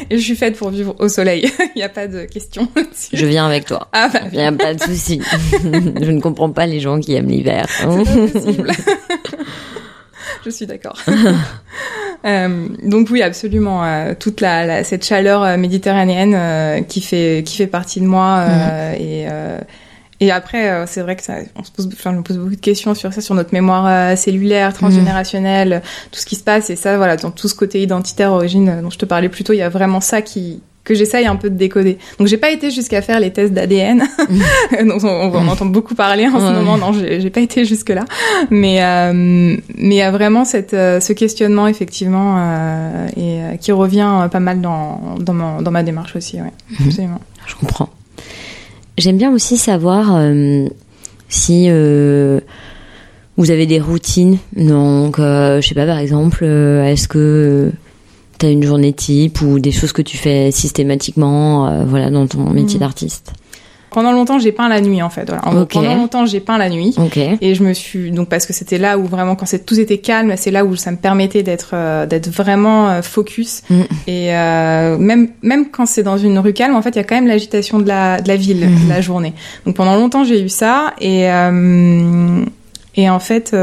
Et 0.10 0.18
je 0.18 0.24
suis 0.24 0.36
faite 0.38 0.56
pour 0.56 0.70
vivre 0.70 0.96
au 1.00 1.10
soleil. 1.10 1.52
Il 1.76 1.80
n'y 1.80 1.84
a 1.84 1.90
pas 1.90 2.08
de 2.08 2.24
question. 2.24 2.68
Je 3.12 3.26
viens 3.26 3.46
avec 3.46 3.66
toi. 3.66 3.90
Ah 3.92 4.10
bah, 4.14 4.22
Il 4.32 4.38
n'y 4.40 4.46
a 4.46 4.52
pas 4.54 4.74
de 4.74 4.82
souci. 4.84 5.22
je 5.62 6.10
ne 6.12 6.22
comprends 6.22 6.52
pas 6.52 6.66
les 6.68 6.80
gens 6.80 7.00
qui 7.02 7.16
aiment 7.16 7.28
l'hiver. 7.28 7.66
possible. 7.84 8.72
je 10.46 10.50
suis 10.50 10.66
d'accord. 10.66 10.98
Euh, 12.26 12.68
donc 12.84 13.10
oui, 13.12 13.22
absolument. 13.22 13.84
euh, 13.84 14.14
toute 14.18 14.40
la, 14.40 14.66
la- 14.66 14.84
cette 14.86 15.06
chaleur 15.06 15.44
euh, 15.44 15.58
méditerranéenne 15.58 16.34
euh, 16.34 16.82
qui 16.82 17.02
fait 17.02 17.44
qui 17.46 17.58
fait 17.58 17.68
partie 17.68 18.00
de 18.00 18.06
moi 18.06 18.38
euh, 18.48 18.94
et 18.94 19.26
euh, 19.30 19.60
et 20.26 20.32
après, 20.32 20.70
euh, 20.70 20.86
c'est 20.88 21.02
vrai 21.02 21.16
que 21.16 21.24
ça, 21.24 21.36
on 21.56 21.64
se 21.64 21.72
pose, 21.72 21.90
enfin, 21.94 22.12
je 22.12 22.18
me 22.18 22.24
pose 22.24 22.38
beaucoup 22.38 22.56
de 22.56 22.62
questions 22.62 22.94
sur 22.96 23.12
ça, 23.14 23.22
sur 23.22 23.36
notre 23.36 23.54
mémoire 23.54 23.86
euh, 23.88 24.16
cellulaire, 24.16 24.74
transgénérationnelle, 24.74 25.82
tout 26.12 26.20
ce 26.20 26.26
qui 26.26 26.36
se 26.36 26.44
passe. 26.44 26.70
Et 26.70 26.76
ça, 26.76 26.98
voilà, 26.98 27.18
dans 27.18 27.32
tout 27.32 27.48
ce 27.48 27.56
côté 27.56 27.82
identitaire, 27.82 28.32
origine 28.32 28.70
euh, 28.70 28.82
dont 28.82 28.90
je 28.90 28.98
te 28.98 29.06
parlais 29.06 29.30
plus 29.30 29.44
tôt, 29.44 29.54
il 29.54 29.58
y 29.58 29.62
a 29.62 29.70
vraiment 29.70 30.02
ça 30.02 30.22
qui 30.22 30.62
que 30.86 30.94
j'essaye 30.96 31.26
un 31.28 31.38
peu 31.38 31.50
de 31.50 31.56
décoder. 31.56 31.98
Donc 32.20 32.28
j'ai 32.28 32.36
pas 32.36 32.52
été 32.52 32.70
jusqu'à 32.70 33.02
faire 33.02 33.22
les 33.22 33.32
tests 33.32 33.54
d'ADN, 33.54 34.04
dont 34.86 34.98
on, 35.04 35.08
on, 35.08 35.34
on 35.34 35.48
entend 35.48 35.66
beaucoup 35.66 35.96
parler 35.96 36.28
en 36.28 36.38
ce 36.40 36.54
moment. 36.54 36.78
Non, 36.78 36.92
j'ai 36.92 37.30
pas 37.30 37.40
été 37.40 37.64
jusque 37.64 37.88
là, 37.88 38.04
mais 38.50 38.84
euh, 38.84 39.14
mais 39.14 39.56
il 39.78 39.94
y 39.94 40.02
a 40.02 40.12
vraiment 40.12 40.44
cette 40.44 40.74
euh, 40.74 41.00
ce 41.00 41.14
questionnement 41.14 41.68
effectivement 41.68 42.36
euh, 42.38 43.08
et 43.16 43.42
euh, 43.44 43.56
qui 43.56 43.72
revient 43.72 44.10
euh, 44.24 44.28
pas 44.28 44.42
mal 44.42 44.60
dans 44.60 45.16
dans, 45.20 45.34
mon- 45.34 45.62
dans 45.62 45.72
ma 45.72 45.84
démarche 45.84 46.18
aussi. 46.18 46.42
Ouais, 46.42 46.52
absolument. 46.86 47.22
Je 47.48 47.56
comprends. 47.56 47.88
J'aime 48.98 49.18
bien 49.18 49.34
aussi 49.34 49.58
savoir 49.58 50.16
euh, 50.16 50.68
si 51.30 51.66
euh, 51.68 52.40
vous 53.38 53.50
avez 53.52 53.66
des 53.66 53.80
routines. 53.80 54.38
Donc, 54.56 55.18
euh, 55.20 55.62
je 55.62 55.68
sais 55.68 55.76
pas, 55.76 55.86
par 55.86 55.98
exemple, 55.98 56.44
est-ce 56.44 57.08
que 57.08 57.72
tu 58.40 58.46
as 58.46 58.50
une 58.50 58.64
journée 58.64 58.94
type 58.94 59.42
ou 59.42 59.60
des 59.60 59.72
choses 59.72 59.94
que 59.94 60.02
tu 60.04 60.18
fais 60.18 60.52
systématiquement 60.52 61.84
voilà, 61.86 62.10
dans 62.12 62.28
ton 62.28 62.50
métier 62.50 62.76
Mhm. 62.76 62.82
d'artiste? 62.82 63.34
Pendant 63.94 64.12
longtemps, 64.12 64.40
j'ai 64.40 64.52
peint 64.52 64.68
la 64.68 64.82
nuit 64.82 65.02
en 65.02 65.10
fait. 65.10 65.26
Voilà. 65.28 65.48
En. 65.48 65.66
Pendant 65.66 65.96
longtemps, 65.96 66.26
j'ai 66.26 66.40
peint 66.40 66.58
la 66.58 66.70
nuit. 66.70 66.96
Et 67.42 67.56
je 67.56 67.64
me 67.64 67.74
suis 67.74 68.12
donc 68.12 68.30
parce 68.30 68.46
que 68.46 68.54
c'était 68.54 68.78
là 68.78 68.98
où 68.98 69.06
vraiment 69.06 69.36
quand 69.36 69.46
c'est 69.46 69.66
tout 69.66 69.80
était 69.80 70.00
calme, 70.00 70.34
c'est 70.36 70.52
là 70.52 70.66
où 70.66 70.76
ça 70.76 70.92
me 70.92 70.98
permettait 70.98 71.44
d'être 71.44 71.72
euh, 71.74 72.06
d'être 72.06 72.30
vraiment 72.30 72.90
euh, 72.90 73.02
focus. 73.02 73.62
Mm. 73.70 73.82
Et 74.08 74.36
euh, 74.36 74.98
même 74.98 75.30
même 75.42 75.70
quand 75.70 75.86
c'est 75.86 76.04
dans 76.04 76.18
une 76.18 76.40
rue 76.40 76.54
calme, 76.54 76.76
en 76.76 76.82
fait, 76.82 76.90
il 76.92 76.98
y 76.98 77.00
a 77.00 77.04
quand 77.04 77.16
même 77.16 77.28
l'agitation 77.28 77.80
de 77.80 77.88
la 77.88 78.20
de 78.22 78.28
la 78.28 78.36
ville 78.36 78.68
Mhm. 78.68 78.90
la 78.90 79.02
journée. 79.02 79.34
Donc 79.66 79.76
pendant 79.76 79.96
longtemps, 79.96 80.24
j'ai 80.24 80.42
eu 80.42 80.50
ça 80.50 80.94
et 81.00 81.30
euh, 81.30 82.44
et 82.96 83.10
en 83.10 83.20
fait 83.20 83.56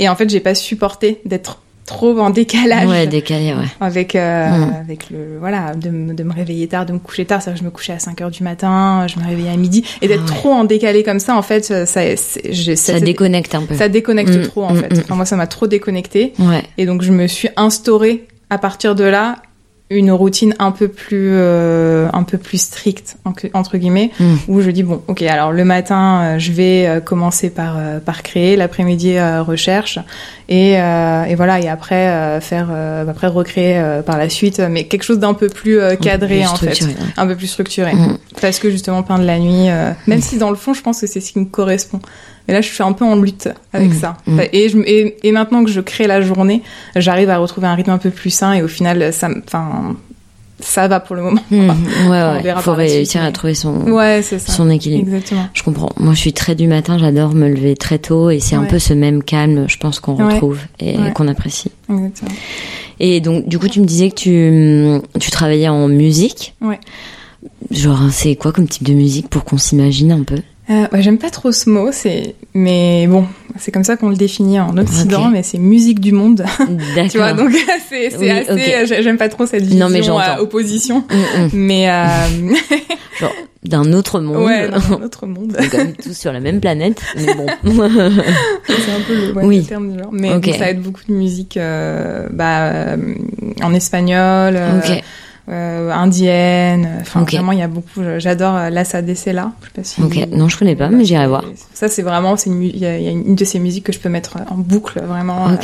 et 0.00 0.08
en 0.08 0.16
fait, 0.16 0.30
j'ai 0.30 0.40
pas 0.40 0.54
supporté 0.54 1.20
d'être 1.26 1.58
trop 1.90 2.18
en 2.20 2.30
décalage 2.30 2.88
Ouais, 2.88 3.06
décalé, 3.06 3.52
ouais. 3.52 3.66
avec 3.80 4.14
euh, 4.16 4.48
Mm. 4.48 4.74
avec 4.80 5.10
le 5.10 5.38
voilà 5.40 5.74
de, 5.74 5.90
me- 5.90 6.14
de 6.14 6.22
me 6.24 6.32
réveiller 6.32 6.66
tard 6.68 6.86
de 6.86 6.92
me 6.92 6.98
coucher 6.98 7.24
tard 7.24 7.42
c'est 7.42 7.50
que 7.52 7.58
je 7.58 7.64
me 7.64 7.70
couchais 7.70 7.92
à 7.92 7.98
5 7.98 8.20
heures 8.20 8.30
du 8.30 8.42
matin 8.42 9.06
je 9.08 9.18
me 9.18 9.24
réveillais 9.26 9.50
à 9.50 9.56
midi 9.56 9.84
et 10.00 10.08
d'être 10.08 10.20
Ah 10.26 10.30
ouais. 10.30 10.36
trop 10.38 10.52
en 10.52 10.64
décalé 10.64 11.02
comme 11.02 11.18
ça 11.20 11.36
en 11.36 11.42
fait 11.42 11.64
ça 11.64 11.84
c'est- 12.16 12.52
j'ai- 12.52 12.76
Ça, 12.76 13.00
déconnecte 13.00 13.54
un 13.54 13.62
peu. 13.62 13.74
ça 13.74 13.88
déconnecte 13.88 14.34
Mm, 14.36 14.42
trop 14.42 14.64
en 14.64 14.74
mm, 14.74 14.76
fait. 14.82 14.98
Enfin, 15.00 15.14
moi 15.16 15.24
ça 15.24 15.36
m'a 15.36 15.46
trop 15.46 15.66
déconnecté 15.66 16.32
Ouais. 16.38 16.62
et 16.78 16.86
donc 16.86 17.02
je 17.02 17.12
me 17.12 17.26
suis 17.26 17.48
instauré 17.56 18.26
à 18.50 18.58
partir 18.58 18.94
de 18.94 19.04
là 19.04 19.36
une 19.92 20.12
routine 20.12 20.54
un 20.60 20.70
peu 20.70 20.86
plus 20.86 21.30
euh, 21.32 22.08
un 22.12 22.22
peu 22.22 22.38
plus 22.38 22.60
stricte 22.60 23.16
en- 23.24 23.32
entre 23.54 23.76
guillemets 23.76 24.10
où 24.46 24.60
je 24.60 24.70
dis 24.70 24.84
bon 24.84 25.02
ok 25.08 25.22
alors 25.22 25.50
le 25.50 25.64
matin 25.64 26.04
euh, 26.22 26.38
je 26.38 26.52
vais 26.52 26.86
euh, 26.86 27.00
commencer 27.00 27.50
par 27.50 27.74
euh, 27.76 27.98
par 27.98 28.22
créer 28.22 28.54
l'après-midi 28.54 29.16
euh, 29.16 29.42
recherche 29.42 29.98
et 30.52 30.80
euh, 30.80 31.24
et 31.24 31.36
voilà 31.36 31.60
et 31.60 31.68
après 31.68 32.08
euh, 32.08 32.40
faire 32.40 32.68
euh, 32.72 33.08
après 33.08 33.28
recréer 33.28 33.78
euh, 33.78 34.02
par 34.02 34.18
la 34.18 34.28
suite 34.28 34.58
mais 34.58 34.84
quelque 34.84 35.04
chose 35.04 35.20
d'un 35.20 35.32
peu 35.32 35.48
plus 35.48 35.78
euh, 35.80 35.94
cadré 35.94 36.44
en 36.44 36.56
fait 36.56 36.76
un 37.16 37.26
peu 37.26 37.36
plus 37.36 37.46
structuré 37.46 37.92
Mm. 37.94 38.18
parce 38.40 38.58
que 38.58 38.68
justement 38.68 39.02
peindre 39.04 39.24
la 39.24 39.38
nuit 39.38 39.68
euh, 39.70 39.92
même 40.08 40.20
si 40.20 40.38
dans 40.38 40.50
le 40.50 40.56
fond 40.56 40.74
je 40.74 40.82
pense 40.82 41.00
que 41.00 41.06
c'est 41.06 41.20
ce 41.20 41.32
qui 41.32 41.38
me 41.38 41.44
correspond 41.44 42.00
mais 42.48 42.54
là 42.54 42.60
je 42.62 42.68
suis 42.68 42.82
un 42.82 42.92
peu 42.92 43.04
en 43.04 43.14
lutte 43.16 43.48
avec 43.72 43.90
Mm. 43.90 44.00
ça 44.00 44.16
Mm. 44.26 44.40
et, 44.52 44.68
je, 44.68 44.78
et 44.78 45.16
et 45.22 45.30
maintenant 45.32 45.62
que 45.64 45.70
je 45.70 45.80
crée 45.80 46.08
la 46.08 46.20
journée 46.20 46.62
j'arrive 46.96 47.30
à 47.30 47.38
retrouver 47.38 47.68
un 47.68 47.74
rythme 47.76 47.90
un 47.92 47.98
peu 47.98 48.10
plus 48.10 48.30
sain 48.30 48.52
et 48.52 48.62
au 48.62 48.68
final 48.68 49.12
ça 49.12 49.28
me- 49.28 49.42
enfin 49.46 49.94
ça 50.60 50.88
va 50.88 51.00
pour 51.00 51.16
le 51.16 51.22
moment 51.22 51.40
Mm. 51.50 51.70
Ouais, 52.08 52.08
ouais. 52.10 52.42
verra 52.42 52.60
Faut 52.60 52.74
réussir 52.74 53.22
à 53.22 53.32
trouver 53.32 53.54
son, 53.54 53.82
ouais 53.90 54.20
c'est 54.22 54.38
ça 54.38 54.52
son 54.52 54.70
équilibre. 54.70 55.08
exactement 55.08 55.48
Je 55.52 55.62
comprends. 55.62 55.90
Moi, 55.98 56.14
je 56.14 56.18
suis 56.20 56.32
très 56.32 56.54
du 56.54 56.66
matin. 56.66 56.98
J'adore 56.98 57.34
me 57.34 57.48
lever 57.48 57.76
très 57.76 57.98
tôt, 57.98 58.30
et 58.30 58.40
c'est 58.40 58.56
un 58.56 58.64
peu 58.64 58.78
ce 58.78 58.92
même 58.94 59.22
calme, 59.22 59.66
je 59.68 59.76
pense, 59.78 60.00
qu'on 60.00 60.14
retrouve 60.14 60.60
et 60.78 60.96
qu'on 61.14 61.28
apprécie. 61.28 61.70
exactement 61.88 62.30
Et 63.00 63.20
donc, 63.20 63.48
du 63.48 63.58
coup, 63.58 63.68
tu 63.68 63.80
me 63.80 63.86
disais 63.86 64.10
que 64.10 64.14
tu, 64.14 65.00
tu 65.18 65.30
travaillais 65.30 65.68
en 65.68 65.88
musique. 65.88 66.54
Ouais. 66.60 66.78
Genre, 67.70 67.98
c'est 68.10 68.36
quoi 68.36 68.52
comme 68.52 68.68
type 68.68 68.82
de 68.86 68.92
musique 68.92 69.28
pour 69.28 69.44
qu'on 69.44 69.56
s'imagine 69.58 70.12
un 70.12 70.22
peu? 70.22 70.36
Euh, 70.70 70.86
ouais, 70.92 71.02
j'aime 71.02 71.18
pas 71.18 71.30
trop 71.30 71.50
ce 71.50 71.68
mot, 71.68 71.88
c'est 71.90 72.36
mais 72.54 73.06
bon, 73.08 73.26
c'est 73.58 73.72
comme 73.72 73.82
ça 73.82 73.96
qu'on 73.96 74.08
le 74.08 74.14
définit 74.16 74.60
en 74.60 74.76
Occident, 74.78 75.28
mais 75.28 75.42
c'est 75.42 75.58
musique 75.58 75.98
du 75.98 76.12
monde. 76.12 76.44
D'accord. 76.94 77.08
tu 77.10 77.18
vois, 77.18 77.32
donc 77.32 77.50
c'est 77.88 78.16
Oui, 78.16 78.30
assez. 78.30 79.02
J'aime 79.02 79.18
pas 79.18 79.28
trop 79.28 79.46
cette 79.46 79.62
vision 79.64 79.88
Non, 79.88 79.92
mais 79.92 80.08
euh, 80.08 80.36
opposition, 80.38 81.04
Mm, 81.10 81.42
mm. 81.42 81.48
mais 81.54 81.90
euh, 81.90 82.54
Genre, 83.18 83.32
d'un 83.64 83.92
autre 83.92 84.20
monde. 84.20 84.44
ouais, 84.46 84.68
dans 84.68 84.76
un 84.96 85.02
autre 85.02 85.26
monde. 85.26 85.56
On 85.58 85.62
est 85.62 85.68
quand 85.68 85.78
même 85.78 85.92
tous 85.94 86.16
sur 86.16 86.32
la 86.32 86.38
même 86.40 86.60
planète, 86.60 87.02
mais 87.16 87.34
bon. 87.34 87.46
c'est 87.64 88.92
un 88.92 89.00
peu 89.06 89.14
le, 89.14 89.32
ouais, 89.34 89.44
Oui. 89.44 89.56
le 89.58 89.64
terme 89.64 89.92
du 89.92 89.98
genre. 89.98 90.10
Mais 90.12 90.30
donc, 90.30 90.46
ça 90.56 90.70
aide 90.70 90.80
beaucoup 90.80 91.02
de 91.08 91.12
musique, 91.14 91.56
euh, 91.56 92.28
bah, 92.30 92.68
euh, 92.70 92.96
en 93.62 93.74
espagnol, 93.74 94.54
euh. 94.56 94.80
Euh, 95.50 95.90
indienne. 95.90 96.98
Enfin, 97.00 97.22
Ok. 97.22 97.32
vraiment, 97.34 97.52
il 97.52 97.58
y 97.58 97.62
a 97.62 97.68
beaucoup. 97.68 98.00
J'adore 98.18 98.54
euh, 98.56 98.70
La 98.70 98.84
Sadecela. 98.84 99.52
Je 99.60 99.66
sais 99.66 99.72
pas 99.74 99.84
si. 99.84 100.02
Ok. 100.02 100.28
Non, 100.36 100.48
je 100.48 100.56
connais 100.58 100.76
pas, 100.76 100.88
mais 100.88 101.04
j'irai 101.04 101.26
voir. 101.26 101.44
Ça, 101.74 101.88
c'est 101.88 102.02
vraiment, 102.02 102.36
c'est 102.36 102.50
une, 102.50 102.62
il 102.62 102.78
y, 102.78 102.86
a 102.86 102.96
une 102.98 103.34
de 103.34 103.44
ces 103.44 103.58
musiques 103.58 103.84
que 103.84 103.92
je 103.92 103.98
peux 103.98 104.08
mettre 104.08 104.36
en 104.48 104.56
boucle, 104.56 105.00
vraiment. 105.00 105.48
euh, 105.48 105.56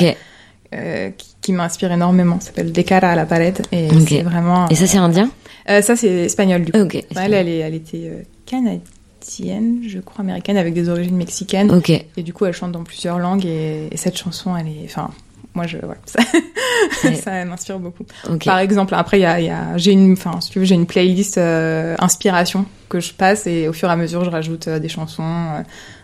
euh, 0.74 1.10
qui, 1.16 1.34
qui 1.40 1.52
m'inspire 1.52 1.92
énormément. 1.92 2.40
Ça 2.40 2.46
s'appelle 2.48 2.72
De 2.72 2.82
cara 2.82 3.10
à 3.10 3.16
la 3.16 3.24
pared 3.24 3.62
et 3.70 3.88
c'est 4.08 4.22
vraiment. 4.22 4.68
Et 4.68 4.74
ça, 4.74 4.86
c'est 4.86 4.98
indien 4.98 5.30
Euh, 5.70 5.80
ça 5.82 5.94
c'est 5.96 6.08
espagnol 6.24 6.62
du 6.64 6.72
coup. 6.72 6.78
Elle, 7.16 7.34
elle, 7.34 7.74
était 7.74 8.02
euh, 8.04 8.22
canadienne, 8.46 9.82
je 9.86 9.98
crois 10.00 10.22
américaine, 10.24 10.56
avec 10.56 10.74
des 10.74 10.88
origines 10.88 11.16
mexicaines. 11.16 11.70
Et 12.16 12.22
du 12.22 12.32
coup, 12.32 12.46
elle 12.46 12.52
chante 12.52 12.72
dans 12.72 12.82
plusieurs 12.84 13.18
langues 13.18 13.46
et, 13.46 13.88
et 13.90 13.96
cette 13.96 14.16
chanson, 14.16 14.56
elle 14.56 14.66
est, 14.66 14.84
enfin, 14.86 15.10
moi 15.56 15.66
je, 15.66 15.78
ouais, 17.04 17.14
ça, 17.14 17.44
m'inspire 17.44 17.78
beaucoup. 17.78 18.04
Par 18.44 18.58
exemple, 18.58 18.94
après, 18.94 19.18
il 19.18 19.22
y 19.22 19.24
a, 19.24 19.40
il 19.40 19.46
y 19.46 19.50
a 19.50 19.76
j'ai 19.76 19.92
une, 19.92 20.12
enfin, 20.12 20.40
si 20.40 20.50
tu 20.50 20.58
veux, 20.58 20.64
j'ai 20.66 20.74
une 20.74 20.86
playlist 20.86 21.38
euh, 21.38 21.96
inspiration 21.98 22.66
que 22.90 23.00
je 23.00 23.14
passe 23.14 23.46
et 23.46 23.66
au 23.66 23.72
fur 23.72 23.88
et 23.88 23.92
à 23.92 23.96
mesure, 23.96 24.22
je 24.22 24.30
rajoute 24.30 24.68
euh, 24.68 24.78
des 24.78 24.88
chansons. 24.88 25.22
euh, 25.24 25.62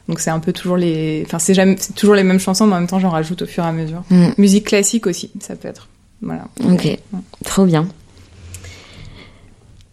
donc 0.08 0.18
c'est 0.18 0.30
un 0.30 0.40
peu 0.40 0.52
toujours 0.52 0.76
les, 0.76 1.22
enfin, 1.26 1.38
c'est 1.38 1.54
jamais, 1.54 1.76
c'est 1.78 1.94
toujours 1.94 2.14
les 2.14 2.24
mêmes 2.24 2.40
chansons, 2.40 2.66
mais 2.66 2.74
en 2.74 2.80
même 2.80 2.88
temps, 2.88 2.98
j'en 2.98 3.10
rajoute 3.10 3.42
au 3.42 3.46
fur 3.46 3.62
et 3.62 3.68
à 3.68 3.72
mesure. 3.72 4.02
Mm. 4.10 4.30
Musique 4.38 4.66
classique 4.66 5.06
aussi, 5.06 5.30
ça 5.38 5.54
peut 5.54 5.68
être. 5.68 5.88
Voilà. 6.22 6.44
Ok. 6.64 6.84
Ouais. 6.84 6.98
Trop 7.44 7.66
bien. 7.66 7.86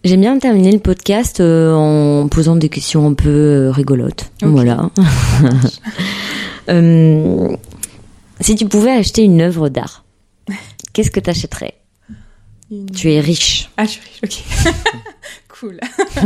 J'aime 0.05 0.21
bien 0.21 0.39
terminer 0.39 0.71
le 0.71 0.79
podcast 0.79 1.41
en 1.41 2.29
posant 2.31 2.55
des 2.55 2.69
questions 2.69 3.05
un 3.05 3.13
peu 3.13 3.69
rigolotes. 3.73 4.31
Voilà. 4.41 4.89
Si 8.41 8.55
tu 8.55 8.65
pouvais 8.67 8.91
acheter 8.91 9.23
une 9.23 9.41
œuvre 9.41 9.69
d'art, 9.69 10.05
qu'est-ce 10.93 11.11
que 11.11 11.19
t'achèterais? 11.19 11.75
Une- 12.71 12.89
Tu 12.91 13.11
es 13.11 13.19
riche. 13.19 13.69
Ah, 13.77 13.85
je 13.85 13.89
suis 13.91 14.01
riche, 14.21 14.45
ok. 14.67 14.73
cool. 15.59 15.79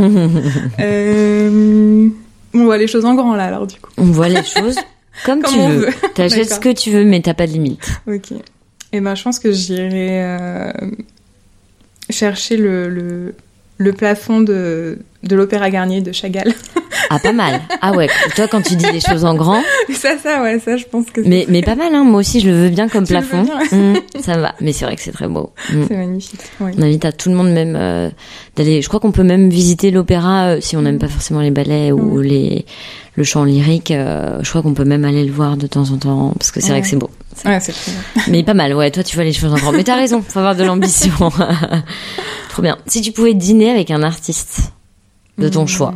euh... 0.80 2.08
On 2.56 2.64
voit 2.64 2.78
les 2.78 2.86
choses 2.86 3.04
en 3.04 3.14
grand 3.14 3.34
là, 3.34 3.44
alors 3.46 3.66
du 3.66 3.80
coup. 3.80 3.90
On 3.98 4.04
voit 4.04 4.28
les 4.28 4.44
choses 4.44 4.76
comme, 5.24 5.42
Comme 5.42 5.52
tu 5.54 5.58
on 5.58 5.68
veux. 5.70 5.88
T'achètes 6.14 6.52
ce 6.52 6.60
que 6.60 6.72
tu 6.72 6.90
veux, 6.90 7.04
mais 7.04 7.20
t'as 7.20 7.34
pas 7.34 7.46
de 7.46 7.52
limite. 7.52 8.00
Ok. 8.06 8.32
Et 8.92 9.00
ben, 9.00 9.14
je 9.16 9.22
pense 9.24 9.40
que 9.40 9.50
j'irai 9.50 10.22
euh, 10.22 10.72
chercher 12.10 12.56
le, 12.56 12.88
le, 12.88 13.34
le 13.78 13.92
plafond 13.92 14.40
de, 14.40 14.98
de 15.24 15.36
l'Opéra 15.36 15.68
Garnier 15.70 16.00
de 16.00 16.12
Chagall. 16.12 16.54
Ah, 17.14 17.18
pas 17.20 17.32
mal. 17.32 17.60
Ah 17.80 17.92
ouais, 17.92 18.08
toi, 18.34 18.48
quand 18.48 18.60
tu 18.62 18.74
dis 18.76 18.86
les 18.92 19.00
choses 19.00 19.24
en 19.24 19.34
grand, 19.34 19.62
ça, 19.92 20.18
ça, 20.22 20.42
ouais, 20.42 20.58
ça, 20.58 20.76
je 20.76 20.84
pense 20.84 21.06
que 21.10 21.22
c'est- 21.22 21.28
mais, 21.28 21.46
mais 21.48 21.62
pas 21.62 21.74
mal, 21.76 21.94
hein. 21.94 22.04
Moi 22.04 22.20
aussi, 22.20 22.40
je 22.40 22.48
le 22.48 22.56
veux 22.56 22.68
bien 22.70 22.88
comme 22.88 23.04
Tu 23.04 23.12
plafond. 23.12 23.44
Mm, 23.72 23.94
ça 24.20 24.36
va. 24.38 24.54
Mais 24.60 24.72
c'est 24.72 24.84
vrai 24.84 24.96
que 24.96 25.02
c'est 25.02 25.12
très 25.12 25.28
beau. 25.28 25.50
Mm. 25.72 25.82
c'est 25.88 25.96
magnifique. 25.96 26.40
Oui. 26.60 26.72
On 26.78 26.82
invite 26.82 27.04
à 27.04 27.12
tout 27.12 27.28
le 27.30 27.36
monde 27.36 27.50
même 27.52 27.76
euh, 27.78 28.10
d'aller. 28.56 28.82
Je 28.82 28.88
crois 28.88 29.00
qu'on 29.00 29.12
peut 29.12 29.22
même 29.22 29.48
visiter 29.50 29.90
l'opéra 29.90 30.46
euh, 30.56 30.60
si 30.60 30.76
on 30.76 30.82
n'aime 30.82 30.98
pas 30.98 31.08
forcément 31.08 31.40
les 31.40 31.50
ballets 31.50 31.92
ou 31.92 32.18
Mm. 32.18 32.22
les 32.22 32.64
le 33.16 33.22
chant 33.22 33.44
lyrique. 33.44 33.92
euh, 33.92 34.38
je 34.42 34.48
crois 34.50 34.62
qu'on 34.62 34.74
peut 34.74 34.84
même 34.84 35.04
aller 35.04 35.24
le 35.24 35.30
voir 35.32 35.56
de 35.56 35.68
temps 35.68 35.88
en 35.92 35.98
temps 35.98 36.32
parce 36.36 36.50
que 36.50 36.60
c'est 36.60 36.70
vrai 36.70 36.80
que 36.80 36.88
c'est 36.88 36.96
beau. 36.96 37.10
Ouais, 37.44 37.60
c'est 37.60 37.70
très 37.72 37.92
bien. 37.92 38.22
Mais 38.28 38.42
pas 38.42 38.54
mal. 38.54 38.74
Ouais, 38.74 38.90
toi 38.90 39.04
tu 39.04 39.14
vois 39.14 39.24
les 39.24 39.32
choses 39.32 39.52
en 39.52 39.56
grand. 39.56 39.70
Mais 39.72 39.84
t'as 39.84 39.94
raison. 39.96 40.20
Faut 40.26 40.40
avoir 40.40 40.56
de 40.56 40.64
l'ambition. 40.64 41.12
Trop 42.50 42.62
bien. 42.62 42.76
Si 42.86 43.00
tu 43.02 43.12
pouvais 43.12 43.34
dîner 43.34 43.70
avec 43.70 43.90
un 43.90 44.02
artiste 44.02 44.72
de 45.38 45.48
ton 45.48 45.64
Mmh. 45.64 45.68
choix, 45.68 45.94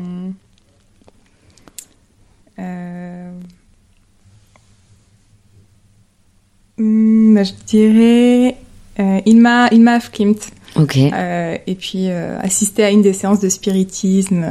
bah, 6.79 7.43
je 7.45 7.53
dirais 7.66 8.57
euh, 9.01 9.20
Ilma, 9.26 9.68
Ilma 9.72 9.95
Afklimt. 9.95 10.39
ok. 10.76 10.97
Euh, 10.99 11.57
et 11.66 11.74
puis 11.74 12.09
euh, 12.11 12.39
assister 12.41 12.85
à 12.85 12.91
une 12.91 13.03
des 13.03 13.12
séances 13.12 13.41
de 13.41 13.49
spiritisme 13.49 14.45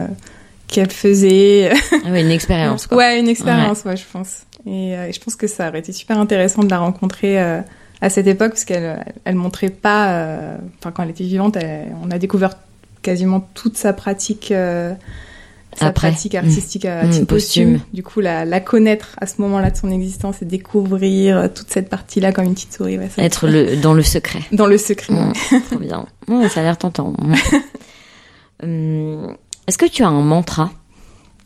qu'elle 0.67 0.89
faisait. 0.91 1.71
Ah 2.05 2.11
ouais, 2.11 2.21
une 2.21 2.31
expérience. 2.31 2.87
Quoi. 2.87 2.97
ouais, 2.97 3.19
une 3.19 3.27
expérience, 3.29 3.83
ouais. 3.85 3.95
je 3.97 4.03
pense. 4.11 4.41
Et 4.65 4.95
euh, 4.95 5.11
je 5.11 5.19
pense 5.19 5.35
que 5.35 5.47
ça 5.47 5.69
aurait 5.69 5.79
été 5.79 5.93
super 5.93 6.19
intéressant 6.19 6.63
de 6.63 6.69
la 6.69 6.79
rencontrer 6.79 7.39
euh, 7.41 7.61
à 8.01 8.09
cette 8.09 8.27
époque, 8.27 8.49
parce 8.51 8.65
qu'elle 8.65 9.03
elle 9.23 9.35
montrait 9.35 9.69
pas, 9.69 10.09
euh, 10.11 10.57
enfin 10.79 10.91
quand 10.91 11.03
elle 11.03 11.09
était 11.11 11.23
vivante, 11.23 11.55
elle- 11.55 11.87
on 12.03 12.11
a 12.11 12.17
découvert 12.17 12.51
quasiment 13.01 13.47
toute 13.53 13.77
sa 13.77 13.93
pratique. 13.93 14.51
Sa 15.79 15.87
Après. 15.87 16.09
pratique 16.09 16.35
artistique 16.35 16.85
à 16.85 17.03
Mmh, 17.03 17.09
titre 17.09 17.25
posthume. 17.27 17.73
posthume. 17.73 17.93
Du 17.93 18.03
coup, 18.03 18.19
la, 18.19 18.45
la 18.45 18.59
connaître 18.59 19.15
à 19.21 19.25
ce 19.27 19.41
moment-là 19.41 19.71
de 19.71 19.77
son 19.77 19.89
existence 19.91 20.41
et 20.41 20.45
découvrir 20.45 21.37
euh, 21.37 21.47
toute 21.53 21.69
cette 21.69 21.89
partie-là 21.89 22.31
comme 22.31 22.45
une 22.45 22.53
petite 22.53 22.73
souris. 22.73 22.97
Ouais, 22.97 23.09
Être 23.17 23.47
le 23.47 23.75
dans 23.77 23.93
le 23.93 24.03
secret. 24.03 24.39
dans 24.51 24.65
le 24.67 24.77
secret. 24.77 25.13
Mm, 25.13 25.33
trop 25.69 25.79
bien. 25.79 26.05
Ça 26.49 26.59
a 26.59 26.63
l'air 26.63 26.77
tentant. 26.77 27.13
Mm. 27.19 27.35
Hum, 28.63 29.35
Est-ce 29.67 29.77
que 29.77 29.85
tu 29.85 30.03
as 30.03 30.07
un 30.07 30.21
mantra 30.21 30.71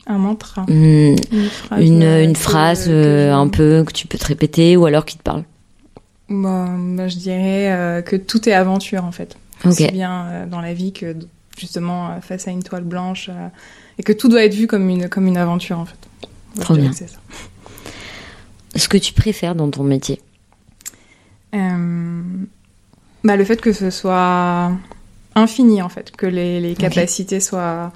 Un 0.05 0.17
mantra. 0.19 0.65
Une 0.67 1.17
phrase, 1.49 1.83
une, 1.83 2.03
euh, 2.03 2.23
une 2.23 2.35
phrase 2.35 2.85
euh, 2.87 3.33
un 3.33 3.47
peu 3.47 3.83
que 3.85 3.91
tu 3.91 4.05
peux 4.07 4.17
te 4.17 4.25
répéter 4.27 4.77
ou 4.77 4.85
alors 4.85 5.05
qui 5.05 5.17
te 5.17 5.23
parle 5.23 5.43
Bah, 6.29 6.67
bah, 6.77 7.07
je 7.07 7.17
dirais 7.17 7.71
euh, 7.71 8.01
que 8.03 8.15
tout 8.15 8.47
est 8.47 8.53
aventure 8.53 9.03
en 9.05 9.11
fait. 9.11 9.35
Aussi 9.65 9.87
bien 9.91 10.25
euh, 10.25 10.45
dans 10.45 10.61
la 10.61 10.73
vie 10.73 10.93
que 10.93 11.15
justement 11.57 12.19
face 12.21 12.47
à 12.47 12.51
une 12.51 12.63
toile 12.63 12.83
blanche 12.83 13.29
et 14.01 14.03
que 14.03 14.13
tout 14.13 14.29
doit 14.29 14.43
être 14.43 14.55
vu 14.55 14.65
comme 14.65 14.89
une 14.89 15.07
comme 15.09 15.27
une 15.27 15.37
aventure 15.37 15.77
en 15.77 15.85
fait. 15.85 15.95
Moi, 16.55 16.65
Trop 16.65 16.73
bien. 16.75 16.91
ça. 16.91 17.05
Ce 18.75 18.87
que 18.87 18.97
tu 18.97 19.13
préfères 19.13 19.53
dans 19.53 19.69
ton 19.69 19.83
métier 19.83 20.19
Euh, 21.53 22.21
bah, 23.23 23.35
le 23.35 23.45
fait 23.45 23.61
que 23.61 23.73
ce 23.73 23.91
soit 23.91 24.71
infini 25.35 25.83
en 25.83 25.89
fait, 25.89 26.09
que 26.15 26.25
les, 26.25 26.59
les 26.59 26.73
capacités 26.73 27.39
soient 27.39 27.91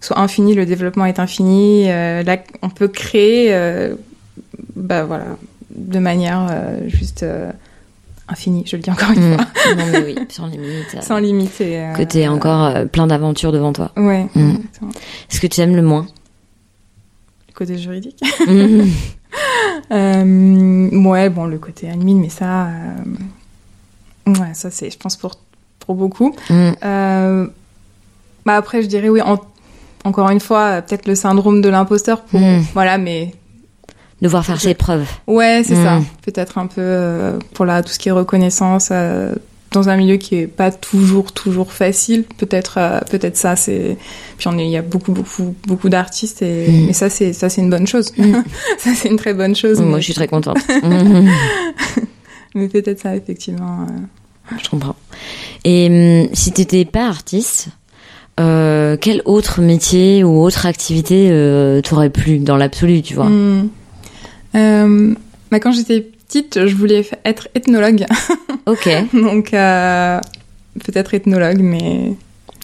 soient 0.00 0.20
infinies, 0.20 0.54
le 0.54 0.66
développement 0.66 1.04
est 1.06 1.18
infini. 1.18 1.90
euh, 1.90 2.22
là, 2.22 2.38
on 2.62 2.70
peut 2.70 2.86
créer, 2.86 3.52
euh, 3.52 3.96
bah 4.76 5.02
voilà, 5.04 5.36
de 5.74 5.98
manière 5.98 6.48
juste 6.86 7.24
euh, 8.30 8.32
infinie. 8.32 8.62
Je 8.66 8.76
le 8.76 8.82
dis 8.82 8.90
encore 8.90 9.10
une 9.10 9.32
Mm. 9.32 9.36
fois, 9.36 9.46
Non 9.76 9.86
mais 9.92 10.02
oui, 10.04 10.14
sans 10.28 10.46
limite. 10.46 10.96
sans 11.02 11.18
limite. 11.18 11.60
Et, 11.60 11.78
euh, 11.80 11.92
Que 11.92 12.28
encore 12.28 12.64
euh, 12.66 12.84
plein 12.86 13.06
d'aventures 13.06 13.52
devant 13.52 13.72
toi. 13.72 13.90
Ouais, 13.96 14.26
Mm. 14.34 14.50
exactement. 14.50 14.90
Est-ce 15.30 15.40
que 15.40 15.46
tu 15.46 15.60
aimes 15.60 15.76
le 15.76 15.82
moins 15.82 16.06
Le 17.48 17.54
côté 17.54 17.78
juridique. 17.78 18.22
Mm. 18.46 18.82
Euh, 19.92 20.90
ouais, 20.90 21.30
bon, 21.30 21.44
le 21.46 21.58
côté 21.58 21.88
admin, 21.88 22.16
mais 22.20 22.28
ça, 22.28 22.66
euh, 22.66 22.94
ouais, 24.26 24.54
ça 24.54 24.70
c'est, 24.70 24.90
je 24.90 24.98
pense 24.98 25.16
pour 25.16 25.36
pour 25.78 25.94
beaucoup. 25.94 26.34
Mm. 26.48 26.70
Euh, 26.84 27.46
bah 28.46 28.56
après, 28.56 28.82
je 28.82 28.86
dirais 28.88 29.08
oui. 29.08 29.20
en- 29.22 29.38
encore 30.04 30.30
une 30.30 30.40
fois, 30.40 30.64
euh, 30.78 30.80
peut-être 30.82 31.06
le 31.06 31.14
syndrome 31.14 31.60
de 31.60 31.68
l'imposteur. 31.68 32.22
Pour, 32.22 32.40
Mm. 32.40 32.64
Voilà, 32.74 32.98
mais 32.98 33.34
Devoir 34.22 34.44
faire 34.44 34.60
ses 34.60 34.74
preuves. 34.74 35.06
ouais, 35.26 35.62
c'est 35.64 35.74
ça. 35.76 36.00
Peut-être 36.22 36.58
un 36.58 36.66
peu 36.66 36.80
euh, 36.82 37.38
pour 37.54 37.64
la 37.64 37.82
tout 37.82 37.92
ce 37.92 37.98
qui 37.98 38.08
est 38.10 38.12
reconnaissance 38.12 38.88
euh, 38.92 39.34
dans 39.72 39.88
un 39.88 39.96
milieu 39.96 40.16
qui 40.16 40.34
est 40.36 40.46
pas 40.46 40.70
toujours 40.70 41.32
toujours 41.32 41.72
facile. 41.72 42.24
Peut-être 42.36 42.74
euh, 42.78 43.00
peut-être 43.10 43.36
ça. 43.38 43.56
C'est 43.56 43.96
puis 44.36 44.48
on 44.48 44.58
est, 44.58 44.64
il 44.66 44.70
y 44.70 44.76
a 44.76 44.82
beaucoup 44.82 45.12
beaucoup 45.12 45.54
beaucoup 45.66 45.88
d'artistes 45.88 46.42
et 46.42 46.66
Mm. 46.70 46.86
mais 46.88 46.92
ça 46.92 47.08
c'est 47.08 47.32
ça 47.32 47.48
c'est 47.48 47.62
une 47.62 47.70
bonne 47.70 47.86
chose. 47.86 48.12
Mm. 48.18 48.34
ça 48.78 48.90
c'est 48.94 49.08
une 49.08 49.16
très 49.16 49.32
bonne 49.32 49.56
chose. 49.56 49.80
Moi 49.80 49.92
mais- 49.96 50.00
je 50.00 50.04
suis 50.04 50.14
très 50.14 50.28
contente. 50.28 50.58
Mm. 50.82 51.28
Mais 52.54 52.68
peut-être 52.68 53.00
ça, 53.00 53.14
effectivement. 53.14 53.86
Je 54.62 54.68
comprends. 54.68 54.96
Et 55.64 56.28
si 56.32 56.50
t'étais 56.52 56.84
pas 56.84 57.06
artiste, 57.06 57.68
quel 58.36 59.22
autre 59.24 59.60
métier 59.60 60.24
ou 60.24 60.40
autre 60.42 60.66
activité 60.66 61.28
t'aurait 61.84 62.10
plu 62.10 62.38
dans 62.38 62.56
l'absolu, 62.56 63.02
tu 63.02 63.14
vois? 63.14 63.26
Hmm. 63.28 63.68
Euh, 64.54 65.14
bah, 65.50 65.60
quand 65.60 65.72
j'étais 65.72 66.00
petite, 66.00 66.66
je 66.66 66.74
voulais 66.74 67.06
être 67.24 67.48
ethnologue. 67.54 68.04
Ok. 68.66 68.88
Donc, 69.14 69.52
euh, 69.54 70.20
peut-être 70.84 71.14
ethnologue, 71.14 71.60
mais. 71.60 72.12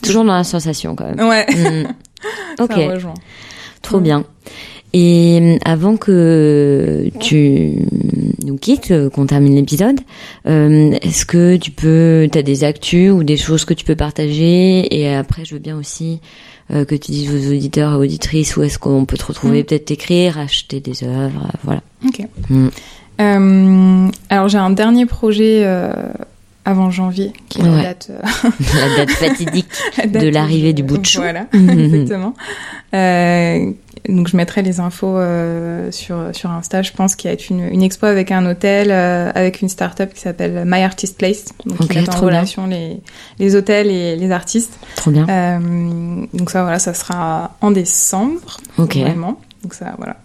Toujours 0.02 0.24
dans 0.24 0.36
la 0.36 0.44
sensation 0.44 0.94
quand 0.94 1.06
même. 1.14 1.26
Ouais, 1.28 1.46
Hmm. 1.50 1.86
Ok. 2.60 2.72
ça 2.72 2.88
rejoint. 2.92 3.14
Trop 3.82 4.00
bien. 4.00 4.24
Et 4.92 5.38
hum, 5.42 5.58
avant 5.64 5.96
que 5.96 7.08
tu 7.20 7.72
nous 8.44 8.56
quittes, 8.56 8.90
euh, 8.92 9.10
qu'on 9.10 9.26
termine 9.26 9.56
l'épisode, 9.56 9.98
euh, 10.46 10.92
est-ce 11.02 11.26
que 11.26 11.56
tu 11.56 11.70
peux, 11.72 12.28
t'as 12.30 12.42
des 12.42 12.62
actus 12.62 13.10
ou 13.10 13.24
des 13.24 13.36
choses 13.36 13.64
que 13.64 13.74
tu 13.74 13.84
peux 13.84 13.96
partager? 13.96 14.94
Et 14.96 15.12
après, 15.14 15.44
je 15.44 15.54
veux 15.54 15.60
bien 15.60 15.76
aussi 15.76 16.20
euh, 16.72 16.84
que 16.84 16.94
tu 16.94 17.10
dises 17.12 17.30
aux 17.32 17.50
auditeurs 17.52 17.92
et 17.92 17.96
auditrices 17.96 18.56
où 18.56 18.62
est-ce 18.62 18.78
qu'on 18.78 19.04
peut 19.04 19.16
te 19.16 19.24
retrouver, 19.26 19.62
Mm. 19.62 19.64
peut-être 19.66 19.84
t'écrire, 19.86 20.38
acheter 20.38 20.80
des 20.80 21.04
œuvres, 21.04 21.44
euh, 21.46 21.58
voilà. 21.64 21.80
Ok. 22.06 22.22
Mm. 22.50 22.68
Euh, 23.20 24.08
alors, 24.28 24.48
j'ai 24.48 24.58
un 24.58 24.70
dernier 24.70 25.06
projet 25.06 25.62
euh, 25.64 25.90
avant 26.64 26.90
janvier 26.90 27.32
qui 27.48 27.62
Ouais. 27.62 27.82
date. 27.82 28.10
euh, 28.10 28.48
La 28.74 28.96
date 28.96 29.10
fatidique. 29.12 29.68
la 29.98 30.06
date 30.06 30.22
De 30.22 30.28
l'arrivée 30.28 30.72
du 30.72 30.82
bout 30.82 30.98
de 30.98 31.06
chou. 31.06 31.20
Voilà, 31.20 31.46
exactement. 31.52 32.34
Donc 34.08 34.28
je 34.28 34.36
mettrai 34.36 34.62
les 34.62 34.80
infos 34.80 35.16
euh, 35.16 35.90
sur 35.90 36.16
sur 36.32 36.50
Insta. 36.50 36.82
Je 36.82 36.92
pense 36.92 37.16
qu'il 37.16 37.30
y 37.30 37.34
a 37.34 37.36
une, 37.50 37.60
une 37.72 37.82
expo 37.82 38.06
avec 38.06 38.30
un 38.30 38.44
hôtel, 38.46 38.90
euh, 38.90 39.30
avec 39.34 39.62
une 39.62 39.68
start-up 39.68 40.12
qui 40.14 40.20
s'appelle 40.20 40.64
My 40.66 40.82
Artist 40.82 41.16
Place, 41.18 41.46
donc 41.64 41.80
Ok, 41.80 41.88
qui 41.88 41.98
met 41.98 42.08
en 42.08 42.12
trop 42.12 42.26
bien. 42.28 42.36
relation 42.38 42.66
les 42.66 43.00
les 43.38 43.54
hôtels 43.56 43.88
et 43.90 44.16
les 44.16 44.30
artistes. 44.30 44.78
Trop 44.96 45.10
bien. 45.10 45.26
Euh, 45.28 46.26
donc 46.34 46.50
ça 46.50 46.62
voilà, 46.62 46.78
ça 46.78 46.94
sera 46.94 47.56
en 47.60 47.70
décembre. 47.70 48.58
Ok. 48.78 48.96
Vraiment. 48.96 49.40
Donc 49.62 49.74
ça 49.74 49.94
voilà, 49.98 50.16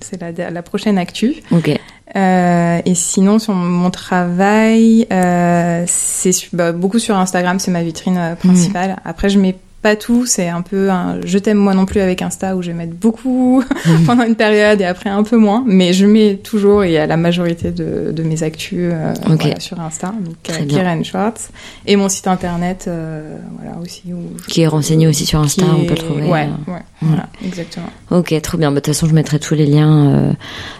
c'est 0.00 0.20
la 0.20 0.50
la 0.50 0.62
prochaine 0.62 0.98
actu. 0.98 1.34
Ok. 1.50 1.70
Euh, 2.14 2.80
et 2.84 2.94
sinon, 2.94 3.38
sur 3.38 3.52
mon 3.52 3.90
travail, 3.90 5.06
euh, 5.12 5.84
c'est 5.86 6.30
bah, 6.54 6.72
beaucoup 6.72 6.98
sur 7.00 7.16
Instagram, 7.16 7.58
c'est 7.58 7.72
ma 7.72 7.82
vitrine 7.82 8.16
euh, 8.16 8.34
principale. 8.36 8.96
Après, 9.04 9.28
je 9.28 9.38
mets 9.38 9.56
pas 9.86 9.94
tout, 9.94 10.26
c'est 10.26 10.48
un 10.48 10.62
peu 10.62 10.90
un 10.90 11.20
je 11.24 11.38
t'aime 11.38 11.58
moi 11.58 11.72
non 11.74 11.86
plus 11.86 12.00
avec 12.00 12.20
Insta 12.22 12.56
où 12.56 12.62
je 12.62 12.68
vais 12.72 12.76
mettre 12.76 12.94
beaucoup 12.94 13.62
pendant 14.06 14.24
une 14.24 14.34
période 14.34 14.80
et 14.80 14.84
après 14.84 15.10
un 15.10 15.22
peu 15.22 15.36
moins. 15.36 15.62
Mais 15.64 15.92
je 15.92 16.06
mets 16.06 16.36
toujours 16.42 16.82
et 16.82 16.98
à 16.98 17.06
la 17.06 17.16
majorité 17.16 17.70
de, 17.70 18.10
de 18.10 18.22
mes 18.24 18.42
actus 18.42 18.90
euh, 18.92 19.14
voilà, 19.26 19.60
sur 19.60 19.78
Insta. 19.80 20.08
Donc, 20.08 20.34
euh. 20.50 20.64
Keren 20.68 21.04
Schwartz. 21.04 21.50
Et 21.86 21.94
mon 21.94 22.08
site 22.08 22.26
internet, 22.26 22.86
euh, 22.88 23.36
voilà 23.58 23.78
aussi. 23.80 24.02
Où 24.12 24.18
je- 24.42 24.46
Qui 24.52 24.62
est 24.62 24.66
renseigné 24.66 25.06
aussi 25.06 25.24
sur 25.24 25.38
Insta, 25.38 25.64
on 25.78 25.84
peut 25.84 25.90
le 25.90 25.96
trouver. 25.96 26.22
Ouais, 26.24 26.48
euh. 26.68 26.72
ouais, 26.72 26.82
voilà, 27.02 27.28
exactement. 27.44 27.86
Ok, 28.10 28.34
trop 28.42 28.58
bien. 28.58 28.70
Bah, 28.70 28.76
De 28.76 28.80
toute 28.80 28.92
façon, 28.94 29.06
je 29.06 29.14
mettrai 29.14 29.38
tous 29.38 29.54
les 29.54 29.66
liens 29.66 30.34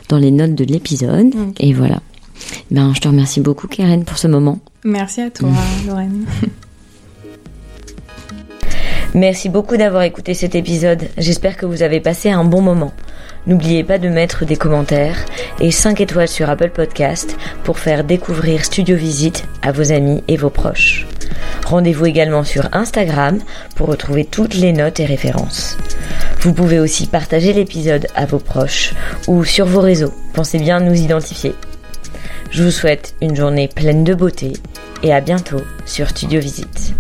dans 0.09 0.19
les 0.19 0.33
notes 0.33 0.55
de 0.57 0.65
l'épisode. 0.65 1.33
Et 1.61 1.73
voilà. 1.73 2.01
Ben, 2.73 2.93
je 2.95 3.01
te 3.01 3.07
remercie 3.09 3.41
beaucoup, 3.41 3.69
Karen, 3.69 4.05
pour 4.05 4.19
ce 4.19 4.27
moment. 4.27 4.59
Merci 4.85 5.21
à 5.21 5.31
toi, 5.31 5.49
Lorraine. 5.87 6.25
Merci 9.15 9.49
beaucoup 9.49 9.77
d'avoir 9.77 10.03
écouté 10.03 10.35
cet 10.35 10.55
épisode. 10.55 11.09
J'espère 11.17 11.57
que 11.57 11.67
vous 11.67 11.83
avez 11.83 12.01
passé 12.01 12.31
un 12.31 12.45
bon 12.45 12.61
moment. 12.61 12.93
N'oubliez 13.47 13.85
pas 13.85 13.99
de 13.99 14.09
mettre 14.09 14.45
des 14.45 14.57
commentaires 14.57 15.25
et 15.61 15.71
5 15.71 16.01
étoiles 16.01 16.29
sur 16.29 16.51
Apple 16.51 16.71
Podcast 16.71 17.37
pour 17.65 17.79
faire 17.79 18.05
découvrir 18.05 18.65
Studio 18.65 18.97
Visite 18.97 19.45
à 19.63 19.73
vos 19.73 19.93
amis 19.93 20.23
et 20.29 20.37
vos 20.37 20.51
proches. 20.51 21.07
Rendez-vous 21.65 22.07
également 22.07 22.45
sur 22.45 22.69
Instagram 22.73 23.39
pour 23.77 23.89
retrouver 23.89 24.25
toutes 24.25 24.55
les 24.55 24.73
notes 24.73 25.01
et 25.01 25.07
références. 25.07 25.79
Vous 26.41 26.53
pouvez 26.53 26.79
aussi 26.79 27.07
partager 27.07 27.53
l'épisode 27.53 28.07
à 28.15 28.27
vos 28.27 28.39
proches 28.39 28.95
ou 29.27 29.45
sur 29.45 29.67
vos 29.67 29.81
réseaux. 29.81 30.13
Pensez 30.35 30.59
bien 30.59 30.81
nous 30.81 30.95
identifier. 30.95 31.55
Je 32.51 32.63
vous 32.63 32.71
souhaite 32.71 33.15
une 33.21 33.37
journée 33.37 33.69
pleine 33.69 34.05
de 34.05 34.15
beauté 34.15 34.53
et 35.03 35.13
à 35.13 35.21
bientôt 35.21 35.63
sur 35.85 36.09
Studio 36.09 36.41
Visite. 36.41 36.95